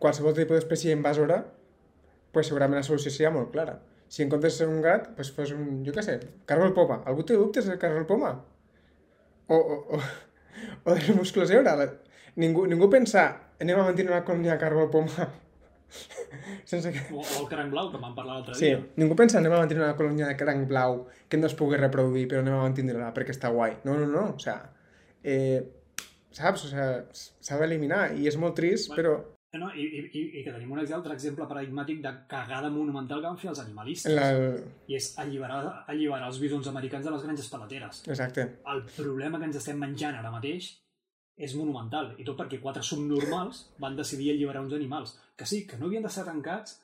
qualsevol 0.00 0.34
tipus 0.36 0.58
d'espècie 0.58 0.92
invasora, 0.96 1.42
pues 2.32 2.48
segurament 2.50 2.80
la 2.80 2.86
solució 2.86 3.12
seria 3.12 3.32
molt 3.32 3.52
clara. 3.52 3.78
Si 4.08 4.22
en 4.22 4.28
comptes 4.30 4.52
de 4.52 4.58
ser 4.58 4.68
un 4.68 4.80
gat, 4.82 5.08
pues 5.16 5.32
fos 5.34 5.50
un, 5.52 5.82
jo 5.86 5.92
què 5.92 6.02
sé, 6.04 6.18
cargol 6.46 6.74
poma. 6.76 7.00
Algú 7.06 7.24
té 7.26 7.34
dubtes 7.34 7.66
del 7.66 7.78
cargol 7.82 8.06
poma? 8.06 8.34
O, 9.48 9.56
o, 9.56 9.76
o, 9.96 10.00
o 10.84 10.94
del 10.94 11.14
muscloseura? 11.16 11.74
La- 11.76 11.92
Ningú, 12.36 12.64
ningú 12.66 12.88
pensa, 12.90 13.28
anem 13.62 13.78
a 13.78 13.84
mantenir 13.86 14.10
una 14.10 14.24
colònia 14.26 14.52
de 14.56 14.58
cargol 14.58 14.88
poma 14.90 15.28
sense 16.64 16.90
que... 16.90 17.02
O, 17.14 17.20
o 17.22 17.42
el 17.42 17.46
cranc 17.48 17.70
blau, 17.70 17.90
que 17.92 18.00
vam 18.02 18.14
parlar 18.16 18.40
l'altre 18.40 18.56
Sí, 18.58 18.72
dia. 18.72 18.80
ningú 18.98 19.14
pensa 19.18 19.38
anem 19.38 19.52
a 19.54 19.60
mantenir 19.62 19.84
una 19.84 19.94
colònia 19.98 20.26
de 20.26 20.34
cranc 20.40 20.64
blau 20.66 21.04
que 21.30 21.38
no 21.38 21.46
es 21.46 21.54
pugui 21.54 21.78
reproduir, 21.78 22.24
però 22.30 22.42
anem 22.42 22.56
a 22.58 22.64
mantenir-la 22.64 23.12
perquè 23.14 23.30
està 23.36 23.52
guai. 23.54 23.76
No, 23.86 23.94
no, 24.00 24.08
no, 24.10 24.24
o 24.34 24.38
sea, 24.42 24.56
eh, 25.22 25.62
saps? 26.34 26.64
O 26.66 26.72
sea, 26.72 26.88
s'ha 27.14 27.60
d'eliminar 27.60 28.08
i 28.18 28.26
és 28.26 28.36
molt 28.40 28.56
trist, 28.58 28.90
Bueno. 28.90 28.98
però 28.98 29.14
No, 29.60 29.68
i, 29.78 29.84
i, 29.86 30.22
i 30.38 30.42
que 30.42 30.52
tenim 30.52 30.72
un 30.74 30.80
altre 30.82 31.14
exemple 31.14 31.46
paradigmàtic 31.50 32.00
de 32.02 32.10
cagada 32.30 32.70
monumental 32.74 33.20
que 33.20 33.28
van 33.28 33.40
fer 33.40 33.50
els 33.52 33.60
animalistes. 33.62 34.14
La... 34.16 34.30
I 34.90 34.96
és 34.98 35.10
alliberar, 35.22 35.60
alliberar 35.90 36.30
els 36.30 36.40
bisons 36.42 36.70
americans 36.70 37.06
de 37.06 37.12
les 37.14 37.26
granges 37.26 37.50
paleteres. 37.52 38.02
Exacte. 38.10 38.48
El 38.72 38.82
problema 38.96 39.38
que 39.38 39.50
ens 39.50 39.60
estem 39.60 39.78
menjant 39.78 40.18
ara 40.18 40.32
mateix 40.34 40.72
és 41.36 41.54
monumental. 41.58 42.14
I 42.18 42.26
tot 42.26 42.38
perquè 42.40 42.60
quatre 42.62 42.82
subnormals 42.86 43.64
van 43.82 43.98
decidir 43.98 44.32
alliberar 44.34 44.64
uns 44.66 44.74
animals. 44.74 45.14
Que 45.38 45.46
sí, 45.46 45.62
que 45.70 45.78
no 45.78 45.86
havien 45.90 46.04
d'estar 46.06 46.26
tancats 46.26 46.80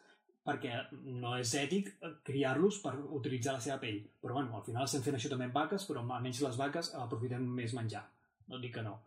perquè 0.46 0.86
no 1.20 1.36
és 1.38 1.50
ètic 1.58 1.92
criar-los 2.26 2.80
per 2.84 2.94
utilitzar 3.18 3.58
la 3.58 3.66
seva 3.66 3.82
pell. 3.82 4.00
Però 4.22 4.38
bueno, 4.38 4.54
al 4.56 4.66
final 4.66 4.86
estem 4.86 5.02
fent 5.04 5.18
això 5.18 5.30
també 5.32 5.50
amb 5.50 5.58
vaques, 5.58 5.90
però 5.90 6.06
almenys 6.06 6.42
les 6.46 6.58
vaques 6.58 6.94
aprofitem 7.02 7.44
més 7.60 7.74
menjar. 7.76 8.06
No 8.50 8.58
dic 8.62 8.78
que 8.78 8.86
no 8.86 8.98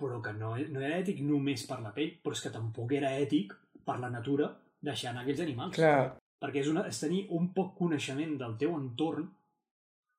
però 0.00 0.20
que 0.22 0.32
no, 0.36 0.54
no 0.56 0.82
era 0.82 0.98
ètic 0.98 1.22
només 1.24 1.64
per 1.68 1.80
la 1.82 1.92
pell, 1.94 2.16
però 2.22 2.36
és 2.36 2.42
que 2.44 2.52
tampoc 2.54 2.92
era 2.96 3.12
ètic 3.20 3.54
per 3.86 3.98
la 4.02 4.10
natura 4.10 4.50
deixar 4.84 5.12
anar 5.12 5.24
aquells 5.24 5.42
animals. 5.44 5.76
Clar. 5.76 6.14
Perquè 6.42 6.60
és, 6.60 6.70
una, 6.72 6.84
és 6.90 7.00
tenir 7.00 7.24
un 7.36 7.50
poc 7.56 7.74
coneixement 7.78 8.34
del 8.40 8.56
teu 8.60 8.74
entorn 8.76 9.28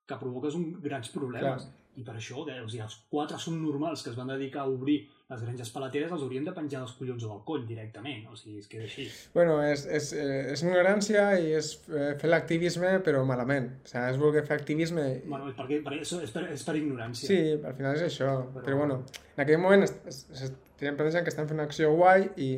que 0.06 0.20
provoques 0.22 0.56
un 0.58 0.70
grans 0.82 1.12
problemes. 1.14 1.68
Clar. 1.68 1.85
I 1.96 2.04
per 2.04 2.18
això, 2.20 2.42
o 2.44 2.70
sigui, 2.70 2.84
els 2.84 2.96
quatre 3.12 3.38
subnormals 3.40 4.04
que 4.04 4.12
es 4.12 4.18
van 4.20 4.32
dedicar 4.34 4.66
a 4.66 4.72
obrir 4.72 4.98
les 5.26 5.42
granges 5.42 5.72
palateres 5.74 6.12
els 6.14 6.22
haurien 6.22 6.44
de 6.46 6.52
penjar 6.54 6.84
dels 6.84 6.92
collons 7.00 7.24
o 7.26 7.30
del 7.32 7.40
coll 7.48 7.64
directament, 7.66 8.28
o 8.30 8.36
sigui, 8.38 8.60
és 8.62 8.68
que 8.70 8.78
és 8.78 8.84
així. 8.86 9.06
Bueno, 9.34 9.56
és, 9.66 9.86
és, 9.98 10.12
eh, 10.14 10.52
és 10.54 10.62
ignorància 10.62 11.24
i 11.42 11.56
és 11.58 11.72
eh, 11.90 12.12
fer 12.22 12.30
l'activisme 12.30 12.92
però 13.06 13.24
malament, 13.26 13.72
o 13.80 13.90
sigui, 13.90 14.04
és 14.12 14.20
voler 14.22 14.44
fer 14.46 14.60
activisme... 14.60 15.08
I... 15.16 15.24
Bueno, 15.26 15.50
és, 15.50 15.58
perquè, 15.58 15.80
per, 15.88 15.96
és, 15.98 16.14
per, 16.36 16.46
és 16.54 16.68
per 16.68 16.78
ignorància. 16.78 17.30
Sí, 17.32 17.40
al 17.58 17.74
final 17.80 17.98
és 17.98 18.06
això, 18.12 18.36
però, 18.54 18.66
però 18.68 18.80
bueno, 18.84 19.00
en 19.34 19.44
aquell 19.48 19.62
moment 19.64 19.88
es, 19.88 19.96
es, 20.12 20.22
es, 20.36 20.54
tenen 20.78 21.00
pensant 21.00 21.26
que 21.26 21.34
estan 21.34 21.50
fent 21.50 21.58
una 21.58 21.66
acció 21.72 21.90
guai 21.98 22.30
i, 22.38 22.52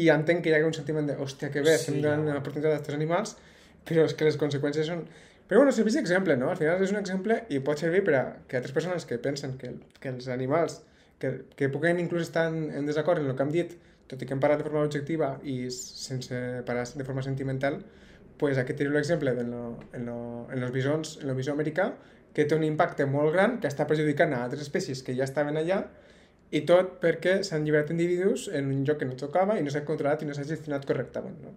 i 0.00 0.08
entenc 0.14 0.46
que 0.46 0.54
hi 0.54 0.56
ha 0.56 0.64
un 0.64 0.76
sentiment 0.76 1.12
de 1.12 1.18
hòstia, 1.20 1.52
que 1.52 1.60
bé, 1.60 1.76
sí, 1.76 1.90
estem 1.90 2.00
donant 2.00 2.24
ja. 2.30 2.40
oportunitat 2.40 2.72
a 2.72 2.80
aquests 2.80 2.96
animals, 2.96 3.36
però 3.84 4.08
és 4.08 4.16
que 4.16 4.30
les 4.30 4.40
conseqüències 4.40 4.88
són 4.88 5.04
però 5.48 5.62
bueno, 5.62 5.72
serveix 5.72 5.96
d'exemple, 5.96 6.36
no? 6.36 6.50
Al 6.52 6.58
final 6.60 6.82
és 6.84 6.92
un 6.92 7.00
exemple 7.00 7.40
i 7.48 7.60
pot 7.64 7.80
servir 7.80 8.02
per 8.06 8.14
a 8.18 8.22
que 8.48 8.58
altres 8.60 8.74
persones 8.76 9.06
que 9.08 9.18
pensen 9.24 9.56
que, 9.60 9.74
que 9.98 10.12
els 10.12 10.28
animals, 10.32 10.82
que, 11.18 11.32
que 11.56 11.70
puguen 11.72 12.00
inclús 12.02 12.28
estar 12.28 12.46
en, 12.52 12.68
en 12.70 12.86
desacord 12.86 13.22
en 13.22 13.30
el 13.30 13.36
que 13.36 13.46
hem 13.46 13.54
dit, 13.54 13.72
tot 14.08 14.20
i 14.22 14.28
que 14.28 14.36
hem 14.36 14.42
parlat 14.42 14.60
de 14.60 14.66
forma 14.68 14.84
objectiva 14.84 15.34
i 15.44 15.56
sense 15.74 16.42
parar 16.68 16.84
de 16.88 17.06
forma 17.08 17.24
sentimental, 17.24 17.80
pues 18.38 18.60
aquí 18.60 18.76
tenim 18.76 18.94
l'exemple 18.94 19.32
en, 19.32 19.50
lo, 19.50 19.62
en, 19.92 20.06
lo, 20.06 20.18
en 20.52 20.60
los 20.60 20.72
bisons, 20.72 21.18
en 21.22 21.32
el 21.32 21.36
bisó 21.36 21.56
americà, 21.56 21.90
que 22.36 22.44
té 22.46 22.54
un 22.54 22.64
impacte 22.64 23.08
molt 23.08 23.32
gran, 23.34 23.56
que 23.62 23.68
està 23.72 23.88
perjudicant 23.88 24.32
a 24.36 24.44
altres 24.44 24.62
espècies 24.68 25.02
que 25.02 25.16
ja 25.16 25.26
estaven 25.26 25.58
allà, 25.58 25.82
i 26.54 26.62
tot 26.68 26.94
perquè 27.02 27.40
s'han 27.44 27.66
lliberat 27.66 27.90
individus 27.92 28.46
en 28.52 28.70
un 28.72 28.84
lloc 28.88 29.02
que 29.02 29.08
no 29.08 29.18
tocava 29.20 29.58
i 29.58 29.64
no 29.64 29.72
s'ha 29.72 29.84
controlat 29.88 30.22
i 30.22 30.28
no 30.28 30.36
s'ha 30.36 30.46
gestionat 30.48 30.86
correctament. 30.88 31.40
No? 31.44 31.56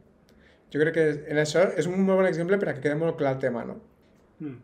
Jo 0.72 0.80
crec 0.80 0.96
que 0.96 1.06
en 1.34 1.40
això 1.42 1.66
és 1.78 1.88
un 1.90 2.00
molt 2.00 2.22
bon 2.22 2.30
exemple 2.30 2.60
per 2.60 2.72
a 2.72 2.76
que 2.78 2.84
quede 2.86 3.00
molt 3.00 3.18
clar 3.20 3.36
el 3.36 3.42
tema, 3.44 3.66
no? 3.68 3.80
Mm. 4.40 4.58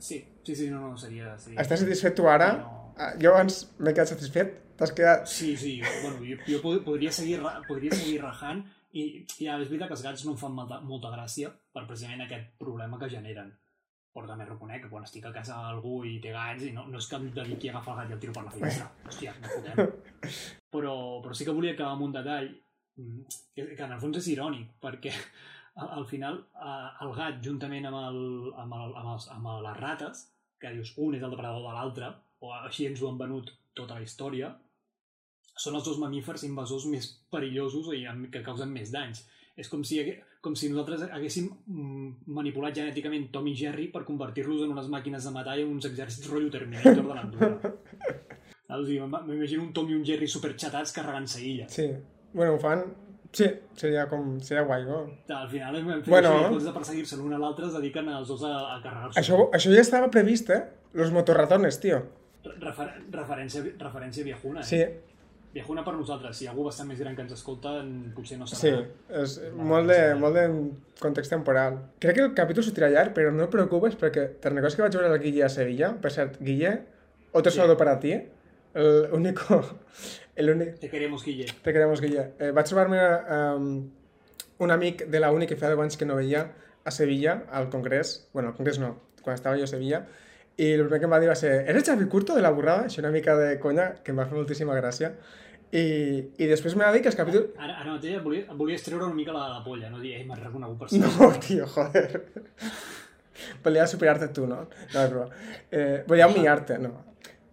Sí, 0.00 0.22
sí, 0.42 0.54
sí, 0.54 0.70
no, 0.70 0.80
no, 0.88 0.96
seria... 0.96 1.34
seria... 1.38 1.60
Estàs 1.60 1.82
satisfet 1.84 2.16
tu 2.16 2.28
ara? 2.30 2.52
No. 2.62 2.74
Ah, 2.98 3.12
jo 3.20 3.34
abans 3.34 3.60
m'he 3.78 3.92
quedat 3.92 4.14
satisfet. 4.14 4.56
T'has 4.78 4.94
quedat... 4.94 5.26
Sí, 5.30 5.56
sí, 5.58 5.76
jo, 5.82 5.90
bueno, 6.04 6.22
jo, 6.22 6.38
jo 6.46 6.74
podria, 6.86 7.12
seguir, 7.12 7.40
podria 7.66 7.94
seguir 7.94 8.20
rajant 8.22 8.62
i 8.96 9.04
ja 9.34 9.58
és 9.58 9.68
veritat 9.68 9.90
que 9.90 9.96
els 9.98 10.04
gats 10.06 10.24
no 10.24 10.34
em 10.34 10.38
fan 10.40 10.54
molta, 10.54 10.78
molta 10.80 11.10
gràcia 11.12 11.50
per 11.74 11.84
precisament 11.88 12.24
aquest 12.24 12.54
problema 12.62 13.00
que 13.00 13.10
generen. 13.12 13.50
Però 14.14 14.26
també 14.26 14.46
reconec 14.48 14.84
que 14.84 14.90
quan 14.90 15.04
estic 15.06 15.26
a 15.28 15.34
casa 15.34 15.58
algú 15.68 16.00
i 16.08 16.16
té 16.22 16.32
gats 16.34 16.64
i 16.66 16.72
no, 16.74 16.86
no 16.88 17.02
és 17.02 17.10
que 17.10 17.18
em 17.18 17.28
dediqui 17.34 17.68
a 17.68 17.76
agafar 17.76 17.96
el 17.96 18.00
gat 18.00 18.14
i 18.14 18.16
el 18.16 18.22
tiro 18.22 18.36
per 18.38 18.46
la 18.46 18.54
finestra. 18.54 18.88
Hòstia, 19.10 19.34
no 19.42 19.52
fotem. 19.52 19.92
Però, 20.74 20.94
però 21.24 21.36
sí 21.36 21.46
que 21.46 21.54
volia 21.54 21.74
acabar 21.76 21.92
amb 21.96 22.06
un 22.08 22.16
detall 22.16 22.48
que, 23.54 23.64
que 23.64 23.84
en 23.84 23.94
el 23.94 24.02
fons 24.02 24.18
és 24.20 24.28
irònic, 24.34 24.74
perquè 24.82 25.14
al 25.86 26.06
final 26.10 26.40
el 27.04 27.12
gat, 27.14 27.38
juntament 27.44 27.86
amb, 27.86 27.98
el, 28.08 28.22
amb, 28.58 28.74
el, 28.74 28.94
amb, 28.98 29.12
els, 29.14 29.28
amb 29.34 29.50
les 29.66 29.78
rates, 29.78 30.24
que 30.58 30.74
dius 30.74 30.94
un 30.98 31.14
és 31.14 31.22
el 31.22 31.34
depredador 31.34 31.68
de 31.68 31.74
l'altre, 31.76 32.12
o 32.42 32.54
així 32.56 32.88
ens 32.88 33.02
ho 33.02 33.10
han 33.10 33.20
venut 33.20 33.52
tota 33.78 33.98
la 33.98 34.02
història, 34.02 34.50
són 35.58 35.74
els 35.78 35.86
dos 35.86 35.98
mamífers 36.02 36.44
invasors 36.46 36.86
més 36.90 37.10
perillosos 37.32 37.90
i 37.94 38.04
que 38.32 38.44
causen 38.46 38.70
més 38.74 38.92
danys. 38.94 39.24
És 39.58 39.70
com 39.70 39.82
si, 39.82 39.98
com 40.42 40.54
si 40.54 40.68
nosaltres 40.70 41.08
haguéssim 41.10 41.48
mm, 41.50 42.10
manipulat 42.36 42.76
genèticament 42.78 43.26
Tom 43.34 43.48
i 43.50 43.56
Jerry 43.58 43.88
per 43.94 44.04
convertir-los 44.06 44.62
en 44.62 44.74
unes 44.74 44.90
màquines 44.92 45.24
de 45.26 45.32
matar 45.34 45.56
i 45.58 45.66
uns 45.66 45.88
exèrcits 45.88 46.30
rotllo 46.30 46.52
Terminator 46.54 47.02
de 47.02 47.16
l'Andorra. 47.16 47.72
M'imagino 48.68 49.64
un 49.64 49.72
Tom 49.74 49.90
i 49.90 49.96
un 49.96 50.04
Jerry 50.06 50.28
superxatats 50.30 50.94
carregant-se 50.94 51.42
illa. 51.42 51.66
Sí. 51.72 51.88
Bueno, 52.32 52.54
ho 52.54 52.62
fan... 52.62 52.86
Sí, 53.30 53.44
seria 53.76 54.06
com... 54.08 54.38
Seria 54.40 54.62
guai, 54.64 54.86
no? 54.88 55.02
Al 55.36 55.50
final 55.50 55.74
fet 55.76 56.06
bueno, 56.08 56.30
en 56.46 56.54
de 56.64 56.72
perseguir-se 56.72 57.18
l'un 57.20 57.34
a 57.36 57.40
l'altre, 57.40 57.66
es 57.68 57.74
dediquen 57.76 58.08
els 58.08 58.30
dos 58.32 58.44
a, 58.48 58.54
a 58.74 58.78
carregar-se. 58.84 59.20
Això, 59.20 59.50
això 59.52 59.74
ja 59.74 59.82
estava 59.84 60.08
previst, 60.12 60.48
eh? 60.54 60.62
Los 60.96 61.12
motorratones, 61.12 61.76
tio. 61.82 62.00
Refer 62.48 62.88
referència, 63.12 63.60
referència 63.82 64.24
viejuna, 64.24 64.64
eh? 64.64 64.68
Sí. 64.70 64.80
Viejuna 65.52 65.84
per 65.84 65.94
nosaltres. 65.96 66.36
Si 66.40 66.48
algú 66.48 66.64
bastant 66.66 66.88
més 66.88 67.00
gran 67.00 67.14
que 67.16 67.24
ens 67.24 67.34
escolta, 67.36 67.74
potser 68.16 68.40
no 68.40 68.48
sabrà. 68.48 68.80
Sí, 68.80 69.12
és 69.20 69.36
molt 69.56 69.88
de, 69.92 70.00
molt 70.20 70.36
de 70.36 70.46
context 71.00 71.32
temporal. 71.32 71.78
Crec 72.00 72.18
que 72.18 72.26
el 72.30 72.34
capítol 72.36 72.64
sortirà 72.66 72.90
llarg, 72.92 73.14
però 73.16 73.32
no 73.34 73.46
et 73.46 73.52
preocupes 73.52 73.96
perquè 74.00 74.26
te'n 74.40 74.56
recordes 74.56 74.76
que 74.76 74.84
vaig 74.84 74.98
veure 74.98 75.12
el 75.12 75.22
Guille 75.22 75.44
a 75.44 75.52
Sevilla? 75.52 75.92
Per 76.00 76.12
cert, 76.12 76.36
Guille, 76.44 76.74
otro 77.32 77.52
sí. 77.52 77.60
saludo 77.60 77.76
para 77.80 77.98
ti. 78.00 78.16
El 78.78 79.08
único, 79.16 79.62
Te 80.78 80.90
queremos, 80.90 81.24
Guille. 81.24 81.46
Te 81.62 81.72
queremos, 81.72 82.00
Guille. 82.00 82.30
Eh, 82.38 82.52
vaig 82.54 82.68
trobar-me 82.70 83.00
um, 83.34 83.68
un 84.64 84.70
amic 84.70 85.06
de 85.10 85.20
la 85.20 85.32
uni 85.34 85.48
que 85.50 85.56
feia 85.58 85.74
10 85.74 85.84
anys 85.86 85.98
que 85.98 86.06
no 86.06 86.16
veia 86.18 86.46
a 86.84 86.94
Sevilla, 86.94 87.44
al 87.50 87.68
congrés, 87.70 88.28
bueno, 88.32 88.50
al 88.50 88.56
congrés 88.56 88.78
no, 88.78 88.94
quan 89.22 89.34
estava 89.34 89.58
jo 89.58 89.66
a 89.66 89.70
Sevilla, 89.70 90.04
i 90.58 90.72
el 90.74 90.84
primer 90.86 90.98
que 90.98 91.06
em 91.06 91.12
va 91.14 91.20
dir 91.22 91.28
va 91.30 91.36
ser 91.38 91.52
¿Eres 91.70 91.84
Xavi 91.86 92.08
Curto 92.10 92.34
de 92.34 92.42
la 92.42 92.50
burrada? 92.50 92.88
Això 92.88 93.02
una 93.02 93.12
mica 93.14 93.36
de 93.38 93.58
conya, 93.62 93.92
que 94.02 94.10
em 94.14 94.18
va 94.18 94.26
fer 94.26 94.38
moltíssima 94.38 94.74
gràcia. 94.78 95.12
I, 95.70 95.82
i 96.40 96.48
després 96.48 96.74
m'ha 96.78 96.88
dit 96.94 97.04
que 97.04 97.10
els 97.12 97.18
capítols... 97.18 97.52
Ara, 97.60 97.76
ara 97.82 97.92
mateix 97.92 98.22
volia, 98.24 98.56
volies 98.56 98.82
treure 98.86 99.04
una 99.04 99.14
mica 99.14 99.34
la, 99.36 99.44
la 99.52 99.60
polla, 99.62 99.90
no 99.92 100.00
dir, 100.02 100.16
eh, 100.16 100.24
m'has 100.26 100.40
reconegut 100.40 100.80
per 100.80 100.88
ser. 100.94 101.02
No, 101.04 101.28
tio, 101.44 101.66
joder. 101.74 102.22
volia 103.66 103.86
superar-te 103.86 104.30
tu, 104.34 104.46
no? 104.50 104.62
No, 104.94 105.02
però... 105.02 105.26
Eh, 105.70 106.04
volia 106.08 106.30
humillar-te, 106.30 106.78
no. 106.82 106.94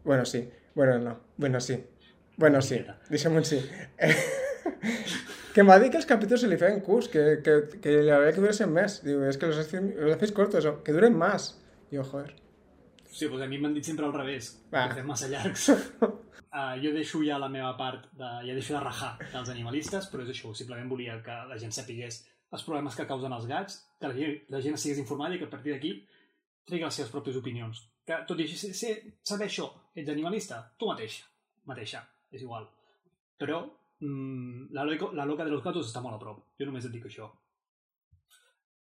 Bueno, 0.06 0.26
sí. 0.26 0.46
Bueno, 0.74 0.98
no. 1.00 1.20
Bueno, 1.38 1.60
sí. 1.62 1.78
Bueno, 2.38 2.62
sí, 2.62 2.82
deixem-ho 3.10 3.44
sí. 3.48 3.62
que 5.56 5.64
em 5.64 5.70
va 5.70 5.78
dir 5.80 5.88
que 5.92 6.00
els 6.02 6.08
capítols 6.10 6.42
se 6.44 6.50
li 6.52 6.58
feien 6.60 6.82
curs, 6.84 7.08
que, 7.12 7.22
que, 7.44 7.54
que 7.80 7.94
li 8.04 8.12
havia 8.12 8.34
que 8.36 8.42
duressin 8.44 8.74
més. 8.76 9.00
Diu, 9.06 9.22
és 9.24 9.40
que 9.40 9.48
los 9.48 9.62
haces 9.62 10.34
cortos, 10.36 10.68
que 10.84 10.96
duren 10.96 11.16
més. 11.16 11.54
Jo, 11.94 12.04
joder. 12.04 12.34
Sí, 13.08 13.30
pues 13.32 13.46
a 13.46 13.48
mi 13.48 13.62
m'han 13.62 13.76
dit 13.78 13.88
sempre 13.88 14.04
al 14.04 14.14
revés, 14.14 14.50
Va. 14.74 14.90
que 14.90 14.98
fem 14.98 15.08
massa 15.08 15.30
llargs. 15.32 15.70
uh, 16.04 16.74
jo 16.84 16.92
deixo 16.92 17.22
ja 17.24 17.38
la 17.40 17.48
meva 17.52 17.72
part, 17.80 18.10
de, 18.20 18.32
ja 18.50 18.56
deixo 18.58 18.76
de 18.76 18.82
rajar 18.84 19.14
dels 19.22 19.52
animalistes, 19.54 20.10
però 20.12 20.26
és 20.26 20.34
això, 20.34 20.52
simplement 20.58 20.90
volia 20.92 21.22
que 21.24 21.38
la 21.48 21.60
gent 21.62 21.72
sapigués 21.72 22.26
els 22.52 22.66
problemes 22.68 22.98
que 22.98 23.06
causen 23.08 23.32
els 23.36 23.48
gats, 23.48 23.78
que 24.02 24.12
la 24.12 24.18
gent, 24.18 24.36
la 24.52 24.60
gent 24.66 24.76
estigués 24.76 25.00
informada 25.00 25.38
i 25.38 25.40
que 25.40 25.48
a 25.48 25.54
partir 25.54 25.72
d'aquí 25.72 25.94
tregui 26.68 26.84
les 26.84 27.00
seves 27.00 27.14
pròpies 27.14 27.40
opinions. 27.40 27.86
Que 28.04 28.20
tot 28.28 28.44
i 28.44 28.50
així, 28.50 28.74
saber 29.24 29.48
això, 29.48 29.70
ets 29.96 30.12
animalista, 30.12 30.60
tu 30.76 30.92
mateix, 30.92 31.22
mateixa 31.72 32.04
és 32.36 32.44
igual. 32.44 32.68
Però 33.40 33.64
mm, 34.00 34.70
la, 34.76 34.86
loca, 34.88 35.12
la 35.18 35.26
loca 35.26 35.48
de 35.48 35.56
los 35.56 35.64
gatos 35.64 35.90
està 35.90 36.04
molt 36.04 36.18
a 36.18 36.22
prop. 36.22 36.44
Jo 36.60 36.70
només 36.70 36.88
et 36.88 36.94
dic 36.96 37.08
això. 37.10 37.32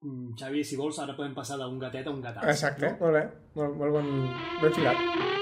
Mm, 0.03 0.34
Xavi, 0.39 0.65
si 0.67 0.80
vols, 0.80 0.99
ara 0.99 1.15
podem 1.15 1.36
passar 1.36 1.59
d'un 1.61 1.80
gatet 1.80 2.07
a 2.07 2.15
un 2.15 2.24
gatat. 2.24 2.47
Exacte, 2.51 2.91
no? 2.91 3.05
molt 3.05 3.20
bé. 3.20 3.24
Molt, 3.59 3.80
molt 3.80 3.99
bon, 3.99 4.13
ben 4.63 4.76
filat. 4.76 5.41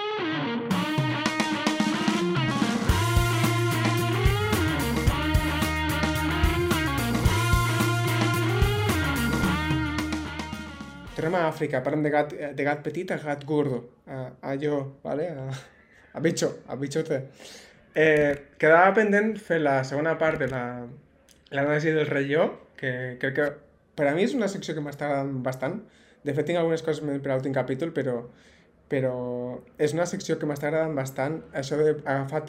Tornem 11.12 11.36
a 11.38 11.42
Àfrica, 11.50 11.82
parlem 11.86 12.06
de 12.06 12.10
gat, 12.14 12.32
de 12.58 12.64
gat 12.66 12.80
petit 12.86 13.12
a 13.14 13.18
gat 13.22 13.44
gordo, 13.46 13.82
a, 14.08 14.24
a 14.42 14.56
jo, 14.58 14.78
¿vale? 15.04 15.28
a, 15.30 15.52
a 16.14 16.22
bicho, 16.24 16.48
a 16.68 16.78
bichote. 16.80 17.20
Eh, 17.94 18.56
quedava 18.62 18.94
pendent 18.96 19.34
fer 19.42 19.60
la 19.60 19.82
segona 19.84 20.16
part 20.20 20.40
de 20.40 20.48
l'anàlisi 20.52 21.92
del 21.92 22.08
relló, 22.08 22.48
que 22.80 23.18
crec 23.20 23.36
que 23.36 23.48
per 24.00 24.08
a 24.08 24.16
mi 24.16 24.24
és 24.24 24.36
una 24.38 24.48
secció 24.52 24.76
que 24.76 24.84
m'està 24.84 25.10
agradant 25.10 25.42
bastant. 25.44 25.82
De 26.24 26.34
fet, 26.38 26.48
tinc 26.48 26.60
algunes 26.62 26.84
coses 26.86 27.04
per 27.04 27.32
a 27.32 27.36
l'últim 27.36 27.54
capítol, 27.54 27.92
però, 27.96 28.18
però 28.92 29.16
és 29.82 29.96
una 29.98 30.08
secció 30.08 30.38
que 30.40 30.48
m'està 30.48 30.70
agradant 30.70 30.96
bastant, 30.96 31.42
això 31.58 31.80
d'agafar 31.80 32.46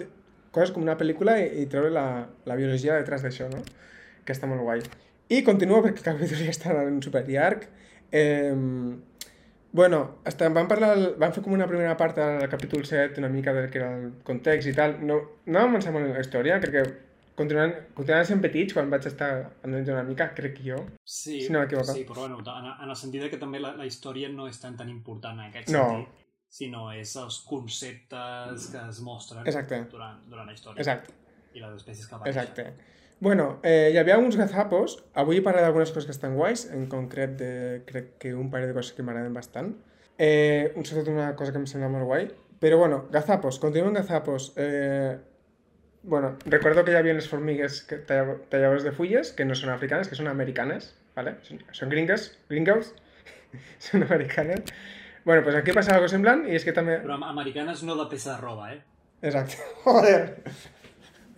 coses 0.53 0.75
com 0.75 0.85
una 0.85 0.99
pel·lícula 1.01 1.39
i, 1.41 1.49
i 1.63 1.69
treure 1.73 1.91
la, 1.91 2.07
la 2.47 2.59
biologia 2.59 2.99
detrás 3.01 3.25
d'això, 3.25 3.49
no? 3.51 3.63
Que 4.27 4.37
està 4.37 4.47
molt 4.47 4.63
guai. 4.63 4.85
I 5.33 5.41
continuo 5.47 5.81
perquè 5.83 6.05
el 6.05 6.09
capítol 6.13 6.45
ja 6.45 6.53
està 6.53 6.77
en 6.85 7.01
super 7.03 7.25
llarg. 7.27 7.65
Eh, 8.13 8.53
Bueno, 9.73 10.19
hasta 10.25 10.49
van, 10.51 10.69
parlar, 10.69 10.99
van 11.17 11.33
fer 11.33 11.41
com 11.43 11.55
una 11.57 11.67
primera 11.67 11.95
part 11.97 12.19
al 12.21 12.43
capítol 12.53 12.85
7, 12.85 13.19
una 13.23 13.31
mica 13.33 13.55
del 13.57 13.71
que 13.73 13.79
era 13.81 13.89
el 13.97 14.11
context 14.23 14.69
i 14.69 14.75
tal. 14.77 14.99
No, 15.09 15.17
no 15.47 15.63
avancem 15.63 15.97
en 15.97 16.11
la 16.13 16.21
història, 16.21 16.59
crec 16.61 16.75
que 16.77 16.83
continuant, 17.39 17.73
continuant 17.97 18.29
sent 18.29 18.43
petits, 18.45 18.75
quan 18.77 18.91
vaig 18.93 19.07
estar 19.09 19.31
andant 19.65 19.89
una 19.95 20.03
mica, 20.05 20.27
crec 20.37 20.61
jo. 20.67 20.77
Sí, 21.05 21.39
Si 21.47 21.53
no 21.53 21.63
m'equivoco. 21.63 21.95
sí 21.97 22.05
però 22.05 22.27
bueno, 22.29 22.43
en, 22.45 22.69
en 22.85 22.91
el 22.93 22.97
sentit 23.01 23.25
de 23.25 23.31
que 23.33 23.41
també 23.41 23.61
la, 23.65 23.73
la 23.79 23.87
història 23.89 24.29
no 24.29 24.47
és 24.51 24.61
tan 24.61 24.77
tan 24.77 24.91
important 24.93 25.41
en 25.41 25.49
aquest 25.49 25.73
No. 25.73 25.87
sentit, 25.89 26.21
sinó 26.53 26.91
és 26.93 27.17
els 27.17 27.41
conceptes 27.49 28.69
que 28.75 28.83
es 28.91 29.01
mostren 29.01 29.47
Exacte. 29.47 29.87
durant, 29.91 30.21
durant 30.29 30.47
la 30.47 30.53
història 30.53 30.85
Exacte, 30.85 31.15
i 31.55 31.61
les 31.65 31.73
espècies 31.81 32.07
que 32.07 32.15
apareixen. 32.15 32.43
exacte. 32.43 32.75
Bueno, 33.23 33.61
eh, 33.63 33.91
hi 33.95 33.99
havia 34.01 34.17
uns 34.19 34.35
gazapos. 34.37 34.97
Avui 35.15 35.39
parlaré 35.47 35.63
d'algunes 35.69 35.93
coses 35.95 36.09
que 36.09 36.15
estan 36.17 36.33
guais, 36.35 36.65
en 36.75 36.89
concret 36.91 37.37
de, 37.39 37.51
crec 37.87 38.17
que 38.19 38.33
un 38.35 38.49
parell 38.51 38.73
de 38.73 38.75
coses 38.75 38.97
que 38.97 39.05
m'agraden 39.07 39.35
bastant. 39.37 39.77
Eh, 40.19 40.73
un 40.75 40.83
sobretot 40.85 41.13
una 41.15 41.29
cosa 41.39 41.53
que 41.55 41.61
em 41.63 41.69
sembla 41.71 41.91
molt 41.93 42.09
guai. 42.09 42.25
Però 42.63 42.81
bueno, 42.81 43.05
gazapos, 43.15 43.61
continuem 43.63 43.95
gazapos. 43.95 44.49
Eh, 44.57 45.15
bueno, 46.03 46.33
recuerdo 46.47 46.83
que 46.85 46.91
hi 46.91 46.99
havia 46.99 47.15
les 47.15 47.29
formigues 47.31 47.85
que 47.87 48.01
talla- 48.03 48.41
talladores 48.51 48.83
de 48.83 48.91
fulles, 48.91 49.31
que 49.31 49.47
no 49.47 49.55
són 49.55 49.71
africanes, 49.71 50.11
que 50.11 50.19
són 50.19 50.27
americanes, 50.27 50.91
¿vale? 51.15 51.37
Són 51.71 51.95
gringues, 51.95 52.27
gringos, 52.51 52.91
són 53.87 54.03
americanes. 54.03 54.67
Bueno, 55.25 55.45
pues 55.47 55.55
aquí 55.55 55.71
passa 55.71 55.95
algo 55.95 56.11
semblant 56.11 56.43
i 56.51 56.59
és 56.59 56.67
que 56.67 56.75
també... 56.75 56.99
Però 57.07 57.15
am- 57.15 57.29
americanes 57.31 57.87
no 57.87 57.95
de 57.95 58.11
peça 58.11 58.35
de 58.35 58.41
roba, 58.43 58.73
eh? 58.75 58.81
Exacte. 59.23 59.63
Joder. 59.87 60.25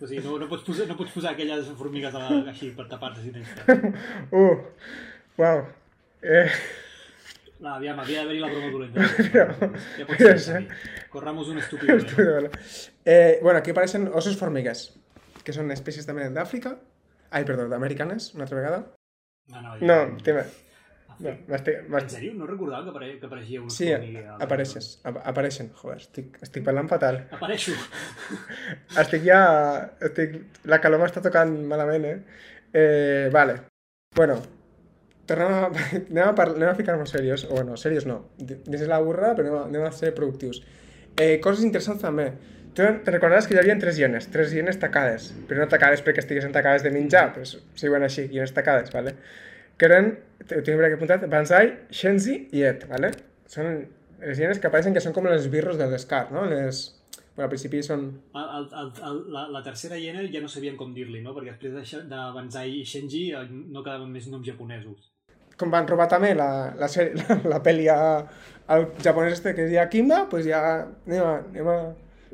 O 0.00 0.06
sigui, 0.06 0.22
no, 0.24 0.38
no, 0.42 0.48
pots 0.50 0.64
posar, 0.66 0.86
no 0.90 0.96
pots 0.98 1.12
posar 1.14 1.32
aquelles 1.34 1.68
formigues 1.78 2.14
a 2.14 2.22
la, 2.24 2.40
així 2.50 2.70
per 2.76 2.88
tapar-te 2.90 3.22
si 3.22 3.30
tens 3.34 3.48
fred. 3.54 3.84
Uh, 4.32 4.56
wow. 5.38 5.62
Eh, 6.22 6.48
No, 7.64 7.70
aviam, 7.78 7.96
havia 8.02 8.24
d'haver-hi 8.24 8.40
la 8.42 8.48
broma 8.50 8.70
dolenta. 8.74 9.04
Ja 9.98 10.06
pots 10.08 10.42
ser. 10.44 10.64
Corramos 11.12 11.48
un 11.48 11.58
estúpido. 11.62 11.96
De 11.96 12.26
bola. 12.26 12.50
eh, 13.04 13.38
bueno, 13.42 13.60
aquí 13.60 13.70
apareixen 13.70 14.08
osos 14.12 14.36
formigues, 14.36 14.82
que 15.46 15.54
són 15.56 15.70
espècies 15.72 16.04
també 16.08 16.26
d'Àfrica. 16.34 16.74
Ai, 17.30 17.44
perdó, 17.48 17.68
d'americanes, 17.70 18.32
una 18.34 18.44
altra 18.44 18.58
vegada. 18.58 18.82
No, 19.48 19.62
no, 19.62 19.76
No, 19.80 19.96
ja- 20.10 20.22
tema. 20.26 20.44
No. 21.20 21.30
En 21.30 22.08
sèrio? 22.10 22.32
No 22.34 22.46
recordava 22.48 22.82
que, 22.84 22.90
apare 22.90 23.10
que 23.20 23.28
apareixia 23.28 23.60
una 23.62 23.74
Sí, 23.74 23.90
apareixes, 24.46 24.88
ap 25.06 25.20
apareixen. 25.30 25.70
Joder, 25.78 25.98
estic, 26.02 26.38
estic 26.42 26.64
parlant 26.66 26.90
fatal. 26.90 27.20
Apareixo. 27.34 27.76
Estic 29.02 29.24
ja... 29.26 29.40
Estic... 30.08 30.36
La 30.70 30.80
calor 30.82 31.02
m'està 31.02 31.22
tocant 31.24 31.54
malament, 31.70 32.08
eh? 32.10 32.16
eh? 32.72 33.28
Vale. 33.34 33.60
Bueno, 34.16 34.40
tornem 35.30 35.54
a... 35.54 35.68
Anem 36.00 36.24
a, 36.26 36.32
parlar, 36.34 36.56
anem 36.58 36.72
a 36.72 36.78
ficar-nos 36.78 37.14
serios. 37.14 37.46
O 37.50 37.54
bueno, 37.58 37.76
serios 37.76 38.08
no. 38.10 38.20
Dins 38.38 38.80
de 38.80 38.90
la 38.90 39.00
burra, 39.04 39.34
però 39.36 39.46
anem 39.46 39.60
a, 39.60 39.64
anem 39.70 39.86
a 39.86 39.94
ser 39.94 40.14
productius. 40.18 40.64
Eh, 41.14 41.38
coses 41.42 41.64
interessants 41.66 42.02
també. 42.02 42.32
Tu 42.74 42.82
te 43.06 43.12
recordaràs 43.14 43.46
que 43.46 43.54
hi 43.54 43.58
havia 43.60 43.76
tres 43.78 43.98
hienes, 44.00 44.26
tres 44.34 44.50
hienes 44.50 44.80
tacades, 44.82 45.28
però 45.46 45.62
no 45.62 45.70
tacades 45.70 46.00
perquè 46.02 46.24
estiguessin 46.24 46.54
tacades 46.54 46.82
de 46.82 46.90
menjar, 46.90 47.28
però 47.36 47.46
es 47.46 47.84
diuen 47.84 48.02
així, 48.02 48.24
hienes 48.32 48.50
tacades, 48.56 48.90
¿vale? 48.90 49.12
Que 49.78 49.88
eren, 49.90 50.10
ho 50.44 50.62
tinc 50.62 50.76
per 50.78 50.86
aquí 50.88 50.98
apuntat, 50.98 51.24
Banzai, 51.30 51.70
Shenzi 51.90 52.36
i 52.54 52.62
Et, 52.66 52.84
¿vale? 52.90 53.10
Són 53.50 53.70
les 54.24 54.60
que 54.60 54.68
apareixen 54.70 54.94
que 54.94 55.02
són 55.04 55.12
com 55.16 55.26
els 55.28 55.48
birros 55.52 55.78
de 55.80 55.88
l'Scar, 55.90 56.28
no? 56.32 56.46
Les... 56.50 56.84
Bueno, 57.34 57.48
al 57.48 57.50
principi 57.50 57.80
són... 57.82 58.04
El, 58.38 58.44
el, 58.62 58.90
el, 59.08 59.16
la, 59.34 59.48
la 59.50 59.62
tercera 59.66 59.96
hiena 59.98 60.22
ja 60.30 60.38
no 60.40 60.46
sabien 60.48 60.76
com 60.78 60.92
dir-li, 60.94 61.18
no? 61.24 61.32
Perquè 61.34 61.50
després 61.56 61.74
de, 61.74 62.02
de 62.12 62.20
Banzai 62.36 62.76
i 62.78 62.84
Shenji 62.86 63.24
eh, 63.34 63.42
no 63.50 63.82
quedaven 63.82 64.12
més 64.14 64.28
noms 64.30 64.46
japonesos. 64.46 65.10
Com 65.58 65.70
van 65.74 65.86
robar 65.90 66.06
també 66.10 66.30
la, 66.38 66.48
la, 66.78 66.86
sèrie, 66.90 67.18
la, 67.26 67.40
la 67.56 67.60
pel·li 67.62 67.88
a, 67.90 67.98
al 68.70 68.86
japonès 69.02 69.34
este 69.40 69.54
que 69.56 69.66
es 69.66 69.72
deia 69.74 69.88
Kimba, 69.90 70.24
pues 70.30 70.46
ja 70.46 70.62
anem 70.84 71.24
a, 71.26 71.34
anem 71.50 71.72
a... 71.74 71.76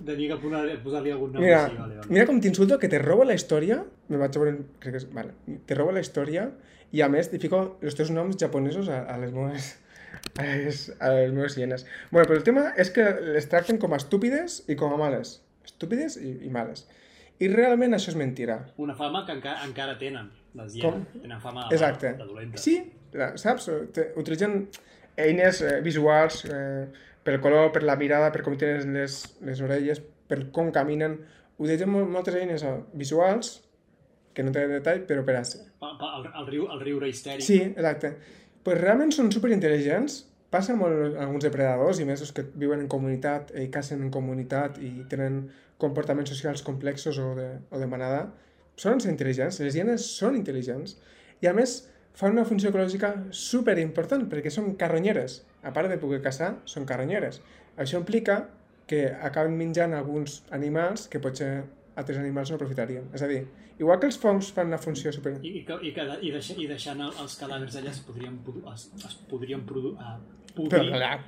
Tenia 0.01 0.35
que 0.35 0.39
posar- 0.41 0.77
posar-li 0.85 1.11
algun 1.13 1.33
nom 1.35 1.43
Mira, 1.45 1.65
així, 1.65 1.77
vale, 1.81 1.97
vale. 1.99 2.13
mira 2.13 2.29
com 2.29 2.39
t'insulto 2.41 2.79
que 2.81 2.89
te 2.93 3.01
robo 3.01 3.25
la 3.29 3.35
història, 3.37 3.81
me 4.09 4.21
vaig 4.21 4.37
a 4.37 4.41
veure, 4.45 4.55
crec 4.85 4.95
que 4.97 5.01
és, 5.03 5.09
vale, 5.17 5.35
te 5.69 5.77
robo 5.77 5.93
la 5.97 6.01
història 6.05 6.47
i 6.93 7.03
a 7.03 7.09
més 7.09 7.29
t'hi 7.31 7.39
fico 7.43 7.79
els 7.83 7.95
teus 7.99 8.11
noms 8.11 8.37
japonesos 8.41 8.89
a, 8.89 9.03
a 9.07 9.17
les 9.23 9.33
meves 9.35 9.77
a 10.39 10.43
les, 10.45 10.81
a 11.01 11.11
les 11.15 11.33
meves 11.33 11.55
hienes. 11.57 11.85
Bueno, 12.11 12.27
però 12.29 12.37
el 12.39 12.45
tema 12.47 12.71
és 12.77 12.91
que 12.95 13.05
les 13.37 13.47
tracten 13.49 13.79
com 13.79 13.93
a 13.95 13.99
estúpides 14.01 14.63
i 14.69 14.77
com 14.77 14.93
a 14.95 14.99
males. 15.01 15.37
Estúpides 15.65 16.17
i, 16.19 16.33
i 16.47 16.51
males. 16.51 16.87
I 17.41 17.49
realment 17.49 17.95
això 17.97 18.11
és 18.13 18.19
mentira. 18.21 18.59
Una 18.83 18.95
fama 18.99 19.23
que 19.27 19.33
encara, 19.33 19.63
encara 19.65 19.95
tenen, 20.01 20.29
les 20.59 20.75
Com? 20.83 20.99
hienes. 21.01 21.23
Tenen 21.23 21.41
fama 21.41 21.69
de, 21.69 21.77
Exacte. 21.79 22.13
de 22.19 22.27
dolentes. 22.27 22.65
Sí, 22.67 22.75
la- 23.17 23.33
saps? 23.41 23.71
Utilitzen 24.21 24.67
eines 25.17 25.63
eh, 25.63 25.79
visuals 25.85 26.43
eh, 26.51 26.87
pel 27.25 27.41
color, 27.41 27.71
per 27.73 27.83
la 27.87 27.97
mirada, 28.01 28.29
per 28.35 28.43
com 28.45 28.59
tenen 28.61 28.93
les, 28.99 29.21
les 29.47 29.61
orelles, 29.65 30.03
per 30.29 30.43
com 30.53 30.71
caminen. 30.75 31.19
Utilitzen 31.61 31.91
mol- 31.93 32.09
moltes 32.11 32.37
eines 32.41 32.63
eh, 32.67 32.77
visuals, 32.93 33.61
que 34.35 34.45
no 34.47 34.53
tenen 34.55 34.77
detall, 34.79 35.05
però 35.09 35.25
per 35.27 35.37
a 35.41 35.45
ser. 35.47 35.65
Pa, 35.83 35.95
pa, 36.01 36.15
el, 36.19 36.29
el, 36.31 36.49
riu, 36.49 36.67
el 36.73 36.83
riure 36.83 37.09
histèric. 37.11 37.45
Sí, 37.47 37.61
exacte. 37.71 38.15
Pues 38.67 38.79
realment 38.81 39.13
són 39.15 39.33
superintel·ligents. 39.35 40.25
Passa 40.51 40.75
molt 40.75 41.15
alguns 41.23 41.45
depredadors 41.47 42.01
i 42.03 42.07
més 42.09 42.23
els 42.25 42.33
que 42.35 42.43
viuen 42.59 42.81
en 42.83 42.89
comunitat 42.91 43.53
i 43.55 43.69
cacen 43.71 44.03
en 44.03 44.11
comunitat 44.11 44.81
i 44.83 45.05
tenen 45.11 45.45
comportaments 45.81 46.33
socials 46.35 46.65
complexos 46.67 47.21
o 47.23 47.35
de, 47.39 47.47
o 47.71 47.79
de 47.79 47.87
manada. 47.87 48.25
Són 48.81 48.99
intel·ligents, 48.99 49.61
les 49.63 49.77
hienes 49.77 50.07
són 50.19 50.39
intel·ligents 50.39 50.97
i 51.41 51.49
a 51.49 51.55
més 51.55 51.77
fan 52.19 52.35
una 52.35 52.45
funció 52.49 52.73
ecològica 52.73 53.13
super 53.31 53.77
important 53.79 54.27
perquè 54.31 54.51
són 54.53 54.75
carronyeres. 54.81 55.41
A 55.63 55.73
part 55.77 55.93
de 55.93 55.99
poder 56.01 56.21
caçar, 56.25 56.57
són 56.65 56.87
carronyeres. 56.89 57.41
Això 57.79 58.01
implica 58.01 58.43
que 58.91 59.07
acaben 59.23 59.55
menjant 59.57 59.95
alguns 59.95 60.41
animals 60.51 61.07
que 61.09 61.21
potser 61.23 61.53
altres 61.99 62.21
animals 62.21 62.53
no 62.53 62.59
aprofitarien. 62.59 63.09
És 63.17 63.25
a 63.25 63.29
dir, 63.31 63.41
igual 63.79 63.99
que 64.03 64.09
els 64.11 64.19
fongs 64.21 64.53
fan 64.55 64.71
una 64.71 64.79
funció 64.79 65.13
super... 65.15 65.35
I, 65.41 65.49
i, 65.49 65.63
i, 65.63 65.65
que, 65.65 66.07
i, 66.21 66.31
deixa, 66.35 66.57
i 66.59 66.69
deixant 66.71 67.03
el, 67.07 67.11
els 67.23 67.35
cadàvers 67.41 67.81
allà 67.81 67.91
es 67.95 68.01
podrien, 68.07 68.39
es, 68.75 68.87
es 69.09 69.19
podrien 69.31 69.67
produ, 69.67 69.97
uh, 69.97 70.15
Però, 70.55 70.69
podrir 70.69 70.95
clar, 70.95 71.19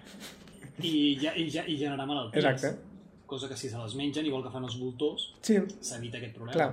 i, 0.78 0.94
ja, 1.20 1.34
i, 1.36 1.48
ja, 1.50 1.66
i 1.66 1.76
generar 1.80 2.06
malalties. 2.08 2.44
Exacte. 2.44 2.72
Cosa 3.26 3.48
que 3.48 3.56
si 3.56 3.70
se 3.72 3.80
les 3.80 3.94
mengen, 3.96 4.26
igual 4.28 4.42
que 4.44 4.52
fan 4.52 4.64
els 4.68 4.78
voltors, 4.80 5.30
sí, 5.44 5.58
s'evita 5.80 6.20
aquest 6.20 6.34
problema. 6.36 6.56
Clar. 6.56 6.72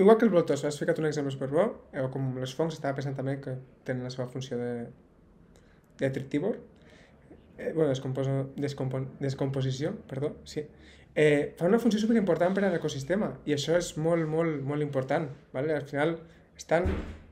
Igual 0.00 0.16
que 0.18 0.24
els 0.24 0.32
blotos, 0.32 0.62
has 0.64 0.78
ficat 0.80 0.98
un 1.02 1.08
exemple 1.08 1.32
superbo, 1.34 1.64
o 2.00 2.10
com 2.12 2.30
les 2.40 2.54
fongs, 2.56 2.78
estava 2.78 2.96
pensant 2.96 3.16
també 3.18 3.36
que 3.44 3.56
tenen 3.86 4.06
la 4.06 4.12
seva 4.14 4.28
funció 4.32 4.56
de 4.60 4.70
detrictívor, 6.00 6.56
eh, 7.58 7.72
bueno, 7.74 7.90
descomposo, 7.90 8.52
descompon, 8.56 9.10
descomposició, 9.20 9.92
perdó, 10.08 10.36
sí. 10.48 10.64
Eh, 11.14 11.52
fa 11.58 11.66
una 11.68 11.78
funció 11.78 12.00
superimportant 12.00 12.54
per 12.56 12.64
a 12.64 12.70
l'ecosistema 12.72 13.34
i 13.44 13.52
això 13.52 13.74
és 13.76 13.90
molt, 14.00 14.24
molt, 14.28 14.62
molt 14.64 14.80
important. 14.84 15.28
¿vale? 15.52 15.74
Al 15.76 15.84
final 15.88 16.14
estan 16.56 16.86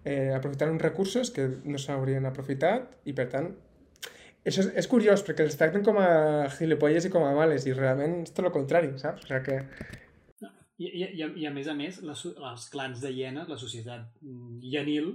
eh, 0.05 0.33
aprofitant 0.37 0.74
uns 0.74 0.83
recursos 0.83 1.31
que 1.33 1.47
no 1.64 1.78
s'haurien 1.81 2.26
aprofitat 2.28 2.91
i 3.09 3.14
per 3.16 3.28
tant 3.33 3.49
això 4.45 4.62
és, 4.64 4.68
és 4.83 4.89
curiós 4.89 5.24
perquè 5.24 5.45
els 5.45 5.57
tracten 5.61 5.83
com 5.85 5.99
a 6.01 6.47
gilipolles 6.59 7.05
i 7.09 7.11
com 7.12 7.24
a 7.24 7.33
males 7.37 7.66
i 7.68 7.72
realment 7.76 8.22
és 8.26 8.33
tot 8.37 8.47
el 8.49 8.53
contrari, 8.55 8.93
saps? 9.01 9.24
O 9.24 9.28
sigui 9.28 9.43
que 9.49 9.59
I, 10.81 10.87
i, 10.89 11.03
i, 11.18 11.22
a- 11.26 11.35
I 11.37 11.45
a 11.47 11.51
més 11.53 11.66
a 11.68 11.74
més, 11.76 11.99
les, 12.01 12.22
els 12.24 12.62
clans 12.72 13.03
de 13.03 13.11
hienes, 13.12 13.49
la 13.53 13.59
societat 13.61 14.07
mm, 14.24 14.62
hienil, 14.64 15.11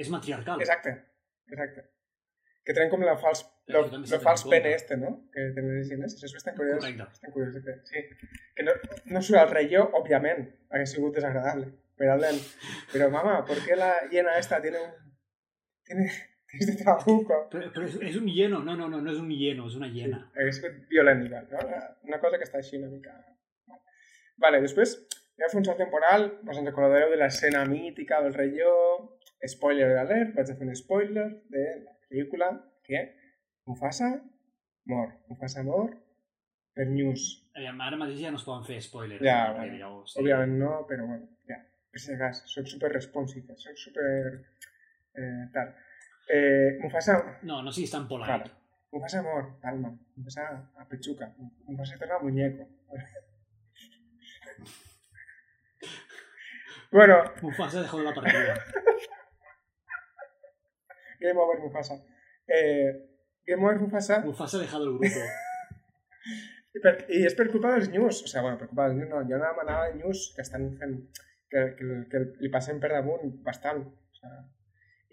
és 0.00 0.08
matriarcal. 0.08 0.60
Exacte, 0.64 0.94
exacte. 1.52 1.84
Que 2.64 2.72
tenen 2.72 2.88
com 2.94 3.04
la 3.04 3.12
fals, 3.20 3.42
lo, 3.66 3.86
lo 3.86 4.20
fals 4.20 4.44
pene 4.44 4.74
este, 4.74 4.96
no? 4.96 5.28
Que 5.32 5.50
tenen 5.54 5.80
les 5.80 5.88
hienes. 5.90 6.14
Això 6.14 6.28
és 6.28 6.36
bastant 6.36 6.56
curiós. 6.58 6.78
Correcte. 6.78 7.08
Bastant 7.10 7.34
curiós, 7.34 7.56
de 7.56 7.62
fer, 7.64 7.74
sí. 7.88 8.04
Que 8.54 8.66
no, 8.66 8.76
no 9.14 9.22
surt 9.22 9.40
al 9.40 9.50
rey 9.50 9.68
yo, 9.72 9.88
obviamente. 9.98 10.54
Hauria 10.70 10.86
sigut 10.86 11.18
desagradable. 11.18 11.72
Pero 11.96 12.12
hablan, 12.12 12.38
pero 12.92 13.10
mamá, 13.10 13.44
¿por 13.44 13.64
qué 13.64 13.74
la 13.74 14.08
hiena 14.10 14.38
esta 14.38 14.60
tiene 14.62 14.80
un... 14.80 14.90
Tiene... 15.84 16.10
Este 16.56 16.76
trabuco? 16.76 17.36
Però, 17.50 17.66
però 17.74 17.84
és, 17.84 17.96
és 18.00 18.14
un 18.16 18.28
hieno, 18.30 18.62
no, 18.64 18.76
no, 18.78 18.86
no, 18.88 19.00
no 19.02 19.10
és 19.10 19.18
un 19.20 19.26
hieno, 19.28 19.66
és 19.68 19.74
una 19.76 19.88
hiena. 19.92 20.22
Hauria 20.38 20.54
sigut 20.54 20.76
violent 20.88 21.24
igual, 21.26 21.48
no? 21.50 21.80
Una 22.06 22.20
cosa 22.22 22.38
que 22.38 22.46
està 22.46 22.62
així 22.62 22.78
una 22.78 22.88
mica... 22.88 23.12
Vale, 24.40 24.62
després, 24.62 24.94
anem 25.36 25.48
a 25.48 25.50
fer 25.52 25.58
un 25.60 25.66
salt 25.66 25.82
temporal, 25.82 26.24
us 26.46 26.60
en 26.62 26.70
recordareu 26.70 27.10
de 27.12 27.18
l'escena 27.20 27.64
mítica 27.68 28.22
del 28.24 28.54
yo, 28.56 28.72
spoiler 29.44 29.90
alert, 29.98 30.32
vaig 30.38 30.54
a 30.54 30.56
fer 30.56 30.68
un 30.70 30.78
spoiler 30.78 31.26
de 31.52 31.66
la 31.82 31.92
pel·lícula 32.06 32.48
que 32.86 33.02
Mufasa 33.66 34.22
mor. 34.86 35.12
Mufasa 35.28 35.62
mor 35.62 35.90
per 36.76 36.86
news. 36.86 37.22
Aviam, 37.56 37.80
ara 37.80 37.96
mateix 37.98 38.20
ja 38.20 38.30
no 38.30 38.36
es 38.38 38.44
poden 38.46 38.64
fer 38.66 38.82
spoilers. 38.84 39.22
Ja, 39.24 39.54
sé. 39.56 40.20
Òbviament 40.20 40.58
no, 40.60 40.70
però 40.88 41.06
bueno, 41.08 41.26
ja. 41.48 41.56
Per 41.90 42.00
si 42.02 42.12
de 42.12 42.18
cas, 42.20 42.42
soc 42.52 42.66
super 42.68 42.90
responsive, 42.92 43.56
soc 43.56 43.76
super... 43.80 44.10
Eh, 45.16 45.44
tal. 45.54 45.68
Eh, 46.28 46.76
Mufasa, 46.82 47.14
No, 47.48 47.62
no 47.62 47.72
siguis 47.72 47.90
tan 47.94 48.06
polite. 48.08 48.28
Claro. 48.28 48.50
Mufasa 48.92 49.22
mor, 49.24 49.44
calma. 49.62 49.90
Mufasa 50.16 50.42
a 50.76 50.84
pechuca. 50.88 51.34
Mufasa 51.66 51.96
torna 51.98 52.18
muñeco. 52.20 52.68
bueno, 56.92 57.16
Mufasa 57.42 57.82
dejó 57.82 57.98
de 57.98 58.04
la 58.04 58.14
partida. 58.14 58.54
Game 61.20 61.40
Over 61.40 61.58
Mufasa. 61.60 61.94
Eh, 62.46 63.15
Game 63.46 63.62
Over 63.62 63.80
Mufasa 63.80 64.20
Mufasa 64.24 64.58
ha 64.58 64.60
dejado 64.60 64.84
el 64.84 64.98
grupo. 64.98 65.26
i, 66.76 66.82
per, 66.82 66.92
i 67.08 67.22
és 67.28 67.36
per 67.38 67.48
culpa 67.52 67.72
dels 67.76 67.88
news. 67.92 68.22
O 68.24 68.28
sigui, 68.28 68.42
bueno, 68.44 68.58
per 68.60 68.68
culpa 68.70 68.88
dels 68.88 68.98
news 69.00 69.12
no. 69.12 69.22
Hi 69.22 69.34
ha 69.34 69.40
una 69.40 69.54
manada 69.56 69.88
de 69.88 70.02
news 70.02 70.26
que 70.36 70.44
estan 70.44 70.68
fent 70.80 70.98
que, 71.52 71.62
que, 71.78 71.88
que 72.12 72.22
li 72.42 72.52
passen 72.52 72.82
per 72.82 72.92
damunt 72.92 73.38
bastant. 73.46 73.82
O 73.86 74.20
sigui, 74.20 74.44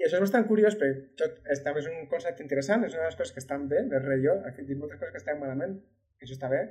I 0.02 0.08
això 0.08 0.18
és 0.18 0.24
bastant 0.26 0.48
curiós 0.50 0.76
perquè 0.80 1.04
tot, 1.20 1.36
també 1.64 1.84
és 1.84 1.90
un 1.92 2.08
concepte 2.12 2.42
interessant, 2.44 2.82
és 2.84 2.96
una 2.96 3.06
de 3.06 3.12
les 3.12 3.18
coses 3.20 3.34
que 3.36 3.44
estan 3.44 3.68
bé 3.72 3.84
del 3.92 4.02
rei 4.04 4.24
jo, 4.26 4.34
ha 4.42 4.52
fet 4.56 4.72
moltes 4.76 4.98
coses 5.00 5.14
que 5.14 5.22
estan 5.22 5.38
malament, 5.40 5.78
que 6.18 6.26
això 6.26 6.34
està 6.36 6.50
bé, 6.52 6.64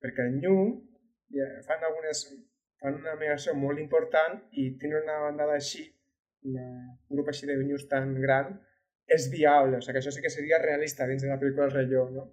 perquè 0.00 0.24
el 0.26 0.38
New 0.40 0.56
fan 1.66 1.84
algunes 1.86 2.24
fan 2.80 2.96
una 2.96 3.14
migració 3.20 3.54
molt 3.54 3.78
important 3.78 4.40
i 4.56 4.70
tenen 4.80 5.04
una 5.04 5.18
bandada 5.26 5.58
així, 5.60 5.84
una, 6.48 6.64
un 7.10 7.18
grup 7.18 7.28
així 7.30 7.46
de 7.46 7.58
news 7.60 7.84
tan 7.92 8.14
gran, 8.22 8.56
és 9.16 9.26
viable, 9.32 9.78
o 9.78 9.82
sigui 9.82 9.96
que 9.96 10.02
això 10.04 10.12
sí 10.14 10.22
que 10.22 10.32
seria 10.32 10.60
realista 10.62 11.08
dins 11.08 11.24
de 11.24 11.30
la 11.30 11.38
pel·lícula 11.40 11.66
del 11.66 11.76
rei 11.78 12.14
no? 12.14 12.28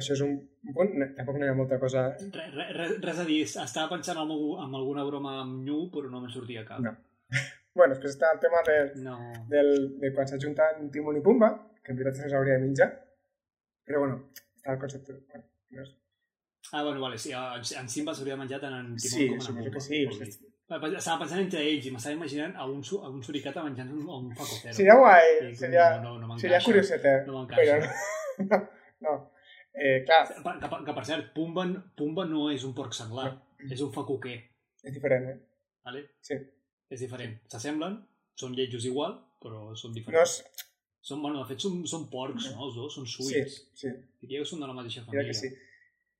això 0.00 0.14
és 0.16 0.22
un 0.24 0.36
punt, 0.74 0.92
tampoc 1.16 1.38
no 1.38 1.46
hi 1.46 1.50
ha 1.52 1.56
molta 1.58 1.78
cosa... 1.82 2.06
Res, 2.16 2.52
res, 2.76 2.96
res 3.02 3.22
a 3.22 3.26
dir, 3.28 3.40
estava 3.46 3.88
pensant 3.92 4.20
en, 4.22 4.32
en 4.64 4.76
alguna 4.78 5.04
broma 5.06 5.36
amb 5.42 5.62
Nyu, 5.66 5.80
però 5.94 6.10
no 6.12 6.22
me 6.24 6.30
sortia 6.32 6.64
cap. 6.68 6.82
No. 6.84 6.94
bueno, 7.76 7.94
després 7.94 8.16
està 8.16 8.32
el 8.34 8.42
tema 8.42 8.62
de, 8.66 8.76
no. 9.04 9.16
del, 9.50 9.72
de 10.02 10.12
quan 10.16 10.30
s'ajunten 10.30 10.90
Timon 10.94 11.20
i 11.20 11.24
Pumba, 11.26 11.52
que 11.84 11.92
en 11.92 12.00
veritat 12.00 12.20
se'ls 12.20 12.36
hauria 12.38 12.58
de 12.58 12.66
menjar, 12.66 12.90
però 13.86 14.04
bueno, 14.04 14.22
està 14.56 14.76
el 14.76 14.84
concepte... 14.84 15.18
Bueno, 15.32 15.48
no 15.74 15.84
és... 15.86 15.96
Ah, 16.70 16.84
bueno, 16.84 17.00
vale, 17.02 17.18
sí, 17.18 17.32
en, 17.34 17.66
en 17.82 17.90
Simba 17.90 18.14
s'hauria 18.14 18.36
de 18.36 18.44
menjar 18.44 18.62
tant 18.62 18.76
en 18.76 18.94
Timon 18.94 19.16
sí, 19.16 19.28
com 19.28 19.40
en 19.40 19.46
suposo 19.48 19.66
Pumba. 19.66 19.74
que 19.74 20.32
sí. 20.38 20.49
Estava 20.70 21.18
pensant 21.24 21.40
entre 21.42 21.60
ells 21.66 21.86
i 21.88 21.90
m'estava 21.90 22.14
imaginant 22.14 22.52
a 22.54 22.66
un, 22.70 22.78
a 23.02 23.08
un 23.10 23.22
suricata 23.26 23.62
menjant 23.66 23.88
un, 23.90 24.04
un 24.06 24.28
facocero. 24.38 24.74
Seria 24.76 24.94
guai, 25.00 25.30
I 25.50 25.54
seria, 25.58 25.86
no, 26.04 26.12
no, 26.20 26.28
no 26.30 26.38
seria 26.38 26.60
curiosetet, 26.62 27.26
no 27.26 27.42
però 27.50 27.78
no, 28.50 28.60
no. 29.06 29.14
Eh, 29.74 30.04
clar, 30.06 30.20
Que, 30.28 30.54
que, 30.62 30.78
que 30.86 30.94
per 30.94 31.04
cert, 31.08 31.32
Pumba, 31.34 31.64
Pumba 31.98 32.24
no 32.30 32.48
és 32.54 32.62
un 32.68 32.74
porc 32.74 32.94
senglar, 32.94 33.32
és 33.70 33.80
un 33.82 33.90
facoquer. 33.94 34.36
és 34.84 34.94
diferent, 34.94 35.26
eh? 35.32 35.36
Vale? 35.86 36.04
Sí. 36.22 36.38
És 36.90 37.00
diferent. 37.02 37.34
S'assemblen, 37.50 37.98
són 38.38 38.54
lletjos 38.54 38.86
igual, 38.86 39.18
però 39.42 39.74
són 39.74 39.90
No 39.92 39.98
diferents. 39.98 40.38
és... 40.40 40.66
Són, 41.02 41.22
bueno, 41.22 41.38
de 41.40 41.48
fet, 41.48 41.62
són, 41.64 41.78
són 41.88 42.02
porcs, 42.12 42.50
no? 42.52 42.66
Els 42.66 42.74
dos 42.76 42.94
són 42.94 43.06
Sí, 43.08 43.22
suïts. 43.24 43.54
sí, 43.74 43.88
Diria 44.20 44.42
que 44.42 44.48
són 44.50 44.60
de 44.60 44.66
la 44.68 44.74
mateixa 44.76 45.00
diria 45.00 45.22
família. 45.22 45.32
que 45.32 45.38
sí. 45.38 45.48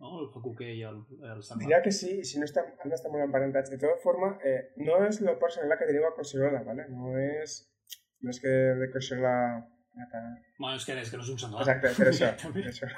No? 0.00 0.14
El 0.22 0.28
facoquer 0.32 0.70
i 0.72 0.84
el, 0.88 1.00
el 1.28 1.42
senglar. 1.44 1.64
Diria 1.64 1.80
que 1.84 1.92
sí, 1.92 2.12
si 2.24 2.40
no 2.40 2.46
estan, 2.48 2.70
han 2.80 2.92
d'estar 2.92 3.10
molt 3.12 3.26
emparentats. 3.26 3.72
De 3.72 3.78
tota 3.80 4.00
forma, 4.00 4.32
eh, 4.48 4.72
no 4.80 4.96
és 5.06 5.20
porc 5.42 5.52
senglar 5.56 5.76
que 5.80 5.88
teniu 5.90 6.06
a 6.08 6.14
Collserola, 6.16 6.62
¿vale? 6.66 6.88
No 6.94 7.12
és... 7.20 7.60
No 8.24 8.32
és 8.32 8.40
que 8.40 8.54
de 8.80 8.88
Collserola... 8.92 9.34
Bueno, 9.92 10.74
és 10.76 10.86
que, 10.88 10.96
és 10.96 11.12
que 11.12 11.20
no 11.20 11.26
és 11.26 11.32
un 11.34 11.40
senglar. 11.44 11.66
Exacte, 11.66 11.92
per 11.98 12.08
això. 12.08 12.32
per 12.56 12.66
això. 12.72 12.88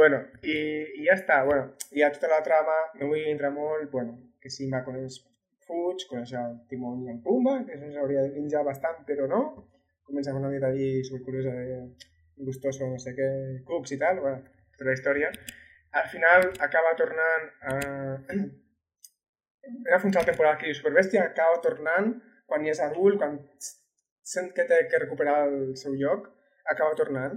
bueno, 0.00 0.22
i, 0.40 0.58
i 1.02 1.06
ja 1.06 1.18
està. 1.18 1.42
Bueno, 1.44 1.74
hi 1.92 2.04
ha 2.04 2.12
tota 2.14 2.32
la 2.32 2.42
trama, 2.46 2.80
no 3.00 3.12
vull 3.12 3.28
entrar 3.28 3.52
molt, 3.52 3.90
bueno, 3.92 4.16
que 4.40 4.52
Simba 4.52 4.84
coneix 4.88 5.20
Fuig, 5.68 6.06
coneix 6.08 6.32
el 6.40 6.54
Timon 6.70 7.02
i 7.04 7.10
el 7.12 7.18
Pumba, 7.24 7.58
que 7.66 7.76
això 7.76 7.90
s'hauria 7.92 8.24
de 8.24 8.30
menjar 8.38 8.64
bastant, 8.64 9.02
però 9.08 9.28
no. 9.28 9.42
Comença 10.08 10.32
amb 10.32 10.40
una 10.40 10.52
vida 10.54 10.70
allí 10.72 11.02
supercuriosa 11.04 11.52
de 11.52 11.82
gustoso, 12.46 12.86
no 12.88 13.00
sé 13.02 13.12
què, 13.18 13.26
cucs 13.68 13.92
i 13.92 13.98
tal, 14.00 14.22
bueno, 14.24 14.57
tota 14.78 14.88
la 14.88 14.96
història. 14.96 15.32
Al 15.98 16.08
final 16.14 16.48
acaba 16.64 16.94
tornant 16.96 17.50
a... 17.62 17.76
Era 19.84 19.98
fins 20.00 20.16
a 20.16 20.22
la 20.22 20.30
temporada 20.30 20.56
que 20.62 20.72
Superbèstia 20.72 21.26
acaba 21.26 21.60
tornant 21.64 22.14
quan 22.48 22.64
ja 22.64 22.72
és 22.72 22.80
adult, 22.80 23.18
quan 23.20 23.36
sent 24.24 24.52
que 24.56 24.64
té 24.68 24.78
que 24.88 25.00
recuperar 25.02 25.42
el 25.48 25.74
seu 25.76 25.96
lloc, 25.98 26.30
acaba 26.72 26.96
tornant. 26.96 27.36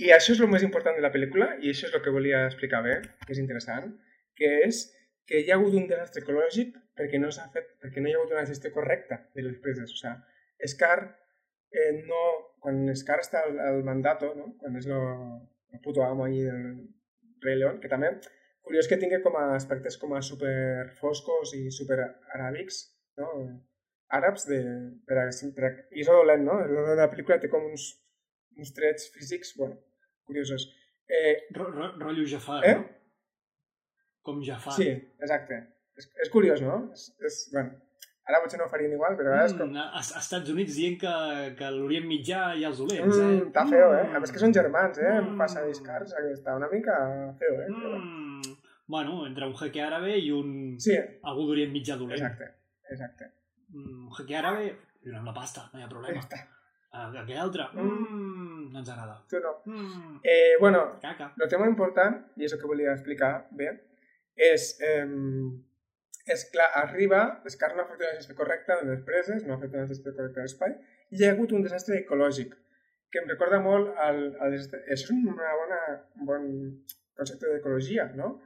I 0.00 0.12
això 0.16 0.34
és 0.34 0.40
el 0.40 0.50
més 0.52 0.64
important 0.66 0.96
de 0.96 1.04
la 1.04 1.12
pel·lícula, 1.14 1.54
i 1.60 1.72
això 1.72 1.88
és 1.88 1.96
el 1.96 2.02
que 2.04 2.12
volia 2.12 2.44
explicar 2.48 2.82
bé, 2.84 2.98
que 3.24 3.32
és 3.34 3.40
interessant, 3.40 3.90
que 4.36 4.50
és 4.66 4.82
que 5.28 5.40
hi 5.40 5.50
ha 5.50 5.56
hagut 5.56 5.76
un 5.78 5.88
desastre 5.88 6.24
ecològic 6.24 6.76
perquè 6.98 7.20
no 7.20 7.30
s'ha 7.32 7.46
fet, 7.54 7.68
perquè 7.80 8.02
no 8.02 8.10
hi 8.10 8.14
ha 8.16 8.20
hagut 8.20 8.34
una 8.34 8.46
gestió 8.48 8.72
correcta 8.74 9.20
de 9.36 9.44
les 9.46 9.58
preses. 9.64 9.92
O 9.92 10.00
sigui, 10.00 10.68
Scar 10.74 10.98
eh, 11.72 11.92
no... 12.08 12.22
Quan 12.60 12.82
Scar 12.92 13.22
està 13.22 13.40
al, 13.46 13.54
al 13.64 13.78
mandato, 13.86 14.34
no? 14.36 14.50
quan 14.60 14.74
és 14.76 14.84
el, 14.84 14.98
el 15.72 15.80
puto 15.84 16.02
amo 16.04 16.24
allí 16.24 16.42
del 16.42 16.88
Rei 17.42 17.56
León, 17.56 17.80
que 17.80 17.88
també 17.88 18.12
curiós 18.66 18.88
que 18.88 18.98
tingui 19.00 19.20
com 19.24 19.36
a 19.40 19.54
aspectes 19.56 19.96
com 19.98 20.12
a 20.14 20.20
super 20.22 20.90
foscos 21.00 21.54
i 21.56 21.70
super 21.74 21.98
aràbics, 22.34 22.82
no? 23.18 23.30
àrabs 24.10 24.46
de, 24.50 24.58
per 25.06 25.18
a, 25.22 25.24
per 25.56 25.64
a, 25.68 25.70
i 25.94 26.02
és 26.02 26.08
dolent, 26.10 26.42
no? 26.44 26.56
La 26.98 27.06
pel·lícula 27.12 27.38
té 27.40 27.48
com 27.50 27.62
uns, 27.70 27.84
uns 28.58 28.72
trets 28.74 29.06
físics, 29.14 29.52
bueno, 29.56 29.78
curiosos. 30.26 30.66
Eh, 31.06 31.46
Ro, 31.54 31.68
ro, 31.70 31.92
rotllo 31.98 32.26
Jafar, 32.26 32.64
Eh? 32.66 32.74
no? 32.74 32.88
Com 34.26 34.42
Jafar. 34.44 34.74
sí, 34.76 34.88
exacte. 35.22 35.60
És, 35.96 36.10
és 36.24 36.30
curiós, 36.30 36.60
no? 36.62 36.90
És, 36.92 37.06
és, 37.26 37.38
bueno, 37.54 37.78
ara 38.30 38.40
potser 38.44 38.58
no 38.60 38.66
ho 38.66 38.70
farien 38.72 38.92
igual, 38.96 39.16
però 39.18 39.32
ara 39.34 39.44
és 39.48 39.54
com... 39.58 39.68
Mm, 39.72 39.82
a, 39.82 40.00
a 40.00 40.20
Estats 40.22 40.50
Units 40.54 40.76
dient 40.78 40.96
que, 41.02 41.14
que 41.58 41.70
l'Orient 41.74 42.06
Mitjà 42.08 42.40
hi 42.56 42.64
ha 42.64 42.70
els 42.72 42.80
dolents, 42.82 43.18
eh? 43.18 43.26
Mm, 43.26 43.48
està 43.50 43.66
feo, 43.70 43.90
eh? 43.98 44.06
A 44.16 44.22
més 44.22 44.32
que 44.34 44.42
són 44.42 44.54
germans, 44.56 44.98
eh? 45.02 45.10
Mm. 45.18 45.32
Mm. 45.34 45.40
Passa 45.42 45.64
discars, 45.66 46.14
està 46.32 46.54
una 46.58 46.68
mica 46.72 46.96
feo, 47.42 47.58
eh? 47.64 47.68
Mm, 47.74 48.54
bueno, 48.90 49.24
entre 49.26 49.46
un 49.50 49.54
jeque 49.60 49.82
àrabe 49.84 50.16
i 50.18 50.30
un... 50.34 50.54
Sí, 50.82 50.96
algú 51.22 51.48
d'Orient 51.50 51.74
Mitjà 51.74 51.98
dolent. 52.00 52.18
exacte, 52.22 52.48
exacte. 52.90 53.28
Mm, 53.74 54.06
un 54.08 54.16
jeque 54.18 54.38
àrabe, 54.40 54.70
donem 55.04 55.28
la 55.30 55.34
pasta, 55.36 55.68
no 55.72 55.78
hi 55.80 55.84
ha 55.86 55.90
problema. 55.92 56.22
està. 56.24 56.40
Uh, 56.90 57.12
aquell 57.20 57.38
altre, 57.38 57.68
mm, 57.78 58.64
no 58.72 58.80
ens 58.80 58.88
agrada. 58.90 59.20
Tu 59.30 59.38
no. 59.44 59.52
Mm, 59.70 60.16
Eh, 60.26 60.56
bueno, 60.58 60.80
caca. 61.00 61.28
el 61.38 61.48
tema 61.48 61.68
important, 61.70 62.16
i 62.36 62.44
és 62.48 62.52
el 62.52 62.58
que 62.58 62.66
volia 62.66 62.90
explicar 62.96 63.46
bé, 63.54 63.68
és, 64.34 64.72
eh, 64.82 65.04
és 66.34 66.46
clar, 66.52 66.68
arriba, 66.80 67.20
Descartes 67.44 67.76
no 67.78 67.84
ha 67.84 67.90
fet 67.90 68.02
una 68.02 68.16
gestió 68.16 68.36
correcta 68.38 68.78
de 68.80 68.88
les 68.90 69.02
preses, 69.06 69.44
no 69.46 69.54
ha 69.54 69.60
fet 69.62 69.74
una 69.76 69.86
gestió 69.90 70.12
correcta 70.14 70.40
de 70.40 70.46
l'espai, 70.46 70.76
i 71.10 71.20
hi 71.20 71.26
ha 71.26 71.32
hagut 71.34 71.54
un 71.56 71.66
desastre 71.66 71.98
ecològic, 72.02 72.54
que 73.10 73.22
em 73.22 73.28
recorda 73.28 73.58
molt 73.64 73.90
al, 73.98 74.20
al. 74.38 74.56
Això 74.56 74.80
és 74.94 75.06
una 75.14 75.52
bona, 75.60 75.80
un 76.20 76.28
bon 76.28 76.48
concepte 77.18 77.50
d'ecologia, 77.50 78.06
no? 78.16 78.36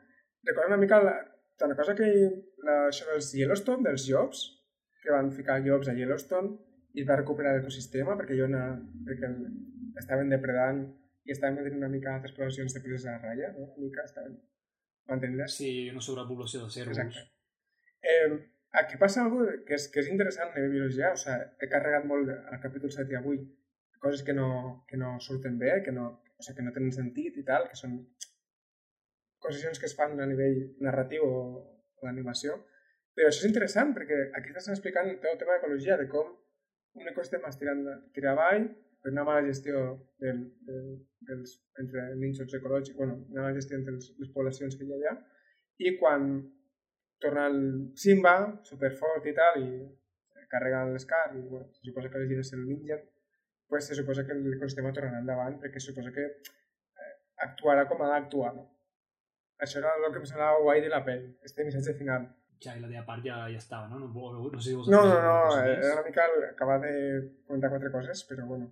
Recorda 0.49 0.72
una 0.72 0.80
mica 0.80 1.01
la, 1.05 1.14
una 1.66 1.76
cosa 1.76 1.95
que 1.99 2.09
la, 2.64 2.78
això 2.89 3.09
dels 3.11 3.30
Yellowstone, 3.37 3.85
dels 3.87 4.09
llops, 4.09 4.45
que 5.05 5.12
van 5.12 5.30
ficar 5.37 5.61
llops 5.61 5.91
a 5.91 5.97
Yellowstone 5.99 6.57
i 6.95 7.03
es 7.03 7.09
va 7.09 7.18
recuperar 7.20 7.55
l'ecosistema 7.57 8.16
perquè, 8.16 8.39
ha 8.41 8.49
una, 8.49 8.64
perquè 9.07 9.30
estaven 10.01 10.32
depredant 10.32 10.85
i 11.24 11.32
estaven 11.35 11.61
tenint 11.61 11.78
una 11.80 11.93
mica 11.93 12.14
altres 12.14 12.35
poblacions 12.37 12.76
de 12.76 12.82
preses 12.85 13.07
a 13.07 13.16
la 13.16 13.22
ratlla, 13.22 13.53
no? 13.57 13.68
una 13.74 13.87
mica 13.89 14.05
estaven 14.09 14.37
mantenint-les. 15.11 15.61
Sí, 15.61 15.70
una 15.93 16.03
sobrepoblació 16.05 16.64
de 16.64 16.72
cérvols. 16.72 17.01
Exacte. 17.05 17.34
Eh, 18.05 18.30
aquí 18.80 18.98
passa 19.00 19.22
algo 19.24 19.44
que 19.66 19.78
és, 19.78 19.88
que 19.92 20.02
és 20.02 20.11
interessant 20.12 20.52
en 20.61 20.70
biologia, 20.72 21.12
o 21.14 21.20
sigui, 21.20 21.38
he 21.62 21.70
carregat 21.72 22.07
molt 22.11 22.30
al 22.34 22.61
capítol 22.62 22.92
7 22.92 23.14
i 23.14 23.18
avui 23.20 23.40
coses 24.05 24.22
que 24.26 24.34
no, 24.36 24.84
que 24.88 24.98
no 25.00 25.14
surten 25.26 25.57
bé, 25.59 25.78
que 25.86 25.94
no, 25.96 26.11
o 26.36 26.44
sigui, 26.44 26.59
que 26.59 26.66
no 26.66 26.74
tenen 26.76 26.92
sentit 26.92 27.40
i 27.40 27.44
tal, 27.48 27.68
que 27.70 27.78
són 27.80 27.96
concessions 29.44 29.80
que 29.80 29.88
es 29.88 29.96
fan 29.96 30.18
a 30.20 30.28
nivell 30.28 30.61
narratiu 30.84 31.24
o, 31.24 31.42
o 32.00 32.07
d'animació, 32.07 32.59
però 33.14 33.30
això 33.30 33.44
és 33.44 33.50
interessant 33.50 33.92
perquè 33.96 34.20
aquí 34.36 34.50
estàs 34.52 34.74
explicant 34.74 35.12
el 35.12 35.38
tema 35.40 35.57
d'ecologia, 35.57 35.98
de 36.00 36.09
com 36.11 36.32
un 37.00 37.11
ecosistema 37.11 37.50
es 37.50 37.59
tira, 37.61 37.74
tira 38.16 38.32
avall 38.32 38.66
per 39.02 39.12
una 39.12 39.24
mala 39.28 39.44
gestió 39.46 39.80
del, 40.22 40.40
del, 40.66 40.90
dels, 41.28 41.57
entre 41.82 42.07
nínxols 42.20 42.57
ecològics, 42.59 42.96
bueno, 42.96 43.18
una 43.30 43.46
mala 43.46 43.57
gestió 43.59 43.78
entre 43.78 43.96
les, 43.96 44.11
les 44.20 44.30
poblacions 44.34 44.76
que 44.78 44.86
hi 44.86 44.92
ha 44.92 45.00
allà, 45.00 45.14
i 45.84 45.96
quan 46.00 46.28
torna 47.25 47.47
el 47.51 47.59
Simba, 48.05 48.35
superfort 48.68 49.27
i 49.31 49.35
tal, 49.37 49.62
i 49.64 50.47
carrega 50.55 50.85
l'escar, 50.93 51.25
i 51.35 51.41
bueno, 51.49 51.66
se 51.75 51.83
suposa 51.89 52.11
que 52.12 52.20
les 52.22 52.29
gires 52.31 52.51
se'l 52.53 52.61
mengen, 52.62 53.01
pues 53.66 53.89
se 53.89 53.97
suposa 53.99 54.22
que 54.29 54.37
l'ecosistema 54.37 54.93
tornarà 54.95 55.18
endavant 55.25 55.57
perquè 55.62 55.81
se 55.83 55.89
suposa 55.91 56.12
que 56.14 56.25
eh, 56.29 57.12
actuarà 57.49 57.89
com 57.91 58.05
ha 58.05 58.11
d'actuar. 58.12 58.53
No? 58.55 58.68
Això 59.64 59.81
era 59.81 59.95
el 59.99 60.11
que 60.12 60.20
em 60.22 60.27
semblava 60.31 60.61
guai 60.62 60.83
de 60.85 60.91
la 60.93 61.03
pel·li, 61.07 61.33
este 61.49 61.64
missatge 61.66 61.97
final. 61.99 62.29
Ja, 62.62 62.77
i 62.77 62.81
la 62.81 62.89
teva 62.89 63.03
part 63.09 63.25
ja, 63.27 63.41
ja 63.51 63.59
estava, 63.61 63.89
no? 63.91 63.99
No, 64.05 64.31
no, 64.33 64.47
no 64.53 64.61
sé 64.61 64.70
si 64.70 64.77
vols 64.77 64.89
No, 64.93 65.01
no, 65.09 65.16
no, 65.25 65.35
cosa 65.49 65.64
eh, 65.66 65.75
era 65.81 65.95
una 65.99 66.05
mica 66.07 66.27
el- 66.31 66.45
acabar 66.53 66.79
de 66.85 66.93
comentar 67.49 67.70
quatre 67.72 67.91
coses, 67.93 68.22
però 68.31 68.47
bueno. 68.47 68.70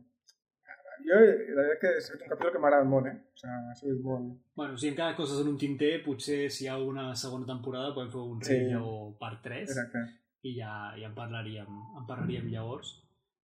Jo, 1.06 1.18
la 1.56 1.62
veritat 1.62 1.80
que 1.80 1.88
ha 1.96 2.00
sigut 2.06 2.22
un 2.22 2.28
capítol 2.32 2.52
que 2.52 2.58
m'ha 2.62 2.68
agradat 2.70 2.88
molt, 2.92 3.06
eh? 3.10 3.14
O 3.16 3.38
sigui, 3.42 3.54
ha 3.70 3.74
sigut 3.80 4.00
molt... 4.06 4.32
Bueno, 4.56 4.76
si 4.78 4.88
encara 4.92 5.16
coses 5.16 5.40
en 5.42 5.48
un 5.52 5.58
tinter, 5.58 5.92
potser 6.04 6.50
si 6.50 6.64
hi 6.64 6.68
ha 6.68 6.74
alguna 6.74 7.08
segona 7.16 7.46
temporada 7.48 7.94
podem 7.94 8.10
fer 8.12 8.20
un 8.20 8.42
Sí. 8.44 8.58
Lleó 8.68 9.16
part 9.18 9.42
3 9.42 9.70
Exacte. 9.70 10.04
i 10.42 10.54
ja, 10.60 10.74
ja 10.98 11.08
en 11.08 11.14
parlaríem, 11.14 11.66
en 11.98 12.06
parlaríem 12.06 12.48
llavors. 12.52 12.98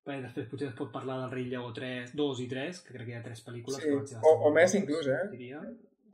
Perquè 0.07 0.23
després 0.25 0.47
potser 0.49 0.69
es 0.71 0.75
pot 0.79 0.91
parlar 0.93 1.19
del 1.23 1.31
Rei 1.35 1.45
Lleó 1.51 1.73
3, 1.77 2.15
2 2.17 2.41
i 2.41 2.49
3, 2.49 2.81
que 2.87 2.95
crec 2.95 3.07
que 3.07 3.13
hi 3.13 3.19
ha 3.19 3.23
tres 3.27 3.43
pel·lícules. 3.45 3.83
Sí, 3.83 3.91
que 3.91 4.23
o- 4.23 4.39
o 4.49 4.53
més 4.55 4.75
inclús, 4.75 5.07
eh? 5.07 5.29
Diria. 5.31 5.61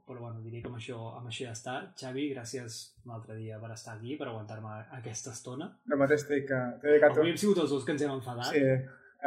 Però 0.05 0.20
bueno, 0.20 0.41
diria 0.45 0.61
que 0.61 0.68
amb 0.68 0.76
això, 0.76 0.99
amb 1.16 1.28
això 1.30 1.47
ja 1.47 1.53
està. 1.55 1.74
Xavi, 1.97 2.26
gràcies 2.35 2.74
un 3.07 3.12
altre 3.14 3.37
dia 3.39 3.57
per 3.61 3.70
estar 3.72 3.95
aquí, 3.97 4.16
per 4.20 4.26
aguantar-me 4.28 4.68
aquesta 4.99 5.30
estona. 5.32 5.70
El 5.91 5.97
mateix 5.97 6.26
t'he 6.26 6.43
dedicat 6.45 7.11
Avui 7.16 7.30
hem 7.30 7.37
sigut 7.41 7.57
els 7.62 7.70
dos 7.70 7.85
que 7.87 7.93
ens 7.93 8.03
hem 8.03 8.11
enfadat. 8.11 8.51
Sí, 8.53 8.61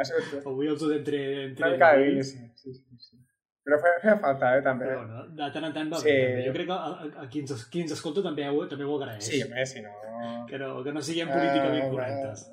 sigut 0.06 0.46
Avui 0.46 0.68
els 0.68 0.80
dos 0.80 0.92
entre... 0.94 1.20
entre 1.48 1.66
una 1.66 1.72
mica 1.76 1.92
de 1.96 2.24
sí. 2.24 2.38
sí, 2.54 2.74
sí, 2.74 2.98
sí. 2.98 3.16
Però 3.68 3.76
feia, 3.82 3.98
feia 4.00 4.16
falta, 4.22 4.50
eh, 4.56 4.62
també. 4.64 4.86
Però 4.88 5.00
bueno, 5.02 5.24
de 5.36 5.48
tant 5.52 5.64
en 5.68 5.72
tant 5.74 5.90
va 5.92 5.98
Sí. 6.00 6.08
bé. 6.08 6.20
també. 6.28 6.44
Jo 6.46 6.52
crec 6.54 6.66
que 6.70 6.76
a, 6.76 6.92
a, 7.06 7.08
a 7.24 7.26
qui, 7.32 7.40
ens, 7.44 7.64
qui 7.72 7.82
ens 7.84 7.92
escolta 7.92 8.22
també 8.24 8.46
ho, 8.48 8.62
també 8.70 8.84
ho 8.88 8.94
agraeix. 8.96 9.24
Sí, 9.26 9.42
home, 9.44 9.66
si 9.66 9.82
no... 9.84 9.92
Que 10.48 10.58
no, 10.62 10.70
que 10.86 10.92
no 10.96 11.02
siguem 11.04 11.28
políticament 11.28 11.84
Ah, 11.84 11.90
correctes. 11.92 12.46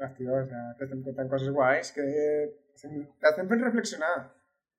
Hòstia, 0.00 0.30
o 0.32 0.44
sea, 0.48 0.60
t'estem 0.78 1.02
contant 1.04 1.28
coses 1.32 1.50
guais 1.52 1.90
que 1.92 2.04
t'estem 2.80 3.48
fent 3.50 3.64
reflexionar 3.66 4.12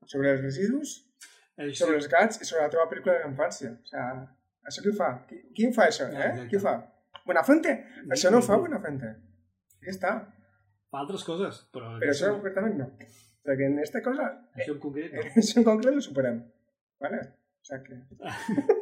sobre 0.09 0.32
els 0.34 0.41
residus, 0.41 0.95
Això, 1.61 1.84
sobre 1.84 1.99
els 1.99 2.07
gats 2.09 2.39
i 2.41 2.47
sobre 2.47 2.63
la 2.63 2.71
teva 2.73 2.88
pel·lícula 2.89 3.19
de. 3.21 3.73
O 3.75 3.86
sea, 3.91 4.07
això 4.65 4.82
qui 4.82 4.89
ho 4.89 4.95
fa? 4.97 5.11
Qui, 5.27 5.41
qui 5.53 5.67
ho 5.67 5.73
fa, 5.75 5.86
això, 5.91 6.07
Ja, 6.09 6.23
eh? 6.23 6.29
exacte. 6.32 6.47
Qui 6.49 6.57
ho 6.57 6.63
fa? 6.63 6.73
Buenafuente? 7.27 7.75
Això 8.15 8.32
no 8.34 8.39
ho 8.39 8.45
fa 8.47 8.57
Buenafuente. 8.63 9.11
Ja 9.86 9.91
està. 9.93 10.13
Fa 10.92 11.02
altres 11.06 11.24
coses, 11.28 11.62
però... 11.74 11.94
Però 12.02 12.12
això 12.14 12.32
concretament 12.36 12.78
no. 12.82 12.88
Perquè 13.48 13.68
en 13.72 13.80
esta 13.82 14.02
cosa, 14.06 14.28
això 14.58 14.76
en 14.76 14.82
concret 14.84 15.14
no. 15.16 15.24
això 15.42 15.62
en 15.62 15.68
concret 15.70 15.98
ho 15.98 16.04
superem. 16.04 16.42
Vale? 17.02 17.22
O 17.62 17.66
sea 17.70 17.82
que... 17.84 18.00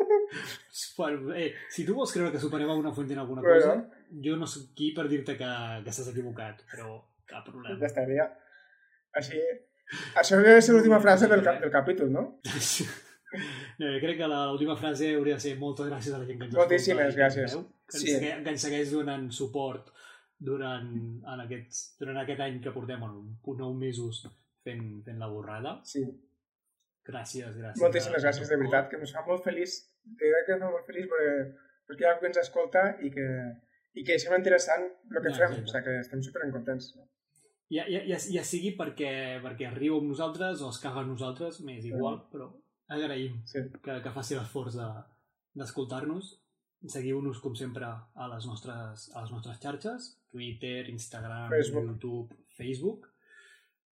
Bueno, 0.96 1.34
eh, 1.34 1.54
si 1.74 1.82
tu 1.88 1.96
vols 1.98 2.12
creure 2.14 2.30
que 2.32 2.38
superem 2.42 2.70
alguna 2.70 2.92
font 2.94 3.10
en 3.10 3.18
alguna 3.18 3.42
Bueno. 3.42 3.56
cosa, 3.56 4.04
jo 4.26 4.36
no 4.38 4.46
soc 4.46 4.68
qui 4.78 4.92
per 4.94 5.08
dir-te 5.10 5.34
que, 5.40 5.48
que 5.86 5.90
estàs 5.90 6.12
equivocat, 6.12 6.60
però 6.70 7.00
cap 7.26 7.48
problema. 7.48 7.80
Ja 7.82 7.88
estaria. 7.88 8.26
Així... 9.18 9.40
Això 10.22 10.38
deu 10.46 10.60
ser 10.62 10.76
l'última 10.76 11.00
frase 11.02 11.26
del, 11.32 11.42
cap, 11.48 11.58
del 11.64 11.72
capítol, 11.74 12.12
no? 12.14 12.26
No, 13.80 13.86
jo 13.86 13.98
crec 14.02 14.18
que 14.18 14.28
l'última 14.30 14.74
frase 14.78 15.12
hauria 15.14 15.36
de 15.38 15.44
ser 15.44 15.52
moltes 15.62 15.86
gràcies 15.86 16.14
a 16.16 16.18
la 16.18 16.26
gent 16.26 16.40
que 16.40 16.48
ens 16.48 16.56
Moltíssimes 16.58 17.12
escolta 17.12 17.26
ens 17.26 17.36
gràcies. 17.38 17.52
Que, 17.54 17.98
ens 17.98 18.06
Sí. 18.06 18.16
que 18.46 18.54
ens 18.54 18.64
segueix 18.66 18.90
donant 18.94 19.28
suport 19.34 19.92
durant, 20.40 20.90
en 21.28 21.42
aquests, 21.46 21.96
durant 22.00 22.18
aquest 22.22 22.40
any 22.46 22.60
que 22.64 22.72
portem, 22.72 23.00
bueno, 23.04 23.38
nou 23.60 23.74
mesos 23.76 24.22
fent, 24.64 25.02
fent 25.06 25.20
la 25.20 25.28
borrada. 25.28 25.80
Sí. 25.84 26.04
Gràcies, 27.10 27.56
gràcies. 27.58 27.82
Moltíssimes 27.82 28.24
gràcies, 28.24 28.50
de 28.52 28.58
veritat, 28.62 28.90
que 28.92 29.00
ens 29.02 29.12
fa 29.16 29.24
molt 29.28 29.44
feliç. 29.44 29.80
De 30.06 30.30
veritat 30.30 30.48
que 30.48 30.60
fa 30.62 30.70
molt 30.72 30.86
feliç 30.88 31.08
perquè, 31.12 31.34
perquè 31.90 32.06
hi 32.06 32.08
ha 32.08 32.12
algú 32.14 32.22
que 32.26 32.30
ens 32.32 32.42
escolta 32.44 32.84
i 33.06 33.10
que, 33.16 33.28
i 33.98 34.04
que 34.06 34.18
sembla 34.22 34.38
interessant 34.44 34.86
el 34.86 35.22
que 35.24 35.32
Ja, 35.34 35.48
fem. 35.48 35.56
exacte. 35.64 35.64
O 35.64 35.72
sigui 35.74 35.84
que 35.88 36.00
estem 36.06 36.22
super 36.24 36.52
contents. 36.54 36.92
Ja, 37.70 37.84
ja, 37.90 38.02
ja, 38.06 38.18
ja 38.18 38.44
sigui 38.46 38.76
perquè, 38.78 39.12
perquè 39.44 39.72
riu 39.76 39.98
amb 40.00 40.10
nosaltres 40.14 40.62
o 40.66 40.70
es 40.74 40.80
caga 40.82 41.02
amb 41.04 41.12
nosaltres, 41.16 41.60
m'és 41.66 41.86
igual, 41.86 42.22
però 42.32 42.48
agraïm 42.90 43.42
Sí. 43.46 43.60
que, 43.84 44.00
que 44.02 44.12
faci 44.16 44.36
l'esforç 44.36 44.76
de- 44.78 45.04
d'escoltar-nos. 45.56 46.32
Seguiu-nos, 46.88 47.42
com 47.44 47.56
sempre, 47.60 47.84
a 47.84 48.28
les 48.32 48.46
nostres, 48.48 49.10
a 49.12 49.24
les 49.26 49.32
nostres 49.36 49.58
xarxes, 49.60 50.14
Twitter, 50.32 50.88
Instagram, 50.90 51.50
Facebook. 51.52 51.88
YouTube, 51.90 52.36
Facebook. 52.56 53.10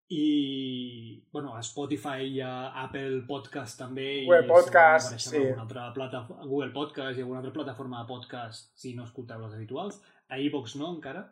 I, 0.09 1.25
bueno, 1.33 1.55
a 1.57 1.63
Spotify 1.63 2.27
i 2.29 2.43
a 2.45 2.83
Apple 2.83 3.23
Podcast 3.27 3.79
també. 3.81 4.27
Google 4.27 4.45
i 4.45 4.51
Podcast, 4.51 5.17
sí. 5.17 5.41
altra 5.57 5.87
plataforma, 5.97 6.45
Google 6.45 6.75
Podcast 6.75 7.17
i 7.17 7.25
alguna 7.25 7.41
altra 7.41 7.55
plataforma 7.55 8.03
de 8.03 8.11
podcast 8.11 8.77
si 8.77 8.93
no 8.95 9.09
escolteu 9.09 9.41
les 9.41 9.57
habituals. 9.57 10.03
A 10.29 10.37
iVox 10.39 10.77
no, 10.77 10.93
encara. 10.93 11.25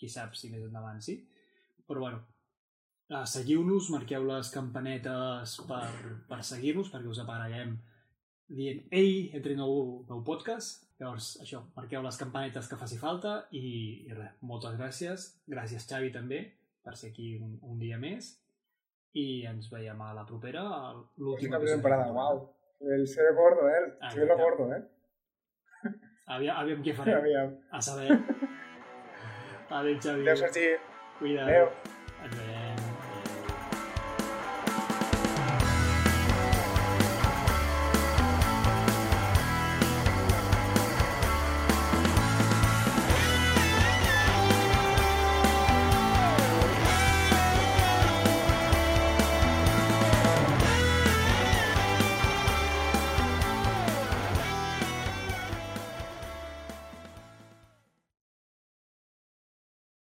Qui 0.00 0.08
sap 0.08 0.32
si 0.36 0.48
més 0.48 0.64
endavant 0.64 1.04
sí. 1.04 1.18
Però 1.86 2.00
bueno, 2.06 2.22
uh, 3.12 3.26
seguiu-nos, 3.28 3.92
marqueu 3.92 4.24
les 4.32 4.48
campanetes 4.54 5.58
per, 5.68 5.92
per 6.28 6.40
seguir-nos, 6.40 6.88
perquè 6.92 7.12
us 7.12 7.20
apareguem 7.20 7.76
dient 8.48 8.82
ei, 8.94 9.28
entri 9.36 9.60
nou, 9.60 10.06
nou 10.08 10.24
podcast. 10.24 10.85
Llavors, 11.00 11.34
això, 11.44 11.60
marqueu 11.76 12.00
les 12.04 12.16
campanetes 12.16 12.68
que 12.70 12.78
faci 12.80 12.96
falta 12.96 13.34
i, 13.52 13.62
i 14.08 14.14
res, 14.16 14.32
moltes 14.48 14.78
gràcies. 14.78 15.26
Gràcies, 15.52 15.84
Xavi, 15.90 16.08
també, 16.14 16.40
per 16.84 16.94
ser 16.96 17.10
aquí 17.12 17.34
un, 17.36 17.58
un 17.68 17.78
dia 17.82 17.98
més. 18.00 18.30
I 19.16 19.44
ens 19.48 19.68
veiem 19.72 20.00
a 20.04 20.12
la 20.16 20.24
propera, 20.28 20.62
a 20.62 20.92
l'últim 21.20 21.52
episodi 21.56 21.76
temporada, 21.78 22.08
wow. 22.16 22.42
El 22.96 23.06
ser 23.08 23.30
gordo, 23.36 23.68
eh? 23.68 23.84
Ah, 24.00 24.10
Se 24.10 24.20
ve 24.20 24.26
lo 24.26 24.36
ja. 24.36 24.42
gordo, 24.42 24.66
eh? 24.72 24.82
Aviam, 26.34 26.56
aviam 26.60 26.82
què 26.84 26.92
farem. 26.96 27.20
Aviam. 27.22 27.54
A 27.72 27.80
saber. 27.80 28.10
Adéu, 29.78 29.96
Xavi. 30.00 30.22
Adéu, 30.26 30.36
Sergi. 30.42 30.68
Cuida't. 31.20 31.48
Adéu. 31.48 31.70
Ens 32.26 32.36
veiem. 32.40 32.55